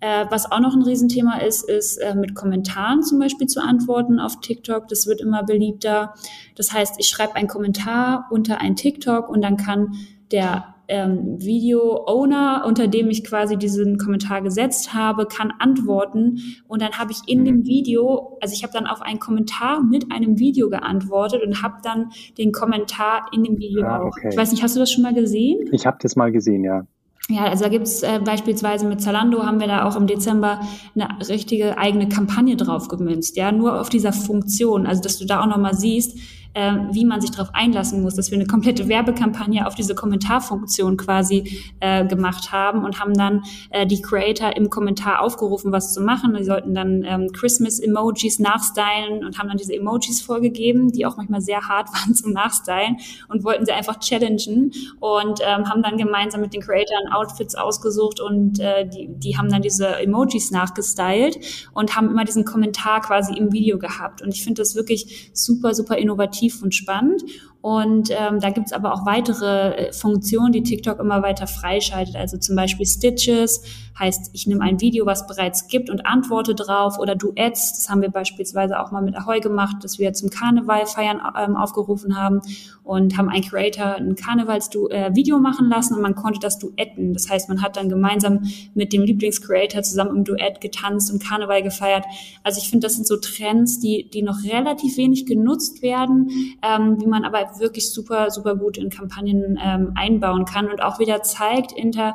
Äh, 0.00 0.26
was 0.30 0.50
auch 0.50 0.60
noch 0.60 0.74
ein 0.74 0.82
Riesenthema 0.82 1.38
ist, 1.38 1.66
ist 1.66 1.96
äh, 1.96 2.14
mit 2.14 2.34
Kommentaren 2.34 3.04
zum 3.04 3.20
Beispiel 3.20 3.46
zu 3.46 3.62
antworten 3.62 4.18
auf 4.18 4.40
TikTok. 4.40 4.88
Das 4.88 5.06
wird 5.06 5.20
immer 5.20 5.44
beliebter. 5.44 6.14
Das 6.56 6.72
heißt, 6.72 6.96
ich 6.98 7.06
schreibe 7.06 7.36
einen 7.36 7.46
Kommentar 7.46 8.26
unter 8.30 8.60
ein 8.60 8.74
TikTok 8.76 9.28
und 9.28 9.42
dann 9.42 9.56
kann 9.56 9.94
der 10.32 10.72
ähm, 10.88 11.38
Video-Owner, 11.38 12.64
unter 12.66 12.88
dem 12.88 13.08
ich 13.08 13.24
quasi 13.24 13.56
diesen 13.56 13.98
Kommentar 13.98 14.42
gesetzt 14.42 14.92
habe, 14.92 15.26
kann 15.26 15.52
antworten 15.58 16.38
und 16.68 16.82
dann 16.82 16.92
habe 16.92 17.12
ich 17.12 17.20
in 17.26 17.44
dem 17.44 17.58
mhm. 17.58 17.66
Video, 17.66 18.38
also 18.40 18.54
ich 18.54 18.62
habe 18.62 18.72
dann 18.72 18.86
auf 18.86 19.00
einen 19.00 19.18
Kommentar 19.18 19.82
mit 19.82 20.12
einem 20.12 20.38
Video 20.38 20.68
geantwortet 20.68 21.42
und 21.46 21.62
habe 21.62 21.76
dann 21.82 22.10
den 22.36 22.52
Kommentar 22.52 23.26
in 23.32 23.44
dem 23.44 23.58
Video 23.58 23.84
ah, 23.84 24.02
okay. 24.02 24.28
Ich 24.30 24.36
weiß 24.36 24.50
nicht, 24.52 24.62
hast 24.62 24.76
du 24.76 24.80
das 24.80 24.90
schon 24.90 25.02
mal 25.02 25.14
gesehen? 25.14 25.68
Ich 25.72 25.86
habe 25.86 25.96
das 26.00 26.16
mal 26.16 26.32
gesehen, 26.32 26.64
ja. 26.64 26.86
Ja, 27.28 27.44
also 27.44 27.64
da 27.64 27.70
gibt's 27.70 28.02
äh, 28.02 28.20
beispielsweise 28.22 28.86
mit 28.86 29.00
Zalando 29.00 29.44
haben 29.46 29.60
wir 29.60 29.68
da 29.68 29.84
auch 29.84 29.96
im 29.96 30.08
Dezember 30.08 30.60
eine 30.94 31.08
richtige 31.28 31.78
eigene 31.78 32.08
Kampagne 32.08 32.56
drauf 32.56 32.88
gemünzt, 32.88 33.36
ja, 33.36 33.52
nur 33.52 33.80
auf 33.80 33.88
dieser 33.88 34.12
Funktion, 34.12 34.86
also 34.86 35.00
dass 35.02 35.18
du 35.18 35.24
da 35.24 35.40
auch 35.40 35.46
nochmal 35.46 35.74
siehst, 35.74 36.18
äh, 36.54 36.72
wie 36.90 37.04
man 37.04 37.20
sich 37.20 37.30
darauf 37.30 37.54
einlassen 37.54 38.02
muss, 38.02 38.14
dass 38.14 38.30
wir 38.30 38.38
eine 38.38 38.46
komplette 38.46 38.88
Werbekampagne 38.88 39.66
auf 39.66 39.74
diese 39.74 39.94
Kommentarfunktion 39.94 40.96
quasi 40.96 41.62
äh, 41.80 42.06
gemacht 42.06 42.52
haben 42.52 42.84
und 42.84 43.00
haben 43.00 43.14
dann 43.14 43.42
äh, 43.70 43.86
die 43.86 44.02
Creator 44.02 44.56
im 44.56 44.70
Kommentar 44.70 45.20
aufgerufen, 45.22 45.72
was 45.72 45.92
zu 45.94 46.00
machen. 46.00 46.34
Die 46.38 46.44
sollten 46.44 46.74
dann 46.74 47.04
ähm, 47.04 47.32
Christmas-Emojis 47.32 48.38
nachstylen 48.38 49.24
und 49.24 49.38
haben 49.38 49.48
dann 49.48 49.56
diese 49.56 49.74
Emojis 49.74 50.22
vorgegeben, 50.22 50.92
die 50.92 51.06
auch 51.06 51.16
manchmal 51.16 51.40
sehr 51.40 51.68
hart 51.68 51.88
waren 51.92 52.14
zum 52.14 52.32
Nachstylen 52.32 52.96
und 53.28 53.44
wollten 53.44 53.64
sie 53.64 53.72
einfach 53.72 53.98
challengen 53.98 54.72
und 55.00 55.40
ähm, 55.42 55.68
haben 55.68 55.82
dann 55.82 55.96
gemeinsam 55.96 56.40
mit 56.40 56.52
den 56.52 56.60
Creatoren 56.60 57.12
Outfits 57.12 57.54
ausgesucht 57.54 58.20
und 58.20 58.60
äh, 58.60 58.86
die, 58.88 59.08
die 59.08 59.38
haben 59.38 59.48
dann 59.48 59.62
diese 59.62 59.86
Emojis 60.00 60.50
nachgestylt 60.50 61.38
und 61.72 61.96
haben 61.96 62.10
immer 62.10 62.24
diesen 62.24 62.44
Kommentar 62.44 63.00
quasi 63.00 63.34
im 63.36 63.52
Video 63.52 63.78
gehabt. 63.78 64.22
Und 64.22 64.34
ich 64.34 64.42
finde 64.44 64.62
das 64.62 64.74
wirklich 64.74 65.30
super, 65.32 65.74
super 65.74 65.96
innovativ 65.96 66.41
attraktiv 66.42 66.62
und 66.62 66.74
spannend. 66.74 67.22
Und 67.62 68.10
ähm, 68.10 68.40
da 68.40 68.50
gibt's 68.50 68.72
aber 68.72 68.92
auch 68.92 69.06
weitere 69.06 69.86
äh, 69.88 69.92
Funktionen, 69.92 70.52
die 70.52 70.64
TikTok 70.64 70.98
immer 70.98 71.22
weiter 71.22 71.46
freischaltet. 71.46 72.16
Also 72.16 72.36
zum 72.36 72.56
Beispiel 72.56 72.86
Stitches, 72.86 73.62
heißt, 73.98 74.30
ich 74.32 74.46
nehme 74.46 74.62
ein 74.62 74.80
Video, 74.80 75.06
was 75.06 75.26
bereits 75.26 75.68
gibt 75.68 75.90
und 75.90 76.06
antworte 76.06 76.54
drauf. 76.54 76.98
Oder 76.98 77.14
Duets, 77.14 77.76
das 77.76 77.88
haben 77.88 78.02
wir 78.02 78.10
beispielsweise 78.10 78.80
auch 78.80 78.90
mal 78.90 79.02
mit 79.02 79.16
Ahoi 79.16 79.40
gemacht, 79.40 79.76
dass 79.82 79.98
wir 79.98 80.12
zum 80.12 80.30
Karneval 80.30 80.86
feiern 80.86 81.20
ähm, 81.38 81.56
aufgerufen 81.56 82.16
haben 82.16 82.40
und 82.84 83.16
haben 83.16 83.28
einen 83.28 83.44
Creator 83.44 83.96
ein 83.96 84.16
Karnevals-Video 84.16 85.36
äh, 85.36 85.40
machen 85.40 85.68
lassen 85.68 85.94
und 85.94 86.02
man 86.02 86.14
konnte 86.14 86.40
das 86.40 86.58
duetten. 86.58 87.12
Das 87.12 87.30
heißt, 87.30 87.48
man 87.48 87.62
hat 87.62 87.76
dann 87.76 87.88
gemeinsam 87.88 88.40
mit 88.74 88.92
dem 88.92 89.02
Lieblingscreator 89.02 89.82
zusammen 89.82 90.16
im 90.16 90.24
Duett 90.24 90.60
getanzt 90.60 91.12
und 91.12 91.22
Karneval 91.22 91.62
gefeiert. 91.62 92.04
Also 92.42 92.58
ich 92.60 92.68
finde, 92.68 92.86
das 92.86 92.94
sind 92.94 93.06
so 93.06 93.16
Trends, 93.16 93.78
die, 93.78 94.10
die 94.10 94.22
noch 94.22 94.42
relativ 94.44 94.96
wenig 94.96 95.26
genutzt 95.26 95.82
werden, 95.82 96.30
ähm, 96.62 97.00
wie 97.00 97.06
man 97.06 97.24
aber 97.24 97.51
wirklich 97.58 97.90
super, 97.90 98.30
super 98.30 98.56
gut 98.56 98.78
in 98.78 98.90
Kampagnen 98.90 99.58
ähm, 99.62 99.92
einbauen 99.94 100.44
kann 100.44 100.68
und 100.70 100.82
auch 100.82 100.98
wieder 100.98 101.22
zeigt, 101.22 101.72
inter 101.72 102.14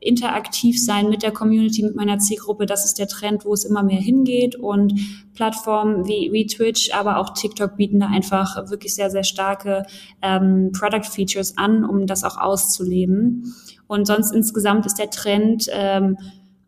interaktiv 0.00 0.82
sein 0.82 1.08
mit 1.08 1.22
der 1.22 1.32
Community, 1.32 1.82
mit 1.82 1.96
meiner 1.96 2.18
Zielgruppe. 2.18 2.66
Das 2.66 2.84
ist 2.84 2.98
der 2.98 3.08
Trend, 3.08 3.44
wo 3.44 3.52
es 3.52 3.64
immer 3.64 3.82
mehr 3.82 4.00
hingeht. 4.00 4.54
Und 4.54 4.94
Plattformen 5.34 6.06
wie, 6.06 6.30
wie 6.32 6.46
Twitch, 6.46 6.94
aber 6.94 7.18
auch 7.18 7.30
TikTok 7.30 7.76
bieten 7.76 8.00
da 8.00 8.06
einfach 8.06 8.70
wirklich 8.70 8.94
sehr, 8.94 9.10
sehr 9.10 9.24
starke 9.24 9.84
ähm, 10.22 10.70
Product 10.72 11.04
Features 11.10 11.56
an, 11.58 11.84
um 11.84 12.06
das 12.06 12.24
auch 12.24 12.38
auszuleben. 12.38 13.54
Und 13.86 14.06
sonst 14.06 14.32
insgesamt 14.32 14.86
ist 14.86 14.98
der 14.98 15.10
Trend, 15.10 15.68
ähm, 15.72 16.16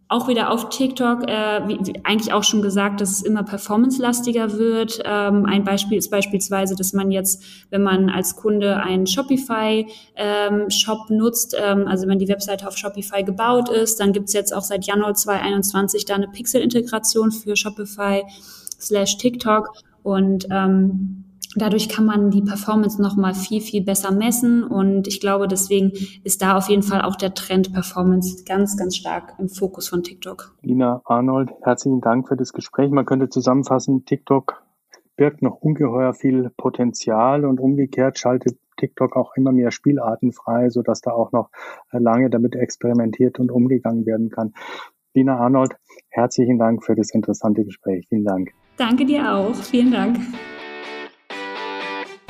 auch 0.09 0.27
wieder 0.27 0.51
auf 0.51 0.71
TikTok, 0.71 1.29
äh, 1.29 1.69
wie, 1.69 1.79
wie 1.83 2.01
eigentlich 2.05 2.33
auch 2.33 2.43
schon 2.43 2.63
gesagt, 2.63 3.03
dass 3.03 3.11
es 3.11 3.23
immer 3.23 3.43
performance-lastiger 3.43 4.57
wird. 4.57 5.03
Ähm, 5.05 5.45
ein 5.45 5.65
Beispiel 5.65 5.99
ist 5.99 6.11
beispielsweise, 6.11 6.75
dass 6.75 6.95
man 6.95 7.11
jetzt, 7.11 7.45
wenn 7.71 7.83
man 7.83 8.09
als 8.09 8.35
Kunde 8.35 8.79
einen 8.79 9.07
Shopify-Shop 9.07 11.11
ähm, 11.11 11.17
nutzt, 11.17 11.55
ähm, 11.63 11.87
also 11.87 12.09
wenn 12.09 12.19
die 12.19 12.29
Webseite 12.29 12.67
auf 12.67 12.79
Shopify 12.79 13.23
gebaut 13.23 13.69
ist, 13.69 14.01
dann 14.01 14.13
gibt's 14.13 14.33
jetzt 14.33 14.55
auch 14.55 14.63
seit 14.63 14.87
Januar 14.87 15.13
2021 15.13 16.07
da 16.07 16.15
eine 16.15 16.29
Pixel-Integration 16.29 17.31
für 17.31 17.55
Shopify 17.55 18.25
slash 18.81 19.19
TikTok 19.19 19.73
und 20.03 20.47
ähm, 20.51 21.25
Dadurch 21.59 21.89
kann 21.89 22.07
man 22.07 22.31
die 22.31 22.43
Performance 22.43 23.01
noch 23.01 23.17
mal 23.17 23.35
viel, 23.35 23.61
viel 23.61 23.85
besser 23.85 24.13
messen. 24.13 24.65
Und 24.65 25.09
ich 25.09 25.21
glaube, 25.21 25.49
deswegen 25.49 25.93
ist 26.25 26.43
da 26.43 26.57
auf 26.57 26.69
jeden 26.69 26.83
Fall 26.83 27.03
auch 27.03 27.17
der 27.17 27.35
Trend 27.35 27.73
Performance 27.73 28.45
ganz, 28.45 28.77
ganz 28.77 28.97
stark 28.97 29.35
im 29.39 29.49
Fokus 29.49 29.89
von 29.89 30.03
TikTok. 30.03 30.55
Lina 30.63 31.03
Arnold, 31.05 31.51
herzlichen 31.63 32.01
Dank 32.01 32.29
für 32.29 32.37
das 32.37 32.53
Gespräch. 32.53 32.91
Man 32.91 33.07
könnte 33.07 33.29
zusammenfassen, 33.29 34.05
TikTok 34.05 34.63
birgt 35.17 35.43
noch 35.43 35.57
ungeheuer 35.57 36.15
viel 36.15 36.51
Potenzial 36.57 37.45
und 37.45 37.61
umgekehrt 37.61 38.19
schaltet 38.19 38.57
TikTok 38.79 39.17
auch 39.17 39.33
immer 39.37 39.53
mehr 39.53 39.73
Spielarten 39.73 40.33
frei, 40.33 40.71
sodass 40.71 41.01
da 41.01 41.11
auch 41.11 41.33
noch 41.33 41.51
lange 41.91 42.31
damit 42.31 42.55
experimentiert 42.55 43.39
und 43.39 43.51
umgegangen 43.51 44.07
werden 44.07 44.31
kann. 44.31 44.55
Lina 45.15 45.39
Arnold, 45.39 45.75
herzlichen 46.11 46.59
Dank 46.59 46.85
für 46.85 46.95
das 46.95 47.11
interessante 47.11 47.65
Gespräch. 47.65 48.07
Vielen 48.09 48.25
Dank. 48.25 48.53
Danke 48.77 49.05
dir 49.05 49.35
auch. 49.35 49.55
Vielen 49.57 49.91
Dank. 49.91 50.19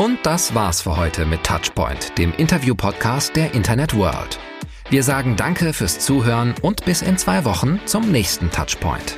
Und 0.01 0.21
das 0.23 0.55
war's 0.55 0.81
für 0.81 0.97
heute 0.97 1.27
mit 1.27 1.43
Touchpoint, 1.43 2.17
dem 2.19 2.33
Interview-Podcast 2.33 3.35
der 3.35 3.53
Internet 3.53 3.97
World. 3.97 4.39
Wir 4.91 5.03
sagen 5.03 5.35
Danke 5.35 5.73
fürs 5.73 5.99
Zuhören 5.99 6.55
und 6.63 6.85
bis 6.85 7.03
in 7.03 7.19
zwei 7.19 7.45
Wochen 7.45 7.81
zum 7.85 8.13
nächsten 8.13 8.49
Touchpoint. 8.53 9.17